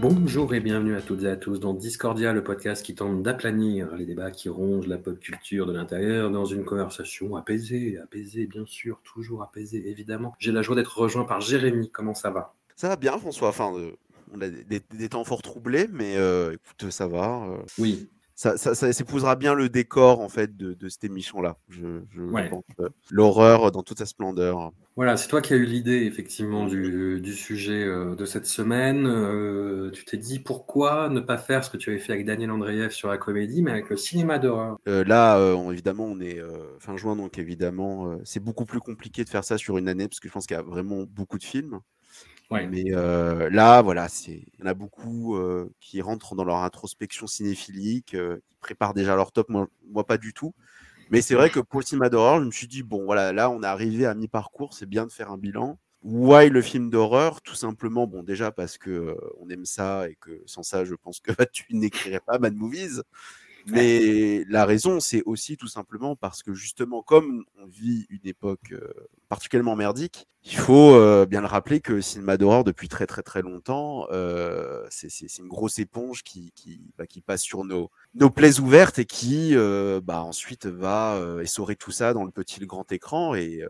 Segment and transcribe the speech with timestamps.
[0.00, 3.94] Bonjour et bienvenue à toutes et à tous dans Discordia, le podcast qui tente d'aplanir
[3.96, 8.64] les débats qui rongent la pop culture de l'intérieur dans une conversation apaisée, apaisée bien
[8.66, 10.34] sûr, toujours apaisée évidemment.
[10.38, 12.54] J'ai la joie d'être rejoint par Jérémy, comment ça va?
[12.76, 13.92] Ça va bien François, enfin euh,
[14.34, 17.46] on a des, des temps fort troublés, mais euh, écoute ça va.
[17.48, 21.56] euh, Oui, ça, ça, ça s'épousera bien le décor en fait de, de cette émission-là.
[21.70, 22.50] Je, je Ouais.
[22.50, 24.72] pense euh, l'horreur dans toute sa splendeur.
[24.96, 29.06] Voilà, c'est toi qui as eu l'idée effectivement du, du sujet euh, de cette semaine.
[29.06, 32.50] Euh, tu t'es dit pourquoi ne pas faire ce que tu avais fait avec Daniel
[32.50, 34.78] Andreev sur la comédie, mais avec le cinéma d'horreur?
[34.88, 36.40] Euh, là, on- évidemment, on est
[36.78, 40.20] fin juin, donc évidemment, c'est beaucoup plus compliqué de faire ça sur une année parce
[40.20, 41.80] que je pense qu'il y a vraiment beaucoup de films.
[42.50, 42.68] Ouais.
[42.68, 45.38] Mais là, voilà, c'est il y en a beaucoup
[45.80, 49.48] qui rentrent dans leur introspection cinéphilique, qui préparent déjà leur top.
[49.50, 50.54] Moi, moi, pas du tout.
[51.10, 53.50] Mais c'est vrai que pour le cinéma d'horreur, je me suis dit bon, voilà, là,
[53.50, 55.78] on est arrivé à mi-parcours, c'est bien de faire un bilan.
[56.02, 57.42] Why le film d'horreur?
[57.42, 60.94] Tout simplement, bon, déjà parce que euh, on aime ça et que sans ça, je
[60.94, 63.02] pense que tu n'écrirais pas Mad Movies.
[63.66, 68.72] Mais la raison, c'est aussi tout simplement parce que justement, comme on vit une époque
[68.72, 68.92] euh,
[69.28, 73.22] particulièrement merdique, il faut euh, bien le rappeler que le cinéma d'horreur, depuis très très
[73.22, 78.30] très longtemps, euh, c'est une grosse éponge qui, qui, bah, qui passe sur nos, nos
[78.30, 82.58] plaies ouvertes et qui euh, bah, ensuite va euh, essorer tout ça dans le petit
[82.58, 83.34] et le grand écran.
[83.34, 83.64] Et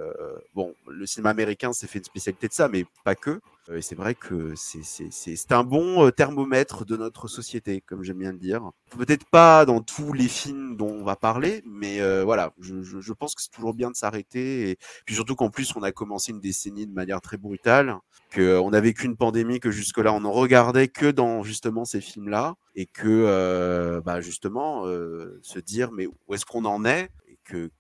[0.55, 3.41] bon, le cinéma américain s'est fait une spécialité de ça, mais pas que.
[3.75, 8.33] Et c'est vrai que c'est- un bon euh, thermomètre de notre société, comme j'aime bien
[8.33, 8.71] le dire.
[8.97, 13.01] Peut-être pas dans tous les films dont on va parler, mais euh, voilà, je, je-
[13.01, 14.71] je pense que c'est toujours bien de s'arrêter.
[14.71, 17.97] Et puis surtout qu'en plus, on a commencé une décennie de manière très brutale,
[18.35, 22.55] qu'on a vécu une pandémie que jusque-là, on ne regardait que dans justement ces films-là,
[22.77, 27.11] et que euh, bah, justement, euh, se dire, mais où est-ce qu'on en est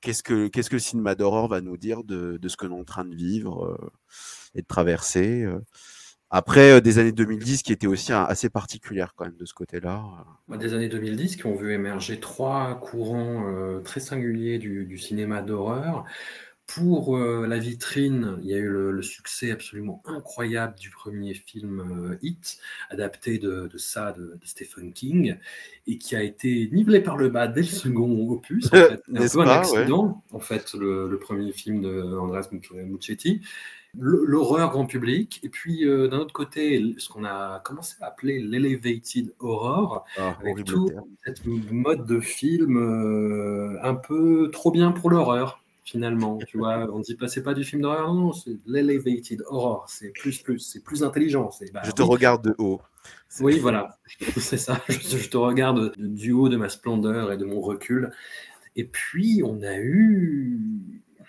[0.00, 2.76] qu'est-ce que qu'est-ce que le cinéma d'horreur va nous dire de, de ce que l'on
[2.76, 3.90] est en train de vivre euh,
[4.56, 5.44] et de traverser.
[5.44, 5.60] euh.
[6.30, 9.54] Après euh, des années 2010 qui étaient aussi hein, assez particulières quand même de ce
[9.54, 10.02] côté-là.
[10.48, 14.98] Bah, Des années 2010 qui ont vu émerger trois courants euh, très singuliers du, du
[14.98, 16.04] cinéma d'horreur.
[16.66, 21.32] Pour euh, la vitrine, il y a eu le, le succès absolument incroyable du premier
[21.32, 22.58] film euh, Hit,
[22.90, 25.36] adapté de, de ça de, de Stephen King,
[25.86, 28.66] et qui a été nivelé par le bas dès le second opus.
[28.66, 29.00] En fait.
[29.28, 33.42] C'est un un accident, en fait, le, le premier film de Andreas Muccetti.
[33.98, 38.40] L'horreur grand public, et puis euh, d'un autre côté, ce qu'on a commencé à appeler
[38.40, 40.90] l'elevated horror, Ah, avec tout
[41.24, 46.98] cette mode de film euh, un peu trop bien pour l'horreur finalement tu vois on
[46.98, 50.82] dit pas c'est pas du film d'horreur non c'est l'elevated horror c'est plus plus c'est
[50.82, 52.08] plus intelligent c'est bah Je te oui.
[52.10, 52.80] regarde de haut.
[53.40, 53.96] Oui voilà
[54.36, 58.10] c'est ça je, je te regarde du haut de ma splendeur et de mon recul
[58.74, 60.58] et puis on a eu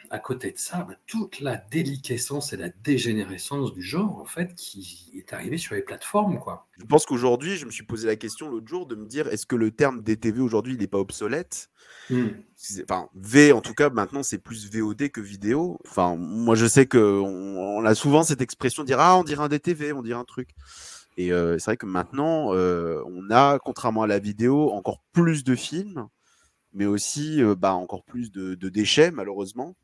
[0.10, 4.56] à côté de ça bah, toute la déliquescence et la dégénérescence du genre en fait
[4.56, 8.16] qui est arrivée sur les plateformes quoi Je pense qu'aujourd'hui, je me suis posé la
[8.16, 11.00] question l'autre jour de me dire est-ce que le terme DTV aujourd'hui, il n'est pas
[11.00, 11.70] obsolète?
[12.10, 12.28] Hmm.
[12.84, 15.80] Enfin, V en tout cas, maintenant c'est plus VOD que vidéo.
[15.88, 19.24] Enfin, moi je sais que on, on a souvent cette expression de dire ah on
[19.24, 20.50] dirait un DTV, on dirait un truc.
[21.18, 25.44] Et euh, c'est vrai que maintenant euh, on a, contrairement à la vidéo, encore plus
[25.44, 26.08] de films,
[26.78, 29.76] mais aussi bah, encore plus de, de déchets malheureusement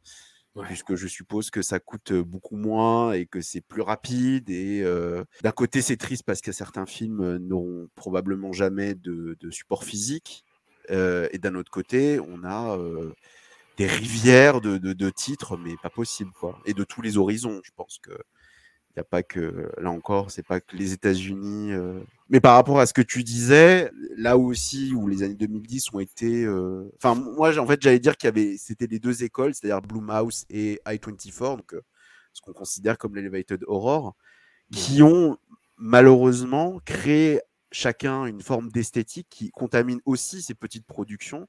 [0.55, 0.67] Ouais.
[0.67, 4.51] puisque je suppose que ça coûte beaucoup moins et que c'est plus rapide.
[4.51, 9.49] Et euh, d'un côté, c'est triste parce que certains films n'auront probablement jamais de, de
[9.49, 10.45] support physique.
[10.91, 13.11] Euh, et d'un autre côté, on a euh,
[13.77, 16.59] des rivières de, de- de titres, mais pas possible, quoi.
[16.65, 17.59] Et de tous les horizons.
[17.63, 18.11] Je pense que
[18.95, 21.71] il n'y a pas que, là encore, c'est pas que les États-Unis.
[21.73, 21.99] euh.
[22.29, 25.99] Mais par rapport à ce que tu disais, là aussi où les années 2010 ont
[25.99, 26.43] été.
[26.45, 29.81] euh, Enfin, moi, en fait, j'allais dire qu'il y avait, c'était les deux écoles, c'est-à-dire
[29.81, 31.81] Blumhouse et i24, donc euh,
[32.33, 34.15] ce qu'on considère comme l'elevated horror,
[34.71, 35.37] qui ont
[35.77, 37.41] malheureusement créé
[37.71, 41.47] chacun une forme d'esthétique qui contamine aussi ces petites productions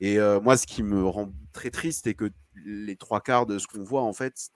[0.00, 2.30] Et moi, ce qui me rend très triste, c'est que
[2.64, 4.50] les trois quarts de ce qu'on voit, en fait,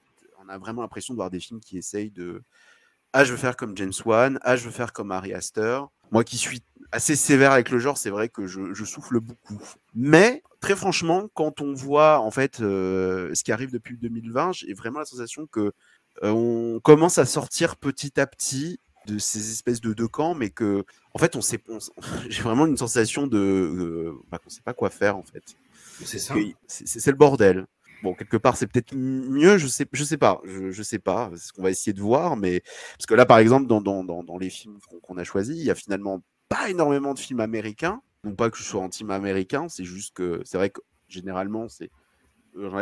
[0.47, 2.43] on a vraiment l'impression de voir des films qui essayent de.
[3.13, 5.91] Ah, je veux faire comme James Wan, ah, je veux faire comme Harry Astor.
[6.13, 6.63] Moi qui suis
[6.93, 9.61] assez sévère avec le genre, c'est vrai que je, je, souffle beaucoup.
[9.95, 14.73] Mais très franchement, quand on voit en fait euh, ce qui arrive depuis 2020, j'ai
[14.75, 15.73] vraiment la sensation que
[16.23, 20.51] euh, on commence à sortir petit à petit de ces espèces de deux camps, mais
[20.51, 20.85] que
[21.15, 21.63] en fait, on sait,
[22.29, 25.57] j'ai vraiment une sensation de euh, bah, qu'on sait pas quoi faire en fait.
[26.05, 26.35] C'est ça.
[26.67, 27.67] C'est le bordel.
[28.03, 31.31] Bon, quelque part, c'est peut-être mieux, je sais, je sais pas, je, je sais pas,
[31.35, 32.61] c'est ce qu'on va essayer de voir, mais
[32.99, 35.65] parce que là, par exemple, dans, dans, dans, dans les films qu'on a choisis, il
[35.65, 38.01] y a finalement pas énormément de films américains.
[38.25, 41.91] Non pas que je sois anti-américain, c'est juste que c'est vrai que généralement, c'est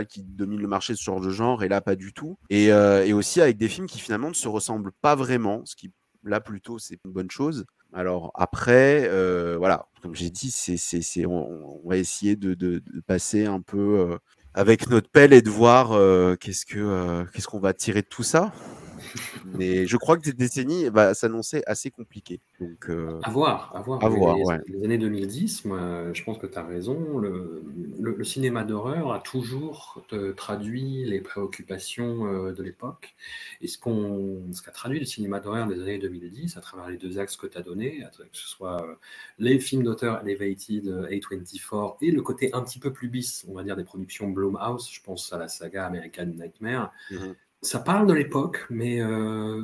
[0.08, 2.38] qui domine le marché sur le genre, et là, pas du tout.
[2.50, 5.74] Et, euh, et, aussi avec des films qui finalement ne se ressemblent pas vraiment, ce
[5.74, 5.90] qui,
[6.22, 7.64] là, plutôt, c'est une bonne chose.
[7.92, 13.00] Alors après, euh, voilà, comme j'ai dit, c'est, on, on, va essayer de, de, de
[13.00, 14.18] passer un peu euh,
[14.54, 18.06] avec notre pelle et de voir euh, qu'est-ce, que, euh, qu'est-ce qu'on va tirer de
[18.06, 18.52] tout ça.
[19.54, 22.40] Mais je crois que cette décennie va s'annoncer assez compliquée.
[22.60, 23.20] Donc, euh...
[23.22, 24.04] à voir, à voir.
[24.04, 24.60] À les, voir les, ouais.
[24.66, 27.18] les, années 2010, moi, je pense que tu as raison.
[27.18, 27.62] Le,
[27.98, 30.02] le, le cinéma d'horreur a toujours
[30.36, 33.14] traduit les préoccupations euh, de l'époque.
[33.60, 37.36] Et ce, qu'a traduit le cinéma d'horreur des années 2010, à travers les deux axes
[37.36, 38.94] que tu as donnés, que ce soit euh,
[39.38, 43.62] les films d'auteur Elevated, A24, et le côté un petit peu plus bis, on va
[43.62, 46.92] dire, des productions Blumhouse, je pense à la saga American Nightmare.
[47.10, 47.34] Mm-hmm
[47.64, 49.62] ça parle de l'époque, mais, euh...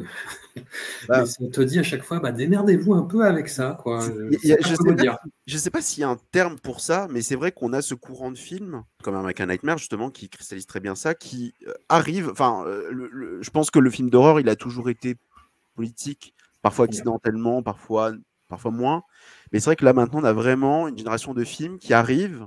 [1.09, 3.77] bah, mais, ça te dit à chaque fois, bah, démerdez-vous un peu avec ça.
[3.81, 4.01] Quoi.
[4.01, 4.37] Je ne
[5.47, 7.83] sais, sais pas s'il y a un terme pour ça, mais c'est vrai qu'on a
[7.83, 11.75] ce courant de films, comme American Nightmare, justement, qui cristallise très bien ça, qui euh,
[11.89, 12.31] arrive.
[12.31, 15.17] Enfin, euh, je pense que le film d'horreur, il a toujours été
[15.75, 18.13] politique, parfois accidentellement, parfois,
[18.49, 19.03] parfois moins.
[19.53, 22.47] Mais c'est vrai que là, maintenant, on a vraiment une génération de films qui arrivent,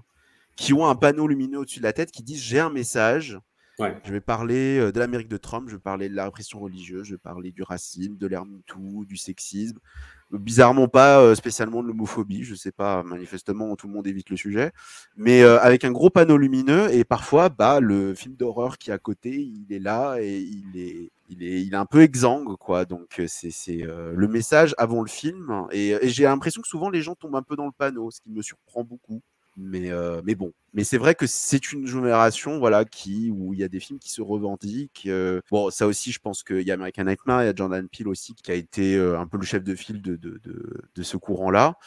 [0.56, 3.39] qui ont un panneau lumineux au-dessus de la tête, qui disent j'ai un message
[4.03, 7.05] Je vais parler euh, de l'Amérique de Trump, je vais parler de la répression religieuse,
[7.07, 9.79] je vais parler du racisme, de l'ère du sexisme.
[10.31, 14.37] Bizarrement pas euh, spécialement de l'homophobie, je sais pas, manifestement tout le monde évite le
[14.37, 14.71] sujet,
[15.15, 18.93] mais euh, avec un gros panneau lumineux et parfois bah le film d'horreur qui est
[18.93, 22.57] à côté, il est là et il est il est il est un peu exsangue
[22.57, 22.85] quoi.
[22.85, 27.01] Donc c'est euh, le message avant le film et, et j'ai l'impression que souvent les
[27.03, 29.21] gens tombent un peu dans le panneau, ce qui me surprend beaucoup.
[29.55, 33.59] Mais, euh, mais bon, mais c'est vrai que c'est une génération voilà, qui, où il
[33.59, 35.03] y a des films qui se revendiquent.
[35.05, 37.88] Euh, bon, ça aussi, je pense qu'il y a American Nightmare, il y a Jordan
[37.88, 40.81] Peele aussi qui a été euh, un peu le chef de file de, de, de,
[40.95, 41.77] de ce courant-là.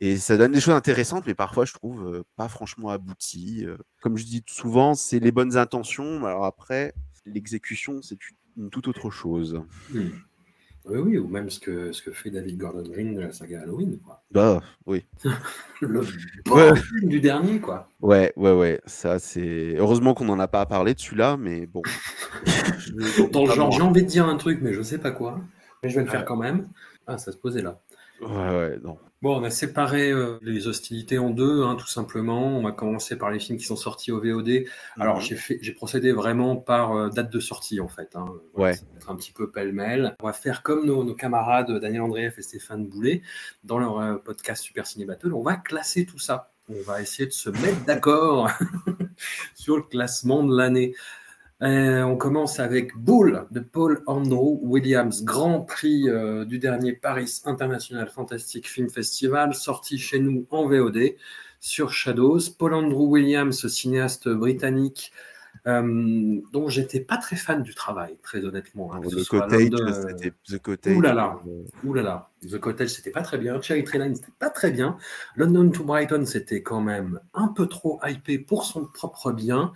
[0.00, 3.64] Et ça donne des choses intéressantes, mais parfois, je trouve euh, pas franchement abouties.
[4.02, 6.26] comme je dis souvent, c'est les bonnes intentions.
[6.26, 6.92] Alors après,
[7.24, 8.18] l'exécution, c'est
[8.58, 9.62] une, toute autre chose.
[9.90, 10.10] Mmh.
[10.86, 13.62] Oui, oui, ou même ce que, ce que fait David Gordon Green de la saga
[13.62, 13.98] Halloween.
[14.04, 14.22] Quoi.
[14.30, 15.04] Bah, oui.
[15.80, 16.02] le
[16.44, 17.88] bon film du dernier, quoi.
[18.02, 18.80] Ouais, ouais, ouais.
[18.84, 19.76] Ça, c'est.
[19.78, 21.82] Heureusement qu'on n'en a pas parlé de celui-là, mais bon.
[23.32, 25.40] Dans le genre, j'ai envie de dire un truc, mais je sais pas quoi.
[25.82, 26.68] Mais je vais le faire quand même.
[27.06, 27.80] Ah, ça se posait là.
[28.20, 28.98] Ouais, ouais, non.
[29.24, 32.58] Bon, on a séparé euh, les hostilités en deux, hein, tout simplement.
[32.58, 34.66] On va commencer par les films qui sont sortis au VOD.
[35.00, 35.58] Alors, -hmm.
[35.62, 38.16] j'ai procédé vraiment par euh, date de sortie, en fait.
[38.16, 38.26] Hein.
[38.52, 38.74] Ouais.
[38.74, 40.14] Ça va être un petit peu pêle-mêle.
[40.20, 43.22] On va faire comme nos, nos, camarades Daniel Andreev et Stéphane Boulet
[43.62, 45.32] dans leur euh, podcast Super Ciné Battle.
[45.32, 46.52] On va classer tout ça.
[46.68, 48.50] On va essayer de se mettre d'accord
[49.54, 50.94] sur le classement de l'année.
[51.62, 57.42] Euh, on commence avec Bull de Paul Andrew Williams, grand prix euh, du dernier Paris
[57.44, 61.14] International Fantastic Film Festival, sorti chez nous en VOD
[61.60, 62.40] sur Shadows.
[62.58, 65.12] Paul Andrew Williams, cinéaste britannique,
[65.66, 68.92] euh, dont j'étais pas très fan du travail, très honnêtement.
[68.92, 70.32] Hein, The, Cottage, de...
[70.46, 70.96] The Cottage.
[70.96, 71.40] Ouh là là,
[71.84, 72.30] ouh là là.
[72.50, 73.62] The Cottage, c'était pas très bien.
[73.62, 74.98] Cherry Tree Line, c'était pas très bien.
[75.36, 79.72] London to Brighton, c'était quand même un peu trop hypé pour son propre bien.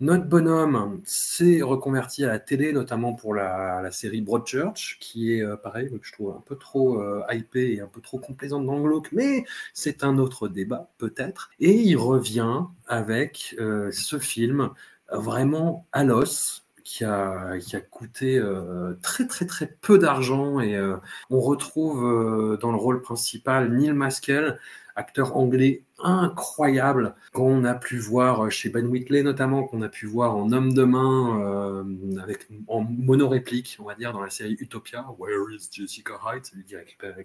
[0.00, 5.56] Notre bonhomme s'est reconverti à la télé, notamment pour la, série Broadchurch, qui est euh,
[5.56, 8.78] pareil, que je trouve un peu trop euh, hypé et un peu trop complaisante dans
[8.78, 11.50] le mais c'est un autre débat peut-être.
[11.58, 14.70] Et il revient avec euh, ce film
[15.10, 20.80] vraiment à l'os, qui a, qui a coûté euh, très très très peu d'argent et
[21.28, 24.58] on retrouve dans le rôle principal Neil Maskell,
[24.98, 30.36] acteur anglais incroyable qu'on a pu voir chez Ben Whitley notamment, qu'on a pu voir
[30.36, 31.84] en Homme de main euh,
[32.22, 36.64] avec en monoréplique, on va dire, dans la série Utopia, Where is Jessica Hyde, celui
[36.64, 36.76] qui,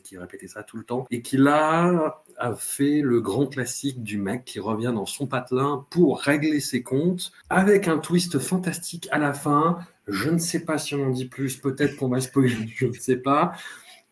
[0.04, 4.18] qui répétait ça tout le temps, et qui là a fait le grand classique du
[4.18, 9.20] mec qui revient dans son patelin pour régler ses comptes, avec un twist fantastique à
[9.20, 9.80] la fin.
[10.08, 12.94] Je ne sais pas si on en dit plus, peut-être qu'on va spoiler, je ne
[12.94, 13.54] sais pas.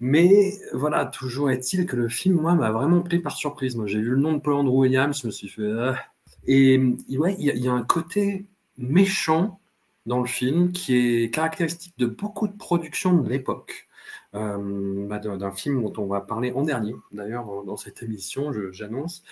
[0.01, 3.75] Mais voilà, toujours est-il que le film, moi, m'a vraiment pris par surprise.
[3.75, 5.95] Moi, j'ai vu le nom de Paul Andrew Williams, je me suis fait, ah,
[6.47, 6.79] Et
[7.17, 8.47] ouais, il y, a- un côté
[8.79, 9.59] méchant
[10.07, 13.87] dans le film qui est caractéristique de beaucoup de productions de l'époque.
[14.33, 19.23] Euh, bah, d'un film dont on va parler en dernier, d'ailleurs, dans, cette émission, j'annonce,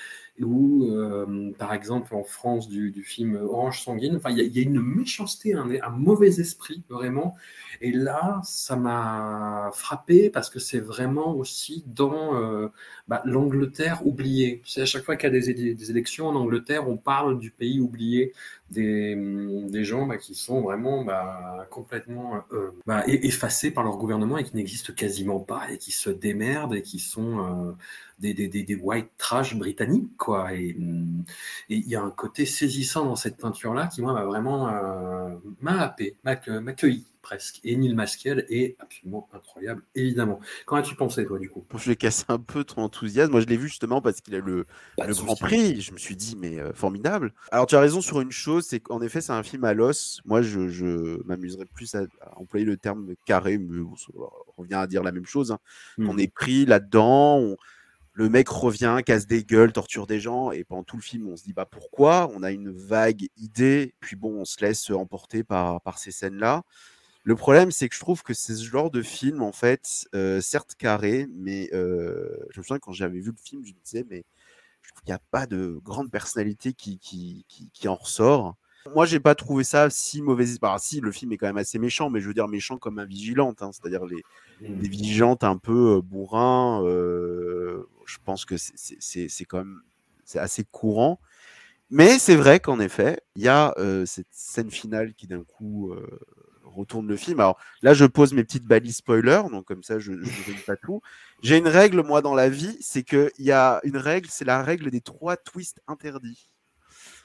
[0.43, 4.81] où, euh, par exemple, en France, du, film Orange Sanguine, enfin, il y, a- une
[4.81, 7.36] méchanceté, un, mauvais esprit, vraiment.
[7.81, 12.67] Et là, ça m'a frappé parce que c'est vraiment aussi dans euh,
[13.08, 14.62] bah, l'Angleterre oubliée.
[14.65, 17.79] C'est à chaque fois qu'il y a des, élections en Angleterre, on parle du pays
[17.79, 18.34] oublié,
[18.69, 22.72] des, gens bah, qui sont vraiment bah, complètement euh,
[23.08, 27.00] effacés par leur gouvernement et qui n'existent quasiment pas et qui se démerdent et qui
[27.00, 27.75] sont
[28.20, 30.16] des, des, des, des white trash britanniques.
[30.18, 30.54] Quoi.
[30.54, 31.24] Et hum,
[31.70, 35.36] et il y a un côté saisissant dans cette peinture-là qui, moi, m'a vraiment euh,
[35.62, 37.60] m'a happé, m'a accueilli presque.
[37.64, 40.40] Et Neil Maskiell est absolument incroyable, évidemment.
[40.66, 41.66] Qu'en as-tu pensé, toi, du coup?
[41.78, 43.32] Je vais casser un peu ton enthousiasme.
[43.32, 44.66] Moi, je l'ai vu justement parce qu'il a le,
[45.06, 45.36] le Grand.
[45.36, 45.82] Prix.
[45.82, 47.34] Je me suis dit, mais euh, formidable.
[47.52, 50.22] Alors, tu as raison sur une chose, c'est qu'en effet, c'est un film à l'os.
[50.26, 54.08] Moi, je, je m'amuserais plus à, à employer le terme carré, mais ça
[54.58, 55.52] revient à dire la même chose.
[55.52, 55.60] hein.
[55.98, 56.10] Hmm.
[56.10, 57.38] On est pris là-dedans.
[57.38, 57.58] on-
[58.13, 61.38] Le mec revient, casse des gueules, torture des gens, et pendant tout le film, on
[61.38, 62.30] se dit bah pourquoi?
[62.36, 66.63] On a une vague idée, puis bon, on se laisse emporter par, par ces scènes-là.
[67.24, 70.42] Le problème, c'est que je trouve que c'est ce genre de film, en fait, euh,
[70.42, 74.06] certes carré, mais euh, je me souviens quand j'avais vu le film, je me disais,
[74.10, 74.25] mais
[74.82, 78.56] je trouve qu'il n'y a pas de grande personnalité qui, qui, qui, qui en ressort.
[78.86, 80.46] Moi, j'ai pas trouvé ça si mauvais.
[80.62, 83.00] Bah, si, le film est quand même assez méchant, mais je veux dire méchant comme
[83.00, 84.26] un vigilante, hein, c'est-à-dire les,
[84.78, 86.84] des vigilantes un peu euh, bourrins.
[86.86, 89.82] euh, je pense que c'est- quand même
[90.26, 91.20] c'est assez courant.
[91.90, 95.92] Mais c'est vrai qu'en effet, il y a euh, cette scène finale qui d'un coup
[95.94, 96.08] euh,
[96.64, 97.40] retourne le film.
[97.40, 100.78] Alors là, je pose mes petites balises spoilers, donc comme ça, je ne ruine pas
[100.78, 101.02] tout.
[101.42, 104.64] J'ai une règle, moi, dans la vie, c'est qu'il y a une règle, c'est la
[104.64, 106.48] règle des trois twists interdits.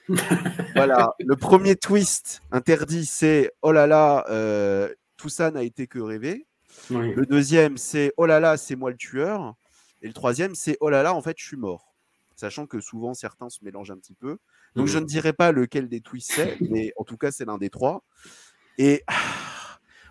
[0.74, 5.98] voilà, le premier twist interdit, c'est oh là là, euh, tout ça n'a été que
[5.98, 6.46] rêvé.
[6.90, 7.14] Oui.
[7.14, 9.54] Le deuxième, c'est oh là là, c'est moi le tueur.
[10.02, 11.94] Et le troisième, c'est oh là là, en fait, je suis mort.
[12.36, 14.38] Sachant que souvent, certains se mélangent un petit peu.
[14.74, 17.58] Donc, je ne dirais pas lequel des twists c'est, mais en tout cas, c'est l'un
[17.58, 18.04] des trois.
[18.76, 19.14] Et ah,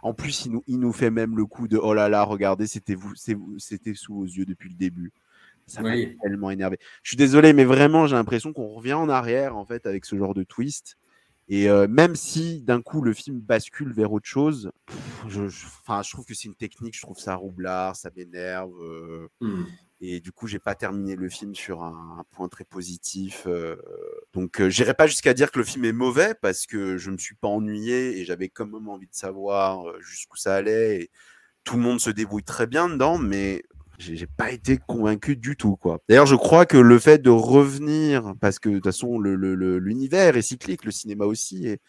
[0.01, 2.65] en plus, il nous, il nous fait même le coup de oh là là, regardez,
[2.65, 5.11] c'était vous, c'est vous- c'était sous vos yeux depuis le début.
[5.67, 6.17] Ça m'a Oui.
[6.21, 6.77] tellement énervé.
[7.03, 10.17] Je suis désolé, mais vraiment, j'ai l'impression qu'on revient en arrière en fait avec ce
[10.17, 10.97] genre de twist.
[11.49, 15.65] Et euh, même si d'un coup le film bascule vers autre chose, pff, je, je-
[15.65, 18.71] enfin, je trouve que c'est une technique, je trouve ça roublard, ça m'énerve.
[18.81, 19.63] euh, Hmm.
[20.01, 23.43] et du coup, j'ai pas terminé le film sur un, un point très positif.
[23.47, 23.75] euh,
[24.33, 27.17] donc, euh, j'irai pas jusqu'à dire que le film est mauvais parce que je me
[27.17, 31.01] suis pas ennuyé et j'avais quand même envie de savoir jusqu'où ça allait.
[31.03, 31.11] Et
[31.65, 33.63] tout le monde se débrouille très bien dedans, mais
[33.99, 35.99] j'ai pas été convaincu du tout, quoi.
[36.09, 39.55] D'ailleurs, je crois que le fait de revenir, parce que de toute façon, le- le-
[39.55, 41.79] le- l'univers est cyclique, le cinéma aussi, et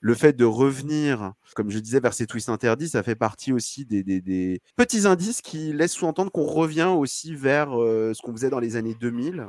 [0.00, 3.84] le fait de revenir, comme je disais, vers ces twists interdits, ça fait partie aussi
[3.84, 8.32] des, des- des petits indices qui laissent sous-entendre qu'on revient aussi vers euh, ce qu'on
[8.32, 9.46] faisait dans les années 2000.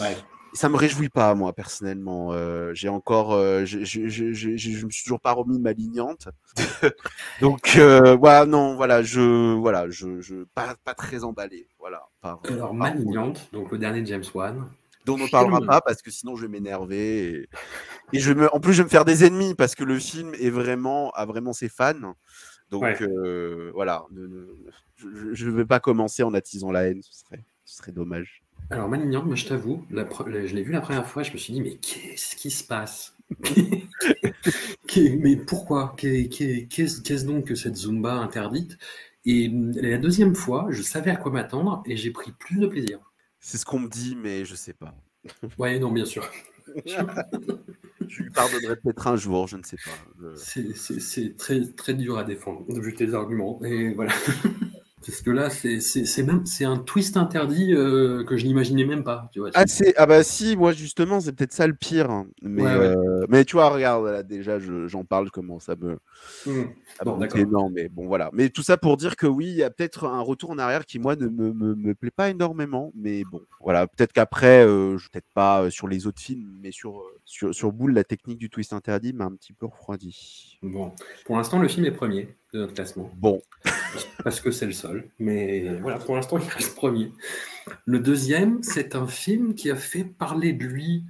[0.00, 0.16] Ouais.
[0.54, 2.32] Ça me réjouit pas, moi, personnellement.
[2.32, 5.72] Euh, j'ai encore, euh, je, je, je, je- me suis toujours pas remis de ma
[5.72, 6.28] lignante.
[7.40, 12.02] Donc, euh, voilà, non, voilà, je, voilà, je, je pas, pas très emballé, voilà.
[12.20, 14.68] Par, Alors, par- Malignante, donc le dernier James Wan.
[15.06, 17.48] dont on ne parlera pas parce que sinon je vais m'énerver et,
[18.12, 20.32] et je me, en plus je vais me faire des ennemis parce que le film
[20.34, 22.14] est vraiment a vraiment ses fans.
[22.70, 22.98] Donc Ouais.
[23.74, 27.78] voilà, ne- ne- je ne vais pas commencer en attisant la haine, ce serait, ce
[27.78, 28.42] serait dommage.
[28.72, 31.32] Alors, Malignante, moi, je t'avoue, la pre- la- je l'ai vu la première fois, je
[31.32, 33.14] me suis dit, mais qu'est-ce qui se passe?
[34.86, 35.94] Qu'est- Mais pourquoi?
[35.96, 38.78] Qu'est- qu'est- Qu'est-ce qu'est-ce donc que cette Zumba interdite?
[39.24, 42.66] Et hum, la deuxième fois, je savais à quoi m'attendre et j'ai pris plus de
[42.66, 42.98] plaisir.
[43.40, 44.94] C'est ce qu'on me dit, mais je sais pas.
[45.58, 46.28] Ouais, non, bien sûr.
[48.08, 49.92] Je lui pardonnerai peut-être un jour, je ne sais pas.
[50.20, 53.60] Je- C'est- C'est c'est très, très dur à défendre, vu tes arguments.
[53.64, 54.12] Et voilà.
[55.06, 59.28] Parce que là, c'est même un twist interdit euh, que je n'imaginais même pas.
[59.32, 59.64] Tu vois, Ah,
[59.96, 62.10] ah bah si, moi justement, c'est peut-être ça le pire.
[62.10, 62.26] hein.
[62.42, 62.96] Mais, Ouais, ouais.
[62.96, 65.98] euh, mais tu vois, regarde, là, déjà, je- j'en parle, comment ça me.
[66.98, 67.18] Ah Bon,
[67.50, 68.30] non, mais bon, voilà.
[68.32, 70.84] Mais tout ça pour dire que oui, il y a peut-être un retour en arrière
[70.84, 72.92] qui, moi, ne me, me, me plaît pas énormément.
[72.94, 73.86] Mais bon, voilà.
[73.86, 77.94] Peut-être qu'après, euh, je peut-être pas sur les autres films, mais sur, sur, sur Boule,
[77.94, 80.58] la technique du twist interdit m'a un petit peu refroidi.
[80.62, 80.92] Bon,
[81.24, 83.10] pour l'instant, le film est premier de notre classement.
[83.16, 83.40] Bon,
[84.24, 85.08] parce que c'est le seul.
[85.18, 87.12] Mais voilà, pour l'instant, il reste premier.
[87.84, 91.04] Le deuxième, c'est un film qui a fait parler de lui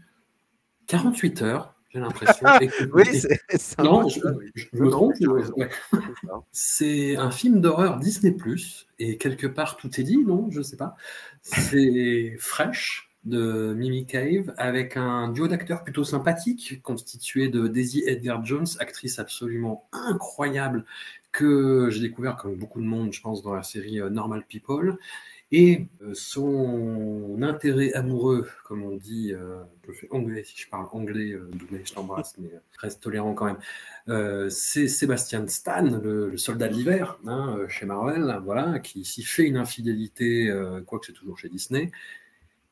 [0.86, 2.46] 48 heures, j'ai l'impression.
[2.92, 4.20] Oui, c'est non, je,
[4.72, 5.14] me trompe.
[5.56, 5.68] ouais.
[6.52, 8.36] c'est un film d'horreur Disney+,
[8.98, 10.96] et quelque part tout est dit, non Je sais pas.
[11.42, 18.44] C'est fraîche, de Mimi Cave avec un duo d'acteurs plutôt sympathique constitué de Daisy Edgar
[18.44, 20.84] Jones, actrice absolument incroyable
[21.32, 24.98] que j'ai découvert comme beaucoup de monde, je pense, dans la série euh, Normal People.
[25.54, 30.86] Et euh, son intérêt amoureux, comme on dit, euh, je fais anglais si je parle
[30.92, 31.50] anglais, euh,
[31.84, 32.48] je t'embrasse, mais
[32.78, 34.48] reste tolérant quand même.
[34.50, 39.58] c'est Sébastien Stan, le, soldat de l'hiver, hein, chez Marvel, voilà, qui s'y fait une
[39.58, 40.50] infidélité,
[40.86, 41.90] quoique c'est toujours chez Disney,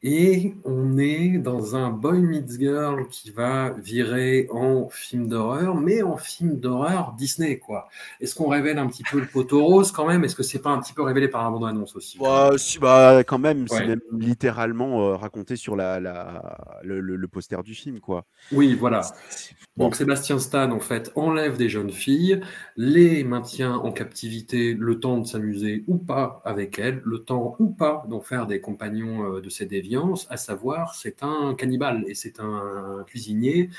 [0.02, 6.02] et on est dans un Boy Meets Girl qui va virer en film d'horreur, mais
[6.02, 7.88] en film d'horreur Disney, quoi.
[8.18, 10.24] Est-ce qu'on révèle un petit peu le poteau rose quand même?
[10.24, 13.22] Est-ce que c'est pas un petit peu révélé par la bande-annonce aussi bah, si, bah,
[13.24, 18.00] quand même, c'est même littéralement euh, raconté sur la, la le, le, poster du film,
[18.00, 18.24] quoi.
[18.52, 19.02] Oui, voilà.
[19.76, 22.40] Donc Sébastien Stan, en fait, enlève des jeunes filles,
[22.76, 27.68] les maintient en captivité le temps de s'amuser ou pas avec elles, le temps ou
[27.68, 29.89] pas d'en faire des compagnons euh, de ses déviants
[30.28, 33.70] à savoir c'est un cannibale et c'est un, cuisinier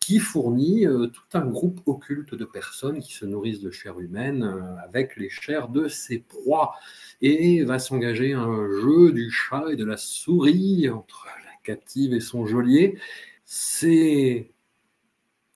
[0.00, 4.42] qui fournit euh, tout un groupe occulte de personnes qui se nourrissent de chair humaine
[4.42, 6.74] euh, avec les chairs de ses proies
[7.22, 12.20] et va s'engager un jeu du chat et de la souris entre la captive et
[12.20, 12.98] son geôlier.
[13.46, 14.50] C'est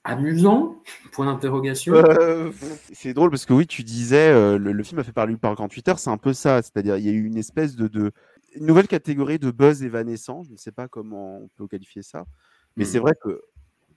[0.03, 0.83] amusant?
[1.13, 1.93] Point d'interrogation.
[1.93, 2.51] Euh,
[2.95, 5.99] c'est drôle parce que oui, tu disais, le, film a fait parler par 48 heures,
[5.99, 6.63] c'est un peu ça.
[6.63, 8.13] C'est-à-dire, il y a eu une espèce de,
[8.55, 10.43] une nouvelle catégorie de buzz évanescent.
[10.45, 12.25] Je ne sais pas comment on peut qualifier ça.
[12.77, 13.03] Mais c'est hmm.
[13.03, 13.43] vrai que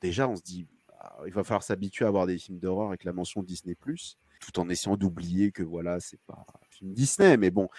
[0.02, 0.68] déjà, on se dit,
[1.00, 4.60] ah, il va falloir s'habituer à avoir des films d'horreur avec la mention Disney, tout
[4.60, 7.38] en essayant d'oublier que voilà, c'est pas un film Disney.
[7.38, 7.70] Mais bon.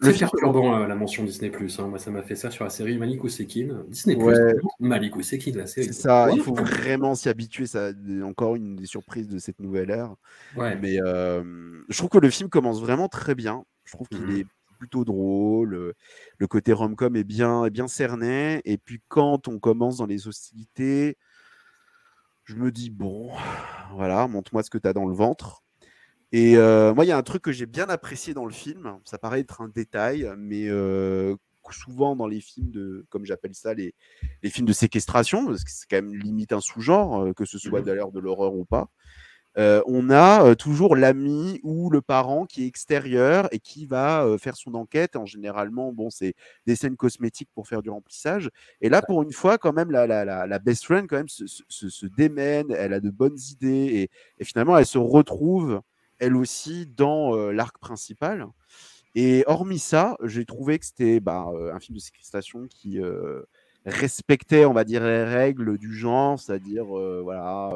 [0.00, 1.52] C'est perturbant euh, la mention Disney.
[1.54, 1.86] Hein.
[1.88, 3.84] Moi, ça m'a fait ça sur la série Malik Sekin.
[3.88, 4.16] Disney
[4.78, 5.86] Malik Sekin, la série.
[5.86, 7.66] C'est ça, il faut vraiment s'y habituer.
[7.66, 7.92] Ça,
[8.24, 10.14] encore une des surprises de cette nouvelle ère.
[10.56, 10.76] Ouais.
[10.76, 13.64] Mais euh, je trouve que le film commence vraiment très bien.
[13.84, 14.46] Je trouve qu'il mmh est
[14.80, 15.94] plutôt drôle.
[16.38, 18.62] Le côté rom-com est bien, est bien cerné.
[18.64, 21.18] Et puis quand on commence dans les hostilités,
[22.44, 23.30] je me dis, bon,
[23.92, 25.62] voilà, montre-moi ce que tu as dans le ventre.
[26.32, 28.98] Et moi, il y a un truc que j'ai bien apprécié dans le film.
[29.04, 30.68] Ça paraît être un détail, mais
[31.70, 33.94] souvent dans les films de, comme j'appelle ça, les,
[34.42, 37.80] les, films de séquestration, parce que c'est quand même limite un sous-genre, que ce soit
[37.80, 38.90] mmh d'ailleurs de l'horreur ou pas.
[39.58, 44.24] Euh, on a euh, toujours l'ami ou le parent qui est extérieur et qui va
[44.24, 45.16] euh, faire son enquête.
[45.16, 46.34] En généralement, bon, c'est
[46.66, 48.50] des scènes cosmétiques pour faire du remplissage.
[48.80, 52.70] Et là, pour une fois, quand même, la, best friend quand même se, démène.
[52.70, 54.08] Elle a de bonnes idées
[54.38, 55.80] et, finalement, elle se retrouve
[56.18, 58.46] elle aussi dans l'arc principal.
[59.14, 63.00] Et hormis ça, j'ai trouvé que c'était bah, un film de séquestration qui
[63.86, 67.72] respectait, on va dire, les règles du genre, c'est-à-dire, voilà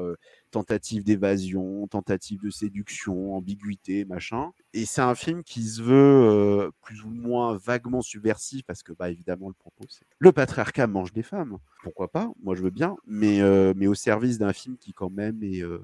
[0.55, 4.53] tentative d'évasion, tentative de séduction, ambiguïté, machin.
[4.73, 8.93] Et c'est un film qui se veut euh, plus ou moins vaguement subversif parce que,
[8.93, 11.59] bah, évidemment, le propos, c'est le patriarcat mange des femmes.
[11.83, 12.31] Pourquoi pas?
[12.41, 15.61] Moi, je veux bien, mais, euh, mais au service d'un film qui, quand même, est.
[15.63, 15.81] Euh,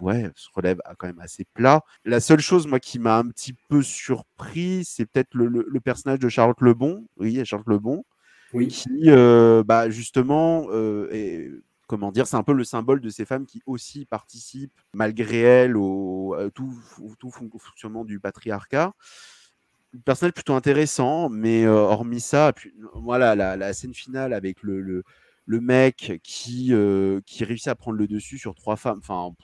[0.00, 1.84] ouais, se relève quand même assez plat.
[2.04, 6.28] La seule chose, moi, qui m'a un petit peu surpris, c'est peut-être le, personnage de
[6.28, 7.06] Charlotte Lebon.
[7.18, 8.04] Oui, Charlotte Lebon.
[8.52, 8.66] Oui.
[8.66, 9.10] Qui,
[9.64, 10.66] bah, justement,
[11.12, 11.50] est
[11.86, 15.76] comment dire, c'est un peu le symbole de ces femmes qui aussi participent, malgré elles,
[15.76, 16.72] au, tout,
[17.18, 18.94] tout fonctionnement du patriarcat.
[19.94, 22.52] Un personnage plutôt intéressant, mais euh, hormis ça,
[22.94, 25.04] voilà, la, scène finale avec le,
[25.46, 29.34] mec qui, euh, qui réussit à prendre le dessus sur trois femmes, enfin,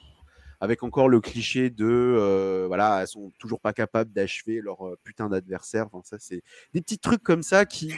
[0.61, 4.99] avec encore le cliché de euh, voilà, elles sont toujours pas capables d'achever leur euh,
[5.03, 5.87] putain d'adversaire.
[5.87, 6.43] Enfin, ça, c'est
[6.75, 7.95] des petits trucs comme ça qui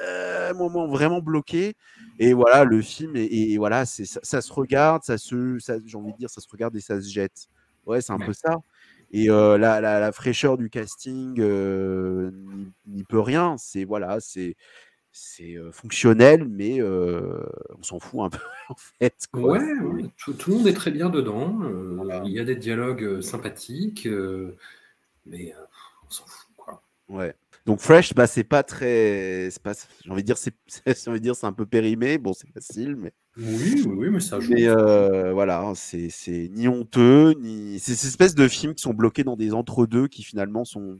[0.00, 1.74] euh, m'ont vraiment bloqué.
[2.20, 6.18] Et voilà, le film, et, voilà, c'est ça, se regarde, ça se, j'ai envie de
[6.18, 7.48] dire, ça se regarde et ça se jette.
[7.84, 8.58] Ouais, c'est un peu ça.
[9.10, 11.34] Et euh, la, la, la, fraîcheur du casting
[12.86, 13.56] n'y peut rien.
[13.58, 14.54] C'est voilà, c'est
[15.16, 19.28] c'est fonctionnel, mais on s'en fout un peu en fait.
[19.32, 19.60] Ouais,
[20.18, 21.60] Tout, le monde est très bien dedans.
[22.24, 24.08] Il y a des dialogues sympathiques,
[25.24, 25.54] mais
[26.06, 26.50] on s'en fout.
[26.56, 26.82] Quoi.
[27.08, 27.34] Ouais.
[27.64, 29.48] Donc Fresh, bah, c'est pas très,
[30.04, 30.54] j'ai envie de dire, c'est,
[31.08, 32.18] envie de dire, c'est un peu périmé.
[32.18, 33.12] Bon, c'est facile, mais.
[33.38, 34.52] Oui, oui, mais ça joue.
[34.52, 34.66] Mais
[35.32, 37.78] voilà, c'est, c'est ni honteux, ni.
[37.78, 40.98] C'est ces espèces de films qui sont bloqués dans des entre-deux qui finalement sont,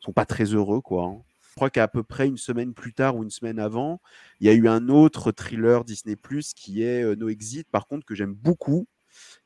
[0.00, 1.04] sont pas très heureux, quoi.
[1.04, 1.22] Hein.
[1.52, 4.00] Je crois qu'à peu près une semaine plus tard ou une semaine avant,
[4.40, 7.86] il y a eu un autre thriller Disney Plus qui est euh, No Exit, par
[7.86, 8.86] contre, que j'aime beaucoup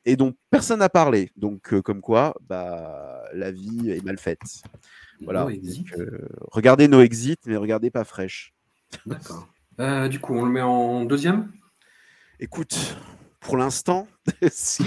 [0.05, 1.33] et dont personne n'a parlé.
[1.35, 4.39] Donc, euh, comme quoi, bah, la vie est mal faite.
[5.21, 5.49] Voilà.
[5.49, 8.55] Euh, regardez No Exit, mais regardez pas Fresh.
[9.05, 9.49] D'accord.
[10.09, 11.51] du coup, on le met en deuxième?
[12.39, 12.97] Écoute,
[13.41, 14.07] pour l'instant,
[14.53, 14.85] si.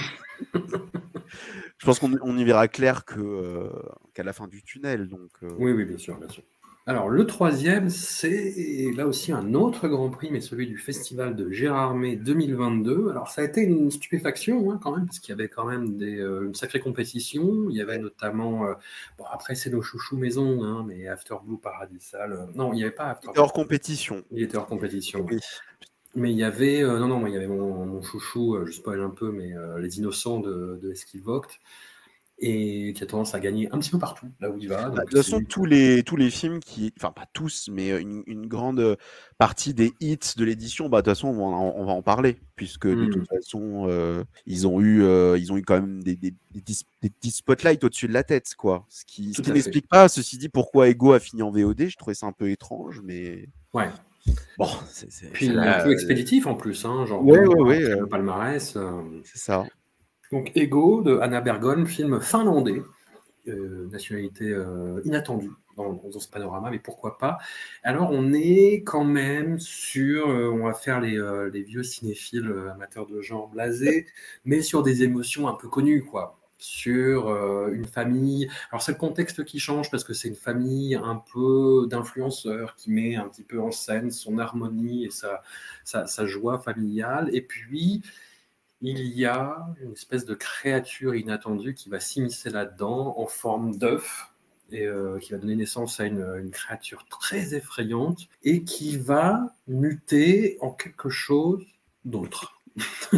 [0.54, 5.10] Je pense qu'on y verra clair qu'à la fin du tunnel.
[5.10, 6.44] Donc, Oui, oui, bien sûr, bien sûr.
[6.90, 11.52] Alors, le troisième, c'est là aussi un autre Grand Prix, mais celui du Festival de
[11.52, 13.10] Gérardmer 2022.
[13.12, 15.98] Alors, ça a été une stupéfaction hein, quand même, parce qu'il y avait quand même
[15.98, 17.68] des, euh, une sacrée compétition.
[17.70, 18.74] Il y avait notamment, euh,
[19.20, 22.34] bon, après, c'est nos chouchous maison, hein, mais After Blue Paradisal.
[22.34, 24.24] euh, non, il n'y avait pas After Il était hors compétition.
[24.32, 25.28] Il était hors compétition.
[25.30, 25.38] Oui.
[26.16, 29.12] Mais il y avait, non, non, il y avait mon, mon chouchou, je spoil un
[29.12, 31.60] peu, mais Les Innocents de, de Esquivoct,
[32.42, 34.90] et qui a tendance à gagner un petit peu partout, là où il va.
[34.90, 38.24] Bah, de toute façon, tous les, tous les films qui, enfin pas tous, mais une,
[38.28, 38.98] une grande
[39.38, 42.02] partie des hits de l'édition, bah, de toute façon, on va en, on va en
[42.02, 43.10] parler, puisque de Mm.
[43.10, 47.10] toute façon, euh, ils, ont eu, euh, ils ont eu quand même des, des, des,
[47.10, 48.86] petits spotlights au-dessus de la tête, quoi.
[48.90, 51.88] Ce qui, ce n'explique pas, ceci dit, pourquoi Ego a fini en VOD.
[51.90, 53.90] Je trouvais ça un peu étrange, mais Ouais.
[54.58, 58.06] bon, c'est Puis c'est un peu expéditif en plus, hein, genre Ouais, ouais, euh.
[58.06, 58.76] palmarès.
[58.76, 59.02] euh.
[59.24, 59.66] c'est ça.
[60.32, 62.84] Donc Ego de Anna Bergon, film finlandais,
[63.48, 67.38] euh, nationalité euh, inattendue dans, ce panorama, mais pourquoi pas.
[67.84, 73.22] Alors on est quand même sur, euh, on va faire les, vieux cinéphiles amateurs de
[73.22, 74.06] genre blasés,
[74.46, 76.38] mais sur des émotions un peu connues, quoi.
[76.58, 77.34] Sur
[77.72, 78.50] une famille.
[78.70, 82.92] Alors c'est le contexte qui change parce que c'est une famille un peu d'influenceurs qui
[82.92, 85.10] met un petit peu en scène son harmonie et
[85.86, 87.30] sa joie familiale.
[87.32, 88.02] Et puis
[88.82, 94.34] il y a une espèce de créature inattendue qui va s'immiscer là-dedans en forme d'œuf
[94.72, 99.56] et euh, qui va donner naissance à une, une créature très effrayante et qui va
[99.68, 101.66] muter en quelque chose
[102.06, 102.56] d'autre.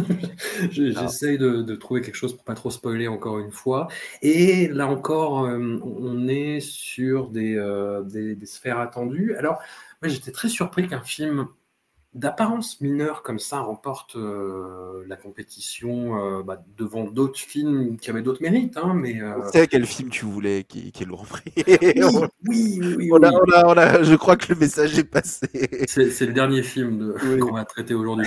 [0.70, 3.88] Je- J'essaye de, de trouver quelque chose pour pas trop spoiler encore une fois.
[4.22, 9.36] Et là encore, euh, on est sur des, euh, des, des sphères attendues.
[9.36, 9.60] Alors,
[10.00, 11.48] moi, j'étais très surpris qu'un film
[12.14, 18.22] d'apparence mineure comme ça remporte euh, la compétition euh, bah, devant d'autres films qui avaient
[18.22, 18.76] d'autres mérites.
[18.76, 21.52] Hein, mais, euh, On sait quel film tu voulais qui, qui est Prix.
[21.66, 24.58] oui, on, oui, oui, oui, on a, on a- on a- je crois que le
[24.58, 25.46] message est passé.
[25.86, 28.26] C'est le dernier film de- qu'on va traiter aujourd'hui.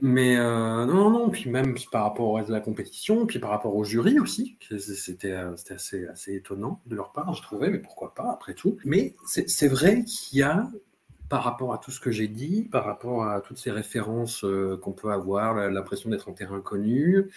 [0.00, 3.50] Mais euh, non, non, puis même par rapport au reste de la compétition, puis par
[3.50, 7.70] rapport au jury aussi, c'était euh, c'était assez, assez étonnant de leur part, je trouvais,
[7.70, 8.76] mais pourquoi pas, après tout.
[8.84, 10.68] Mais c'est vrai qu'il y a,
[11.32, 14.76] par rapport à tout ce que j'ai dit, par rapport à toutes ces références euh,
[14.76, 17.30] qu'on peut avoir, l'impression d'être en terrain connu,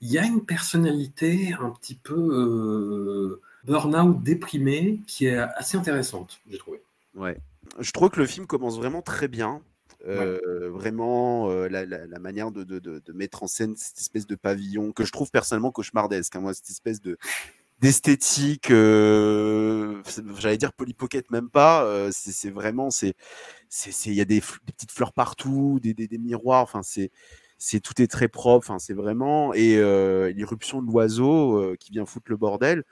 [0.00, 6.40] il y a une personnalité un petit peu euh, burn-out déprimée qui est assez intéressante,
[6.48, 6.80] j'ai trouvé.
[7.16, 7.38] Ouais.
[7.80, 9.62] Je trouve que le film commence vraiment très bien.
[10.06, 13.98] Euh, Vraiment, euh, la, la- la manière de, de- de- de mettre en scène cette
[13.98, 16.36] espèce de pavillon que je trouve personnellement cauchemardesque.
[16.36, 17.18] hein, moi, cette espèce de
[17.80, 20.02] d'esthétique, euh,
[20.38, 21.84] j'allais dire polypocket même pas.
[21.84, 23.14] euh, c'est vraiment, c'est,
[23.68, 26.62] c'est, il y a des, petites fleurs partout, des, des, des miroirs.
[26.62, 27.10] Enfin, c'est,
[27.58, 28.66] c'est tout est très propre.
[28.70, 32.84] Enfin, c'est vraiment et euh, l'irruption de l'oiseau euh, qui vient foutre le bordel.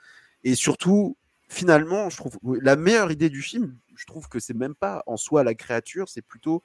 [0.43, 1.17] Et surtout,
[1.49, 5.17] finalement, je trouve la meilleure idée du film, je trouve que c'est même pas en
[5.17, 6.63] soi la créature, c'est plutôt,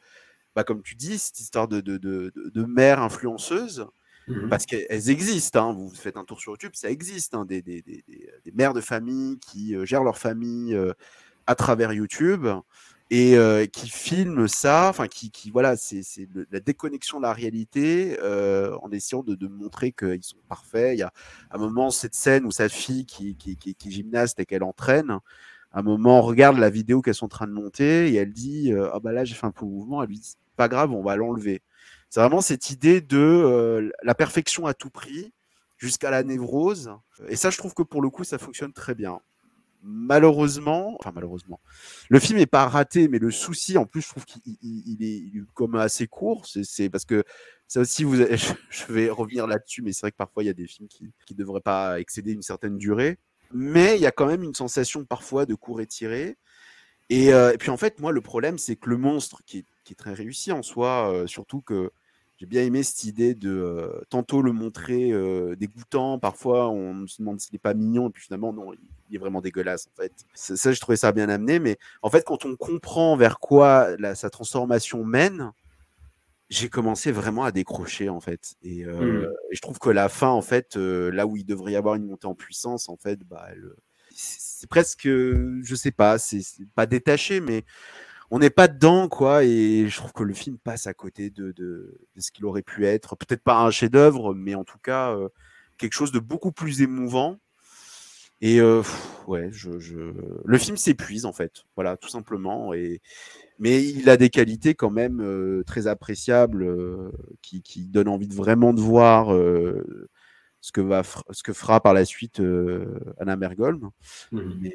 [0.55, 3.87] bah, comme tu dis, cette histoire de, de, de- de mère influenceuse,
[4.27, 4.49] Mhm.
[4.49, 5.71] parce qu'elles elles existent.
[5.71, 8.75] hein, vous faites un tour sur YouTube, ça existe, hein, des, des, des, des- mères
[8.75, 10.93] de famille qui euh, gèrent leur famille euh,
[11.47, 12.47] à travers YouTube
[13.11, 16.03] et euh, qui filment ça, enfin qui, qui voilà, c'est
[16.51, 20.97] la déconnexion de la réalité euh, en essayant de, de montrer qu'ils sont parfaits.
[20.97, 21.13] Il y a
[21.51, 25.19] un moment cette scène où sa fille qui, qui, qui, gymnaste et qu'elle entraîne,
[25.73, 28.91] un moment regarde la vidéo qu'elles sont en train de monter et elle dit euh,
[28.93, 31.03] ah bah là j'ai fait un peu de mouvement, elle lui dit pas grave, on
[31.03, 31.63] va l'enlever.
[32.15, 35.33] C'est vraiment cette idée de euh, la perfection à tout prix
[35.79, 36.93] jusqu'à la névrose.
[37.27, 39.19] Et ça, je trouve que pour le coup, ça fonctionne très bien.
[39.83, 41.59] Malheureusement, enfin malheureusement,
[42.09, 45.05] le film n'est pas raté, mais le souci, en plus, je trouve qu'il il- il
[45.05, 46.47] est, comme assez court.
[46.47, 47.25] C'est- parce que
[47.67, 48.15] ça aussi, vous,
[48.71, 51.11] je, vais revenir là-dessus, mais c'est vrai que parfois il y a des films qui
[51.31, 53.19] ne devraient pas excéder une certaine durée.
[53.53, 56.37] Mais il y a quand même une sensation parfois de court étiré.
[57.11, 59.65] Et, euh, et puis en fait, moi, le problème, c'est que le monstre, qui est,
[59.83, 61.91] qui est très réussi en soi, euh, surtout que
[62.37, 67.23] j'ai bien aimé cette idée de euh, tantôt le montrer euh, dégoûtant, parfois on se
[67.23, 70.13] demande s'il n'est pas mignon, et puis finalement, non, il, est vraiment dégueulasse en fait.
[70.35, 73.97] Ça, ça, je trouvais ça bien amené, mais en fait, quand on comprend vers quoi
[73.99, 75.53] la- sa transformation mène,
[76.51, 78.55] j'ai commencé vraiment à décrocher en fait.
[78.63, 79.33] Et, euh, Mm.
[79.51, 81.95] et je trouve que la fin, en fait, euh, là où il devrait y avoir
[81.95, 83.49] une montée en puissance, en fait, bah,
[84.11, 86.43] c'est presque, je sais pas, c'est
[86.75, 87.65] pas détaché, mais
[88.31, 89.45] on n'est pas dedans, quoi.
[89.45, 92.87] Et je trouve que le film passe à côté de, de- ce qu'il aurait pu
[92.87, 93.17] être.
[93.17, 95.29] Peut-être pas un chef-d'œuvre, mais en tout cas, euh,
[95.79, 97.39] quelque chose de beaucoup plus émouvant.
[98.41, 98.83] Et euh,
[99.27, 99.51] ouais,
[100.45, 101.65] le film s'épuise, en fait.
[101.77, 102.75] Voilà, tout simplement.
[102.75, 103.01] Et...
[103.59, 106.67] Mais il a des qualités quand même euh, très appréciables
[107.41, 109.33] qui, donnent envie vraiment de voir.
[110.65, 112.41] Euh, ce que, va, ce que fera par la suite
[113.19, 113.91] Anna Mergolm.
[114.33, 114.75] Mais,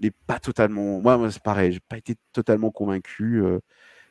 [0.00, 1.00] mais pas totalement.
[1.00, 3.42] Moi, moi c'est pareil, j'ai pas été totalement convaincu.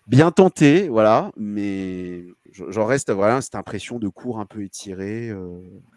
[0.08, 5.32] bien tenté, voilà, mais j'en reste vraiment cette impression de cours un peu étiré,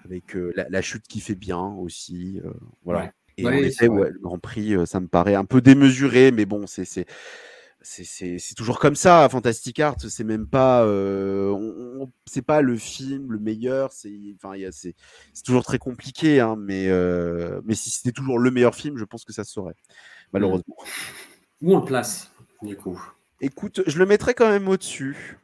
[0.05, 2.41] avec la, la, chute qui fait bien aussi.
[2.85, 3.01] voilà.
[3.01, 3.11] Ouais.
[3.41, 6.31] Et Ouais, en effet, ouais, le Grand Prix, euh, ça me paraît un peu démesuré,
[6.31, 7.07] mais bon, c'est
[7.83, 9.29] c'est toujours comme ça.
[9.29, 13.93] Fantastic Art, c'est même pas, euh, c'est pas le film le meilleur.
[13.93, 14.95] C'est enfin, c'est
[15.45, 19.25] toujours très compliqué, hein, mais euh, mais si c'était toujours le meilleur film, je pense
[19.25, 19.77] que ça se saurait,
[20.33, 20.77] malheureusement.
[21.63, 23.01] Où on le place, du coup?
[23.41, 25.39] Écoute, je le mettrais quand même au-dessus.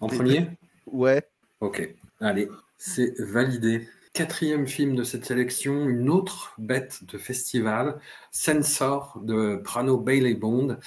[0.00, 0.50] En premier?
[0.86, 1.26] Ouais.
[1.60, 3.88] Ok, allez, c'est validé.
[4.12, 8.00] Quatrième film de cette sélection, une autre bête de festival,
[8.32, 10.78] Sensor de Prano Bailey Bond.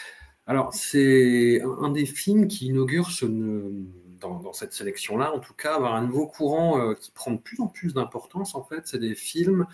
[0.45, 5.79] Alors, c'est un, des films qui inaugure ce, dans, dans cette sélection-là, en tout cas,
[5.79, 8.81] un nouveau courant euh, qui prend de plus en plus d'importance, en fait.
[8.85, 9.65] C'est des films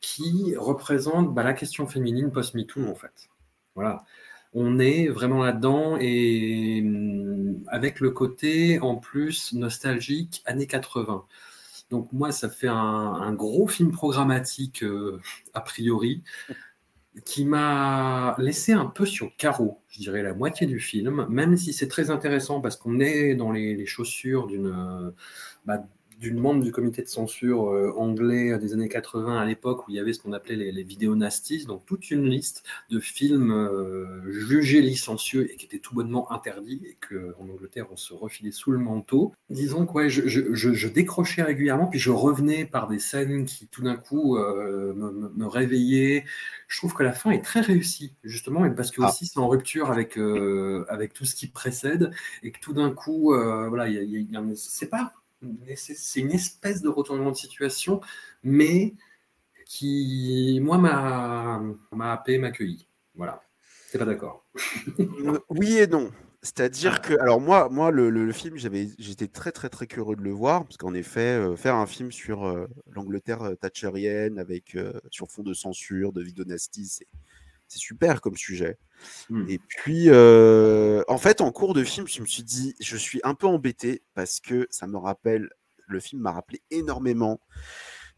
[0.00, 3.30] qui représentent bah, la question féminine post-MeToo, en fait.
[3.74, 4.04] Voilà.
[4.54, 11.24] On est vraiment là-dedans et hum, avec le côté en plus nostalgique années 80.
[11.90, 15.20] Donc moi, ça fait un, un gros film programmatique euh,
[15.54, 16.22] a priori
[17.24, 21.72] qui m'a laissé un peu sur carreau, je dirais la moitié du film, même si
[21.72, 25.12] c'est très intéressant parce qu'on est dans les, chaussures d'une
[25.66, 25.84] bah,
[26.18, 29.96] d'une membre du comité de censure euh, anglais des années 80 à l'époque où il
[29.96, 33.50] y avait ce qu'on appelait les, les vidéos nasties, donc toute une liste de films
[33.52, 38.50] euh, jugés licencieux et qui étaient tout bonnement interdits et qu'en Angleterre on se refilait
[38.52, 39.32] sous le manteau.
[39.50, 43.44] Disons que ouais, je, je, je, je décrochais régulièrement puis je revenais par des scènes
[43.44, 46.24] qui tout d'un coup euh, me, me, réveillaient.
[46.68, 49.08] Je trouve que la fin est très réussie justement et parce que Ah.
[49.08, 52.10] aussi c'est en rupture avec euh, avec tout ce qui précède
[52.42, 54.88] et que tout d'un coup euh, voilà il y a, il y a un- c'est
[54.88, 55.12] pas
[55.76, 58.00] c'est une espèce de retournement de situation,
[58.42, 58.94] mais
[59.66, 62.88] qui, moi, m'a m'a happé, m'a accueilli.
[63.14, 63.42] Voilà.
[63.90, 64.46] T'es pas d'accord?
[65.00, 66.10] Euh, oui et non.
[66.42, 70.22] C'est-à-dire que, alors moi, moi le, le- le film, j'étais très très très curieux de
[70.22, 74.92] le voir parce qu'en effet, euh, faire un film sur euh, l'Angleterre thatcherienne avec euh,
[75.10, 77.06] sur fond de censure, de vidonastie, c'est
[77.72, 78.76] c'est super comme sujet.
[79.30, 79.46] Hmm.
[79.48, 83.20] Et puis, euh, en fait, en cours de film, je me suis dit, je suis
[83.24, 85.48] un peu embêté parce que ça me rappelle,
[85.88, 87.40] le film m'a rappelé énormément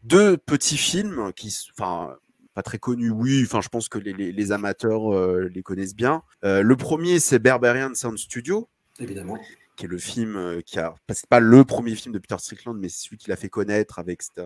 [0.03, 2.15] deux petits films qui, enfin,
[2.53, 5.95] pas très connus, oui, enfin, je pense que les, les- les amateurs euh, les connaissent
[5.95, 6.21] bien.
[6.43, 9.37] Euh, le premier, c'est Berberian Sound Studio, Évidemment.
[9.75, 12.89] qui est le film qui a, c'est pas le premier film de Peter Strickland, mais
[12.89, 14.41] c'est celui qui l'a fait connaître avec cette-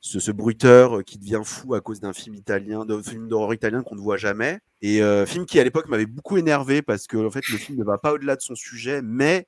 [0.00, 3.54] ce, ce bruiteur euh, qui devient fou à cause d'un film italien, d'un film d'horreur
[3.54, 4.58] italien qu'on ne voit jamais.
[4.82, 7.78] Et euh, film qui à l'époque m'avait beaucoup énervé parce que en fait le film
[7.78, 9.46] ne va pas au-delà de son sujet, mais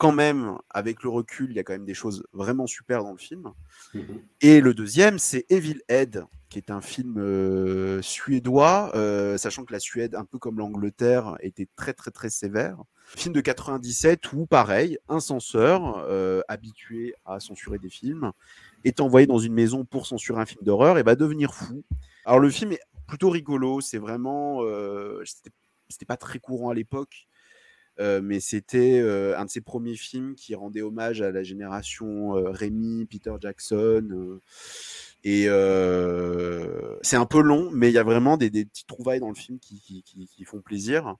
[0.00, 3.12] quand même avec le recul, il y a quand même des choses vraiment super dans
[3.12, 3.52] le film.
[3.92, 4.22] Mhm.
[4.40, 9.74] Et le deuxième, c'est Evil Head, qui est un film euh, suédois, euh, sachant que
[9.74, 12.78] la Suède, un peu comme l'Angleterre, était très très très sévère.
[13.14, 18.32] Film de 97 où, pareil, un censeur euh, habitué à censurer des films
[18.84, 21.84] est envoyé dans une maison pour censurer un film d'horreur et va devenir fou.
[22.24, 27.26] Alors le film est plutôt rigolo, c'est vraiment, euh, c'était- pas très courant à l'époque.
[27.98, 32.30] Euh, mais c'était euh, un de ses premiers films qui rendait hommage à la génération
[32.32, 34.40] Rémi, Peter Jackson.
[35.24, 35.44] et
[37.02, 39.34] c'est un peu long, mais il y a vraiment des, des petites trouvailles dans le
[39.34, 41.16] film qui, font plaisir.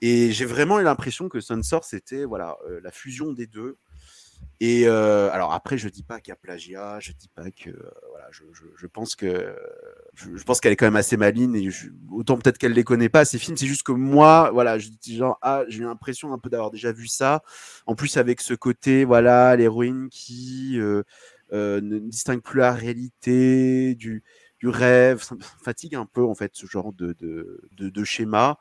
[0.00, 3.76] Et j'ai vraiment eu l'impression que Sunsor, c'était voilà, la fusion des deux.
[4.66, 7.70] Et euh, alors après, je dis pas qu'il y a plagiat, je dis pas que
[7.70, 9.54] euh, voilà, je, je- je pense que
[10.14, 11.68] je, je pense qu'elle est quand même assez maline et
[12.10, 13.56] autant peut-être qu'elle les connaît pas ces films.
[13.56, 16.70] C'est juste que moi, voilà, je dis genre ah, j'ai eu l'impression un peu d'avoir
[16.70, 17.42] déjà vu ça.
[17.86, 21.02] En plus avec ce côté, voilà, l'héroïne qui euh,
[21.52, 24.22] euh, ne distingue plus la réalité du
[24.60, 28.58] du rêve, ça me fatigue un peu en fait ce genre de, de, de schéma.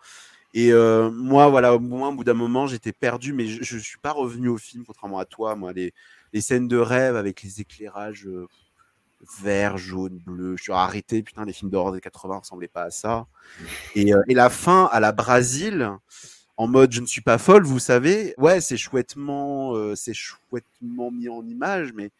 [0.53, 3.81] Et euh, moi, voilà, au moins, au bout d'un moment, j'étais perdu, mais je ne
[3.81, 5.55] suis pas revenu au film, contrairement à toi.
[5.55, 5.93] Moi, les,
[6.31, 8.47] les scènes de rêve avec les éclairages euh,
[9.41, 11.23] vert, jaune, bleu, je suis arrêté.
[11.23, 13.25] Putain, les films d'horreur des 80 ressemblaient pas à ça.
[13.95, 15.91] Et, euh, et la fin à la Brésil,
[16.57, 21.11] en mode je ne suis pas folle, vous savez, ouais, c'est chouettement, euh, c'est chouettement
[21.11, 22.11] mis en image, mais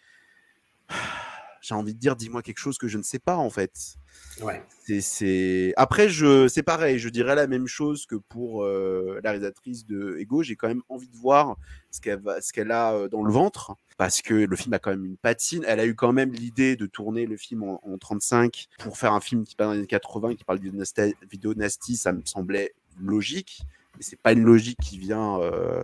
[1.63, 3.95] j'ai envie de dire, dis-moi quelque chose que je ne sais pas en fait.
[4.41, 4.63] Ouais.
[5.01, 5.73] C'est.
[5.77, 10.17] Après, je, c'est pareil, je dirais la même chose que pour euh, la réalisatrice de
[10.19, 10.43] Ego.
[10.43, 11.57] J'ai quand même envie de voir
[11.91, 14.79] ce qu'elle, va, ce qu'elle a euh, dans le ventre, parce que le film a
[14.79, 15.63] quand même une patine.
[15.67, 19.13] Elle a eu quand même l'idée de tourner le film en, en 35 pour faire
[19.13, 22.11] un film qui parle dans les années 80, qui parle de nasta- vidéo nasty, ça
[22.11, 23.61] me semblait logique,
[23.97, 25.83] mais c'est pas une logique qui vient, euh,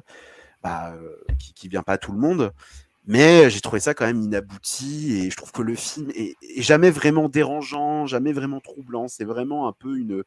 [0.64, 2.52] bah, euh, qui, qui vient pas à tout le monde.
[3.10, 6.92] Mais j'ai trouvé ça quand même inabouti et je trouve que le film est, jamais
[6.92, 9.08] vraiment dérangeant, jamais vraiment troublant.
[9.08, 10.24] C'est vraiment un peu une.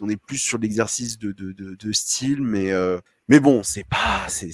[0.00, 4.28] on est plus sur l'exercice de, de, de, style, mais, euh, mais bon, c'est pas.
[4.28, 4.52] c'est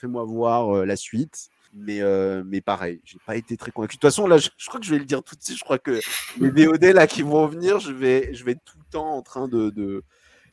[0.00, 1.48] Fais-moi voir euh, la suite.
[1.74, 3.96] Mais, euh, mais pareil, j'ai pas été très convaincu.
[3.96, 5.58] De toute façon, là, je, crois que je vais le dire tout de suite.
[5.58, 6.00] Je crois que
[6.40, 9.22] les VOD là qui vont venir, je vais, je vais être tout le temps en
[9.22, 10.04] train de, de,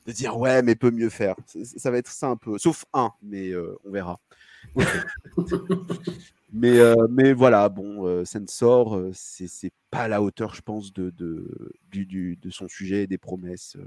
[0.08, 1.36] de dire ouais, mais peut mieux faire.
[1.78, 2.58] Ça, va être ça un peu.
[2.58, 4.20] Sauf un, mais euh, on verra.
[6.54, 10.94] Mais, euh, mais voilà, bon, euh, Sensor, euh, c'est pas à la hauteur, je pense,
[10.94, 13.76] de, de, du, du- de son sujet et des promesses.
[13.78, 13.86] euh.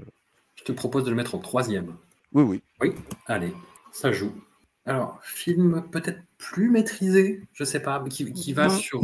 [0.55, 1.95] Je te propose de le mettre en troisième.
[2.33, 2.61] Oui, oui.
[2.81, 2.93] Oui,
[3.25, 3.53] allez,
[3.91, 4.33] ça joue.
[4.85, 9.03] Alors, film peut-être plus maîtrisé, je sais pas, mais qui, qui va sur.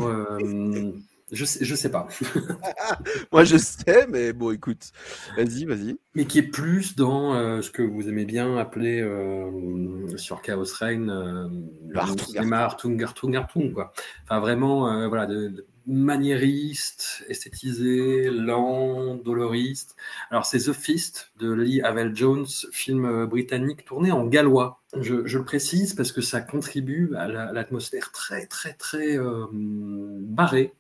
[1.32, 2.08] Je, sais, je sais pas.
[3.32, 4.92] Moi, je sais, mais bon, écoute,
[5.36, 5.98] vas-y, vas-y.
[6.14, 10.66] Mais qui est plus dans euh, ce que vous aimez bien appeler euh, sur Chaos
[10.80, 11.48] Reign euh,
[11.88, 13.94] le Hartung, cinéma Hartung, Hartung, quoi.
[14.24, 19.96] Enfin, vraiment, euh, voilà, de, de maniériste, esthétisé, lent, doloriste.
[20.32, 24.82] Alors, c'est The Fist de Lee Havel Jones, film britannique tourné en gallois.
[25.00, 29.18] Je, je le précise parce que ça contribue à la- à l'atmosphère très, très, très
[29.18, 30.74] euh, barrée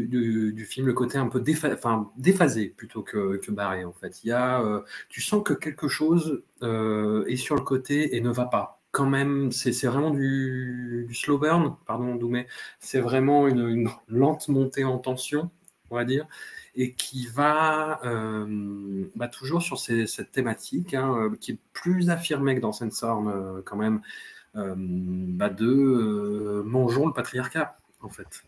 [0.00, 4.22] du, film, le côté un peu déphasé plutôt que, barré en fait.
[4.24, 8.20] Il y a, euh, tu sens que quelque chose euh, est sur le côté et
[8.20, 8.80] ne va pas.
[8.90, 12.46] Quand même, c'est vraiment du, du slow burn, pardon Doumé,
[12.80, 15.50] c'est vraiment une, lente montée en tension,
[15.90, 16.26] on va dire,
[16.74, 22.60] et qui va euh, bah, toujours sur cette thématique, hein, qui est plus affirmée que
[22.60, 24.00] dans Sensor euh, quand même,
[24.54, 28.44] bah, de mangeons le patriarcat en fait.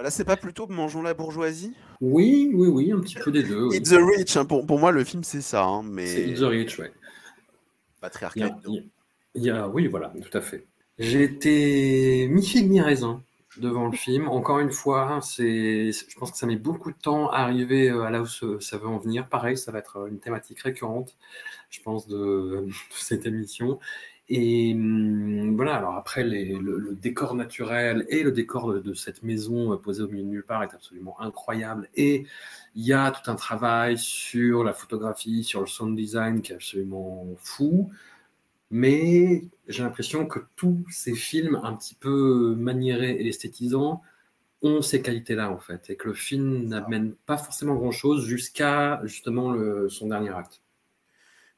[0.00, 1.74] Ah, Là, c'est pas plutôt Mangeons la bourgeoisie?
[2.00, 3.66] Oui, oui, oui, un petit peu des deux.
[3.66, 3.76] oui.
[3.78, 5.64] It's the Rich, hein, pour, pour moi, le film, c'est ça.
[5.64, 6.92] hein, mais C'est It's the Rich, ouais.
[8.00, 8.60] Patriarcat.
[9.74, 10.66] oui, voilà, tout à fait.
[11.00, 13.24] J'ai été mi-figue, mi-raisin
[13.56, 14.28] devant le film.
[14.28, 18.02] Encore une fois, c'est, je pense que ça met beaucoup de temps à arriver euh,
[18.02, 18.26] à là où
[18.60, 19.28] ça veut en venir.
[19.28, 21.16] Pareil, ça va être une thématique récurrente,
[21.70, 23.80] je pense, de, de cette émission.
[24.30, 28.94] Et hum, voilà, alors après, les- le, le décor naturel et le décor de, de
[28.94, 31.88] cette maison euh, posée au milieu de nulle part est absolument incroyable.
[31.94, 32.26] Et
[32.74, 36.56] il y a tout un travail sur la photographie, sur le sound design qui est
[36.56, 37.90] absolument fou.
[38.70, 44.02] Mais j'ai l'impression que tous ces films un petit peu maniérés et esthétisants
[44.62, 49.52] ont ces qualités-là, en fait, et que le film n'amène pas forcément grand-chose jusqu'à justement
[49.52, 50.62] le- son dernier acte.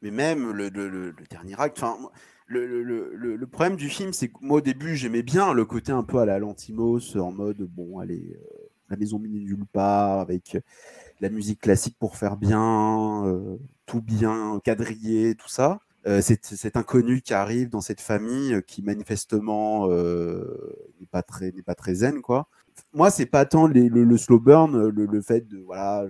[0.03, 2.11] Mais même le, le- le- le dernier acte, enfin,
[2.51, 6.19] le, problème du film, c'est que moi au début j'aimais bien le côté un peu
[6.19, 10.61] à la Lantimos, en mode bon, allez, euh, la maison minée nulle part, avec euh,
[11.21, 15.81] la musique classique pour faire bien, euh, tout bien quadrillé, tout ça.
[16.07, 21.63] Euh, c'est cet inconnu qui arrive dans cette famille qui manifestement n'est pas très n'est
[21.63, 22.49] pas très zen quoi.
[22.95, 26.07] Moi c'est pas tant le, slow burn, le, fait de voilà,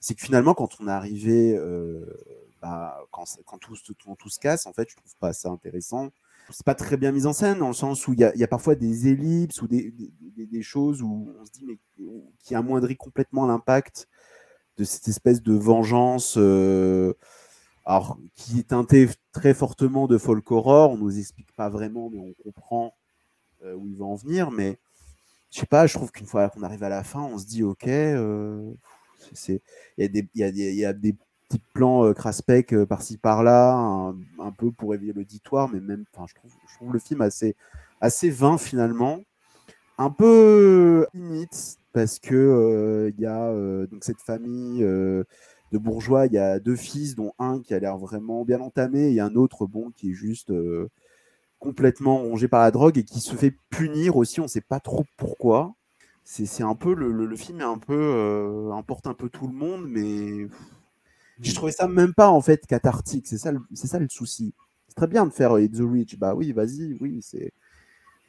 [0.00, 1.56] c'est que finalement quand on est arrivé
[3.10, 6.10] quand, tout, se- casse, en fait, je trouve pas ça intéressant.
[6.50, 8.74] C'est pas très bien mis en scène, dans le sens où il y a, parfois
[8.74, 11.78] des ellipses ou des, choses où on se dit, mais
[12.38, 14.08] qui amoindrit complètement l'impact
[14.76, 17.14] de cette espèce de vengeance, euh,
[17.84, 20.90] alors, qui est teintée très fortement de folk horror.
[20.90, 22.94] On nous explique pas vraiment, mais on comprend
[23.62, 24.50] euh, où il va en venir.
[24.50, 24.78] Mais
[25.50, 27.62] je sais pas, je trouve qu'une fois qu'on arrive à la fin, on se dit,
[27.62, 28.72] ok, euh,
[29.48, 29.60] il
[30.34, 31.16] y a des
[31.58, 36.34] petits plans euh, craspec euh, par-ci par-là, un, peu pour réveiller l'auditoire, mais même, je
[36.34, 37.56] trouve, je trouve le film assez,
[38.00, 39.20] assez vain finalement,
[39.98, 43.52] un peu limite parce que euh, il y a
[43.86, 47.96] donc cette famille de bourgeois, il y a deux fils, dont un qui a l'air
[47.96, 50.52] vraiment bien entamé, et un autre bon qui est juste
[51.58, 54.80] complètement rongé par la drogue et qui se fait punir aussi, on ne sait pas
[54.80, 55.74] trop pourquoi.
[56.24, 59.46] C'est un peu le, le- le film est un peu euh, importe un peu tout
[59.46, 60.48] le monde, mais
[61.40, 63.26] j'ai trouvé ça même pas en fait cathartique.
[63.26, 64.54] C'est ça, le- c'est ça le souci.
[64.88, 67.52] C'est très bien de faire euh, It's the Rich, bah oui, vas-y, oui, c'est.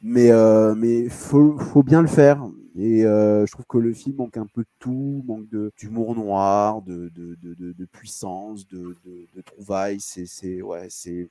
[0.02, 2.42] Mais euh, mais faut faut bien le faire.
[2.76, 6.14] Et euh, je trouve que le film manque un peu de tout, manque de d'humour
[6.14, 8.96] noir, de de, de, de- puissance, de,
[9.42, 10.00] trouvailles.
[10.00, 11.28] C'est c'est ouais, c'est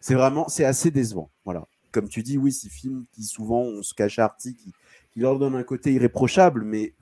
[0.00, 1.30] c'est vraiment c'est assez décevant.
[1.44, 1.64] Voilà.
[1.92, 4.72] Comme tu dis, oui, ces films qui souvent on se cache Artie, qui,
[5.12, 6.92] qui leur donne un côté irréprochable, mais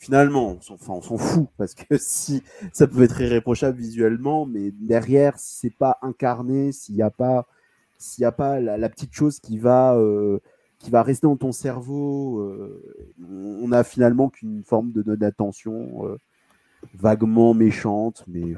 [0.00, 2.42] finalement, on s'en enfin, fout parce que si
[2.72, 7.46] ça peut être irréprochable visuellement, mais derrière, si c'est pas incarné, s'il n'y a pas,
[7.98, 10.40] s'il a pas la, la petite chose qui va, euh,
[10.78, 16.16] qui va rester dans ton cerveau, euh, on a finalement qu'une forme de d'attention euh,
[16.94, 18.54] vaguement méchante, mais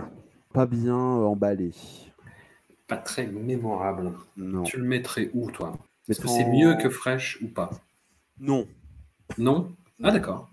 [0.55, 1.75] pas bien emballée.
[2.87, 4.13] Pas très mémorable.
[4.37, 4.63] Non.
[4.63, 5.77] Tu le mettrais où, toi?
[6.09, 7.71] Est-ce que c'est mieux que Fresh ou pas?
[8.39, 8.67] Non.
[9.39, 9.75] Non?
[10.03, 10.52] Ah d'accord.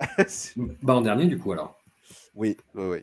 [0.82, 1.78] bah en dernier du coup alors.
[2.34, 2.98] Oui, oui, oui.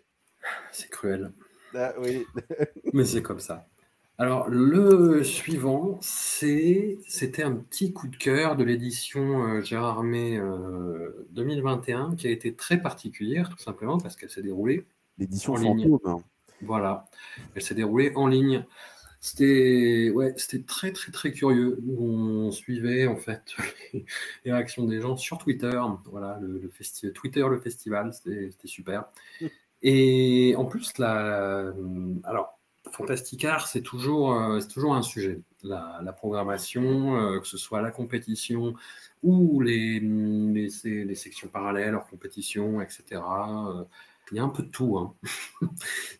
[0.72, 1.32] C'est cruel.
[1.74, 2.26] Ah, oui.
[2.94, 3.68] Mais c'est comme ça.
[4.18, 10.40] Alors, le suivant, c'est, c'était un petit coup de cœur de l'édition euh, Gérard May
[11.32, 14.86] 2021 euh, qui a été très particulière, tout simplement parce qu'elle s'est déroulée
[15.18, 15.98] l'édition en ligne.
[16.62, 17.10] Voilà,
[17.56, 18.66] elle s'est déroulée en ligne.
[19.26, 21.80] C'était ouais, c'était très très très curieux.
[21.98, 23.42] On suivait en fait
[23.94, 24.06] les,
[24.46, 25.82] réactions des gens sur Twitter.
[26.12, 29.06] Voilà, le, le Twitter, le festival, c'était super.
[29.42, 29.46] Mmh.
[29.82, 31.74] Et en plus, la,
[32.24, 32.60] alors
[33.66, 35.42] c'est toujours, euh, c'est toujours un sujet.
[35.64, 38.76] La, programmation, euh, que ce soit la compétition
[39.24, 43.22] ou les, les, les sections parallèles hors compétition, etc.
[44.32, 44.98] Il y a un peu de tout.
[44.98, 45.14] Hein.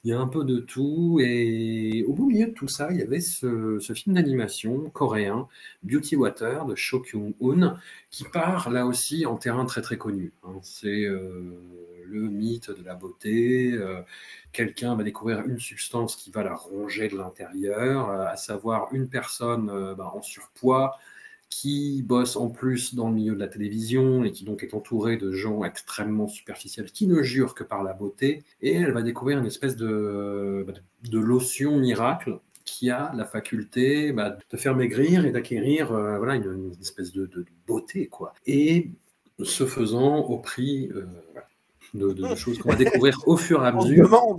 [0.04, 1.20] il y a un peu de tout.
[1.22, 5.48] Et au bout milieu de tout ça, il y avait ce, film d'animation coréen,
[5.84, 7.78] Beauty Water, de Cho Kyung-hoon,
[8.12, 10.34] qui part là aussi en terrain très très connu.
[10.44, 10.60] Hein.
[10.62, 11.60] C'est euh,
[12.06, 13.72] le mythe de la beauté.
[13.74, 14.02] Euh,
[14.52, 19.10] quelqu'un va découvrir une substance qui va la ronger de l'intérieur, euh, à savoir une
[19.10, 20.98] personne bah, en surpoids
[21.62, 25.16] qui bosse en plus dans le milieu de la télévision et qui donc est entourée
[25.16, 28.44] de gens extrêmement superficiels qui ne jurent que par la beauté.
[28.62, 30.74] Et elle va découvrir une espèce de, bah,
[31.10, 36.36] de lotion miracle qui a la faculté bah, de faire maigrir et d'acquérir euh, voilà,
[36.36, 37.30] une, espèce de,
[37.66, 38.08] beauté.
[38.08, 38.34] quoi.
[38.46, 38.92] Et
[39.42, 41.06] ce faisant au prix euh,
[41.94, 44.36] de, choses qu'on va découvrir au fur et à mesure.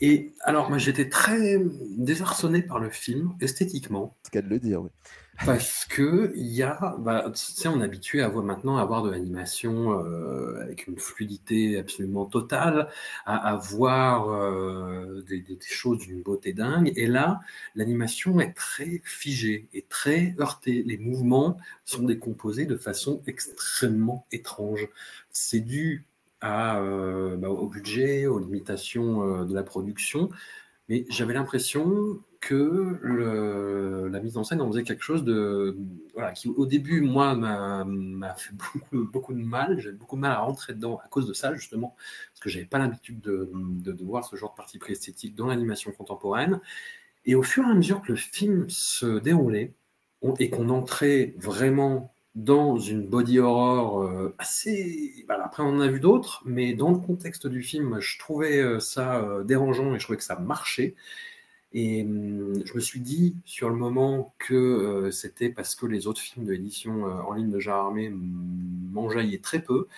[0.00, 1.62] Et alors, moi, j'étais très
[1.96, 4.16] désarçonné par le film, esthétiquement.
[4.24, 4.90] C'est qu'à de le dire, oui.
[5.44, 8.82] Parce que il y a, bah, tu sais, on est habitué à voir maintenant à
[8.82, 12.88] avoir de l'animation euh, avec une fluidité absolument totale,
[13.26, 16.92] à, voir euh, des, choses d'une beauté dingue.
[16.96, 17.40] Et là,
[17.74, 20.84] l'animation est très figée et très heurtée.
[20.86, 24.88] Les mouvements sont décomposés de façon extrêmement étrange.
[25.30, 26.06] C'est dû
[26.44, 30.30] euh, bah, au budget, aux limitations de la production.
[30.88, 32.98] Mais j'avais l'impression que
[34.10, 35.78] la mise en scène en faisait quelque chose de.
[36.14, 38.52] Voilà, qui au début, moi, m'a fait
[39.12, 39.78] beaucoup, de mal.
[39.78, 41.94] J'avais beaucoup de mal à rentrer dedans à cause de ça, justement,
[42.32, 45.46] parce que j'avais pas l'habitude de, de, voir ce genre de partie pris esthétique dans
[45.46, 46.60] l'animation contemporaine.
[47.24, 49.74] Et au fur et à mesure que le film se déroulait
[50.38, 55.24] et qu'on entrait vraiment dans une body horror euh, assez.
[55.28, 58.58] Bah, après, on en a vu d'autres, mais dans le contexte du film, je trouvais
[58.58, 60.94] euh, ça euh, dérangeant et je trouvais que ça marchait.
[61.72, 66.20] Et hum, je me suis dit sur le moment que c'était parce que les autres
[66.20, 69.88] films de l'édition en ligne de Armé m'enjaillaient très peu.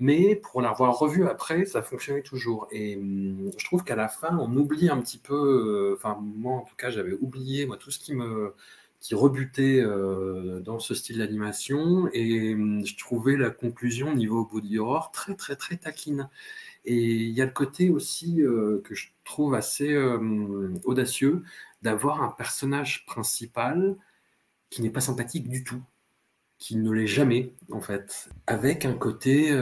[0.00, 2.68] Mais pour l'avoir revu après, ça fonctionnait toujours.
[2.72, 5.94] Et hum, je trouve qu'à la fin, on oublie un petit peu.
[5.96, 8.54] Enfin, moi en tout cas, j'avais oublié moi, tout ce qui me
[9.00, 14.78] qui rebutait euh, dans ce style d'animation et hum, je trouvais la conclusion niveau body
[14.78, 16.28] horror très très très taquine.
[16.84, 21.42] Et il y a le côté aussi euh, que je trouve assez euh, audacieux
[21.82, 23.96] d'avoir un personnage principal
[24.70, 25.82] qui n'est pas sympathique du tout,
[26.58, 29.52] qui ne l'est jamais en fait, avec un côté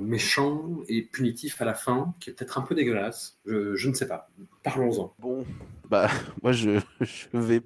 [0.00, 3.38] méchant et punitif à la fin, qui est peut-être un peu dégueulasse.
[3.44, 4.30] Je, ne sais pas.
[4.62, 5.14] Parlons-en.
[5.18, 5.44] Bon,
[5.90, 6.08] bah
[6.42, 7.60] moi je, je vais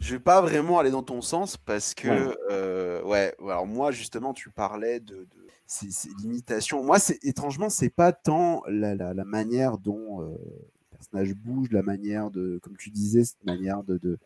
[0.00, 3.90] je vais pas vraiment aller dans ton sens parce que, ouais, euh, ouais alors moi,
[3.90, 5.88] justement, tu parlais de, de ces,
[6.22, 6.82] limitations.
[6.82, 11.68] Moi, c'est étrangement, c'est pas tant la, la, la manière dont euh, le personnage bouge,
[11.70, 14.18] la manière de, comme tu disais, cette manière de, de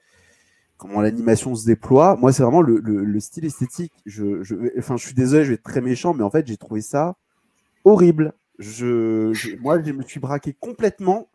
[0.77, 2.17] comment l'animation se déploie.
[2.17, 3.93] Moi, c'est vraiment le, le, le, style esthétique.
[4.07, 6.57] Je, je, enfin, je suis désolé, je vais être très méchant, mais en fait, j'ai
[6.57, 7.17] trouvé ça
[7.85, 8.33] horrible.
[8.59, 11.29] Je, je, moi, je me suis braqué complètement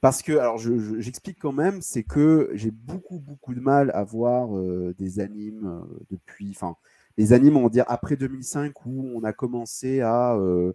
[0.00, 4.56] parce que, alors j'explique quand même, c'est que j'ai beaucoup, beaucoup de mal à voir
[4.56, 6.76] euh, des animes euh, depuis, enfin,
[7.16, 10.74] les animes, on va dire, après 2005, où on a commencé à euh,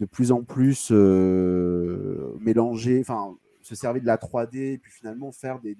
[0.00, 0.90] de plus en plus
[2.40, 5.76] mélanger, enfin, se servir de la 3D, et puis finalement faire des,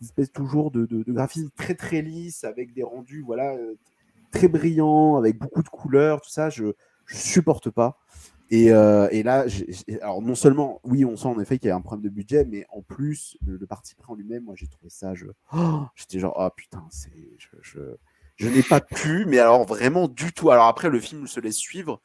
[0.00, 3.56] espèces toujours de, de, graphismes très, très lisses, avec des rendus, voilà,
[4.30, 6.72] très brillants, avec beaucoup de couleurs, tout ça, je ne
[7.08, 7.98] supporte pas.
[8.52, 9.46] Euh, et, là,
[10.02, 12.44] alors non seulement, oui, on sent en effet qu'il y a un problème de budget,
[12.44, 16.18] mais en plus, le, parti pris en lui-même, moi j'ai trouvé ça, je, oh, j'étais
[16.18, 17.80] genre, oh putain, c'est, je,
[18.36, 20.50] je, n'ai pas pu, mais alors vraiment du tout.
[20.50, 22.00] Alors après, le film se laisse suivre.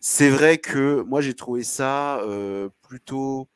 [0.00, 3.48] C'est vrai que moi j'ai trouvé ça euh, plutôt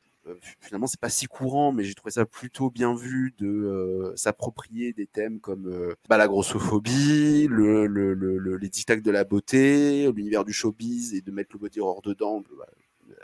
[0.59, 4.93] finalement c'est pas si courant, mais j'ai trouvé ça plutôt bien vu de euh, s'approprier
[4.93, 10.11] des thèmes comme euh, bah, la grossophobie, le, le, le, les dictats de la beauté,
[10.11, 12.41] l'univers du showbiz et de mettre le body horror dedans.
[12.57, 12.65] Bah,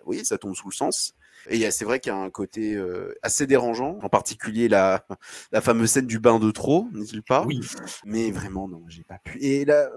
[0.06, 1.14] oui, ça tombe sous le sens.
[1.48, 5.06] Et c'est vrai qu'il y a un côté euh, assez dérangeant, en particulier la,
[5.52, 7.46] la fameuse scène du bain de trop, n'est-il pas?
[7.46, 7.62] Oui.
[8.04, 9.38] Mais vraiment, non, j'ai pas pu.
[9.40, 9.92] Et là,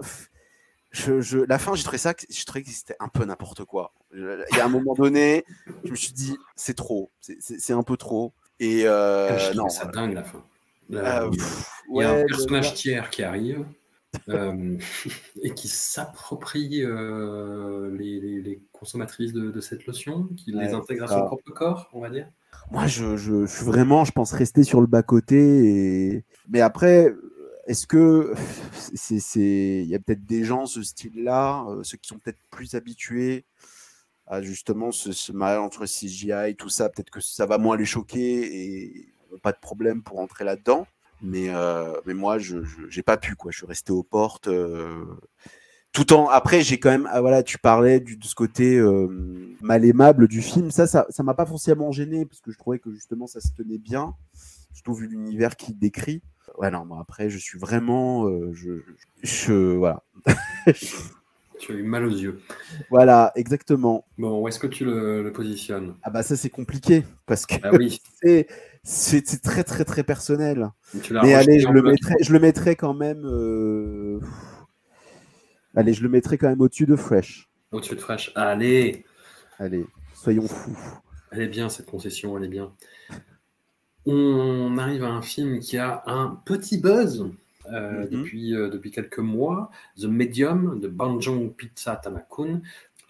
[0.91, 3.93] je, je, la fin, j'ai trouvé ça, je trouvais que c'était un peu n'importe quoi.
[4.13, 5.45] Il y a un moment donné,
[5.83, 8.33] je me suis dit, c'est trop, c'est un peu trop.
[8.59, 10.43] Et euh, Ah, je non, trouve ça dingue la fin.
[10.93, 13.65] euh, pff, Il y a ouais, un le- personnage tiers qui arrive
[14.29, 14.77] euh,
[15.43, 20.73] et qui s'approprie euh, les, les- les consommatrices de, de cette lotion, qui Ouais, les
[20.73, 22.27] intègre à son propre corps, on va dire.
[22.71, 25.37] Moi, je, je, je suis vraiment, je pense, rester sur le bas-côté.
[26.15, 26.25] Et...
[26.49, 27.13] Mais après,
[27.69, 28.33] est-ce que
[28.95, 32.75] c'est, il y a peut-être des gens, ce style-là, euh, ceux qui sont peut-être plus
[32.75, 33.45] habitués
[34.27, 37.77] à justement ce, ce mariage entre CGI et tout ça, peut-être que ça va moins
[37.77, 39.13] les choquer et
[39.43, 40.87] pas de problème pour entrer là-dedans.
[41.21, 42.57] Mais, euh, moi, je
[42.95, 43.51] n'ai pas pu, quoi.
[43.51, 44.47] Je suis resté aux portes.
[44.47, 45.05] euh,
[45.91, 48.79] Tout après, j'ai quand même, ah, voilà, tu parlais de ce côté
[49.61, 50.71] mal aimable du film.
[50.71, 53.49] Ça, ça, ça m'a pas forcément gêné parce que je trouvais que justement ça se
[53.57, 54.15] tenait bien,
[54.73, 56.21] surtout vu l'univers qu'il décrit.
[56.57, 58.81] Ouais, non, moi après, je suis vraiment, euh, je,
[59.23, 60.03] je, je- voilà,
[61.59, 62.41] Tu as eu mal aux yeux.
[62.89, 64.05] voilà, exactement.
[64.19, 65.95] Bon, où est-ce que tu le, le positionnes?
[66.01, 68.01] Ah bah ça c'est compliqué parce que Ah oui,
[68.83, 70.69] c'est très très très personnel.
[71.01, 71.83] tu Mais allez, je le bloc.
[71.83, 73.23] mettrais, je le mettrais quand même.
[73.25, 74.19] euh,
[75.75, 77.49] Allez, je le mettrais quand même au-dessus de Fresh.
[77.71, 78.31] Au-dessus de Fresh.
[78.35, 79.05] Allez,
[79.59, 80.77] Allez, soyons fous.
[81.31, 82.75] elle est bien cette concession, elle est bien.
[84.11, 87.29] On arrive à un film qui a un petit buzz
[87.71, 88.09] euh, Mhm.
[88.09, 92.61] depuis, euh, depuis quelques mois, The Medium de Banjong Pizza Tamakun,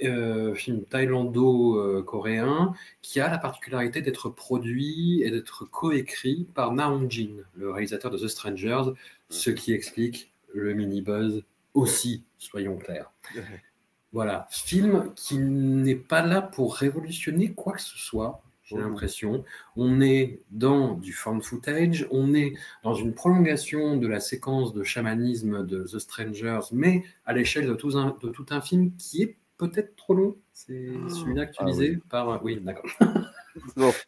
[0.03, 7.43] euh, film thaïlando-coréen qui a la particularité d'être produit et d'être coécrit par Na Hong-jin,
[7.55, 8.91] le réalisateur de The Strangers,
[9.29, 11.43] ce qui explique le mini-buzz
[11.73, 13.11] aussi, soyons clairs.
[14.11, 19.43] Voilà, film qui n'est pas là pour révolutionner quoi que ce soit, j'ai l'impression.
[19.75, 22.53] On est dans du found footage, on est
[22.83, 27.73] dans une prolongation de la séquence de chamanisme de The Strangers, mais à l'échelle de,
[27.73, 30.37] tout un- de tout un film qui est peut-être trop long.
[30.53, 32.43] C'est celui-là que tu Ah disais par...
[32.43, 32.89] Oui, d'accord.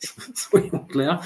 [0.36, 1.22] Soyons clairs.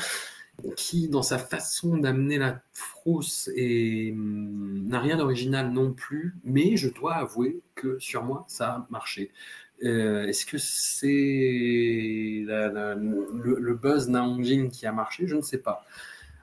[0.78, 6.78] Qui, dans sa façon d'amener la frousse, et hum, n'a rien d'original non plus, mais
[6.78, 9.32] je dois avouer que sur moi, ça a marché.
[9.84, 11.08] Euh, Est-ce que c'est
[12.48, 15.28] le, le buzz Naongjin qui a marché?
[15.28, 15.86] Je ne sais pas.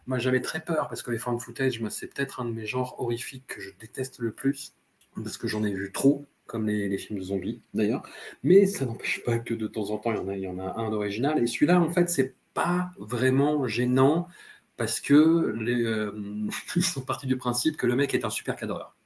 [0.07, 2.97] Moi, j'avais très peur parce que les found footage, c'est peut-être un de mes genres
[2.99, 4.74] horrifiques que je déteste le plus
[5.14, 8.03] parce que j'en ai vu trop, comme les, films de zombies d'ailleurs.
[8.43, 11.43] Mais ça n'empêche pas que de temps en temps, il y en a, un d'original.
[11.43, 14.28] Et celui-là, en fait, c'est pas vraiment gênant
[14.76, 18.97] parce que euh, ils sont partis du principe que le mec est un super cadreur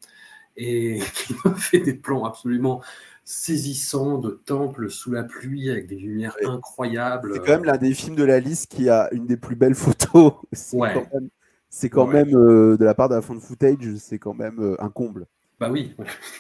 [0.57, 1.01] et
[1.45, 2.83] a fait des plans absolument
[3.27, 6.47] saisissants de temples sous la pluie avec des lumières Ouais.
[6.47, 7.33] incroyables.
[7.35, 9.75] C'est quand même l'un des films de la liste qui a une des plus belles
[9.75, 10.33] photos.
[10.53, 10.95] C'est Ouais.
[10.95, 11.29] quand même,
[11.69, 12.25] c'est quand Ouais.
[12.25, 15.27] même, euh, de la part de la fan footage, c'est quand même euh, un comble.
[15.59, 15.93] Bah oui.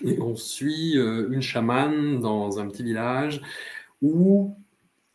[0.05, 3.43] Et on suit euh, une chamane dans un petit village
[4.03, 4.57] où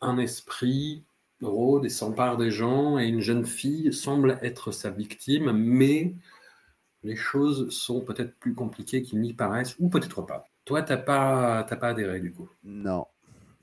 [0.02, 1.04] un esprit
[1.40, 6.14] rôde et s'empare des gens et une jeune fille semble être sa victime, mais
[7.04, 10.44] les choses sont peut-être plus compliquées qu'il n'y paraissent, ou peut-être pas.
[10.64, 12.48] Toi, t'as pas, t'as pas adhéré du coup.
[12.64, 13.06] Non.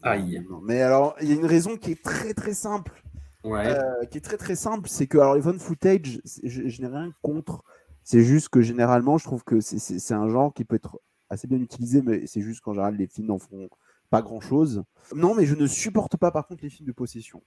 [0.02, 0.46] Aïe.
[0.50, 0.60] Non.
[0.62, 3.04] Mais alors, il y a une raison qui est très très simple.
[3.44, 3.68] Ouais.
[3.68, 6.88] Euh, qui est très très simple, c'est que alors les fan footage, je, je n'ai
[6.88, 7.64] rien contre.
[8.04, 11.60] C'est juste que généralement, je trouve que c'est un genre qui peut être assez bien
[11.60, 13.70] utilisé, mais c'est juste qu'en général, les films n'en font
[14.10, 14.84] pas grand chose.
[15.16, 17.42] Non, mais je ne supporte pas par contre les films de possession.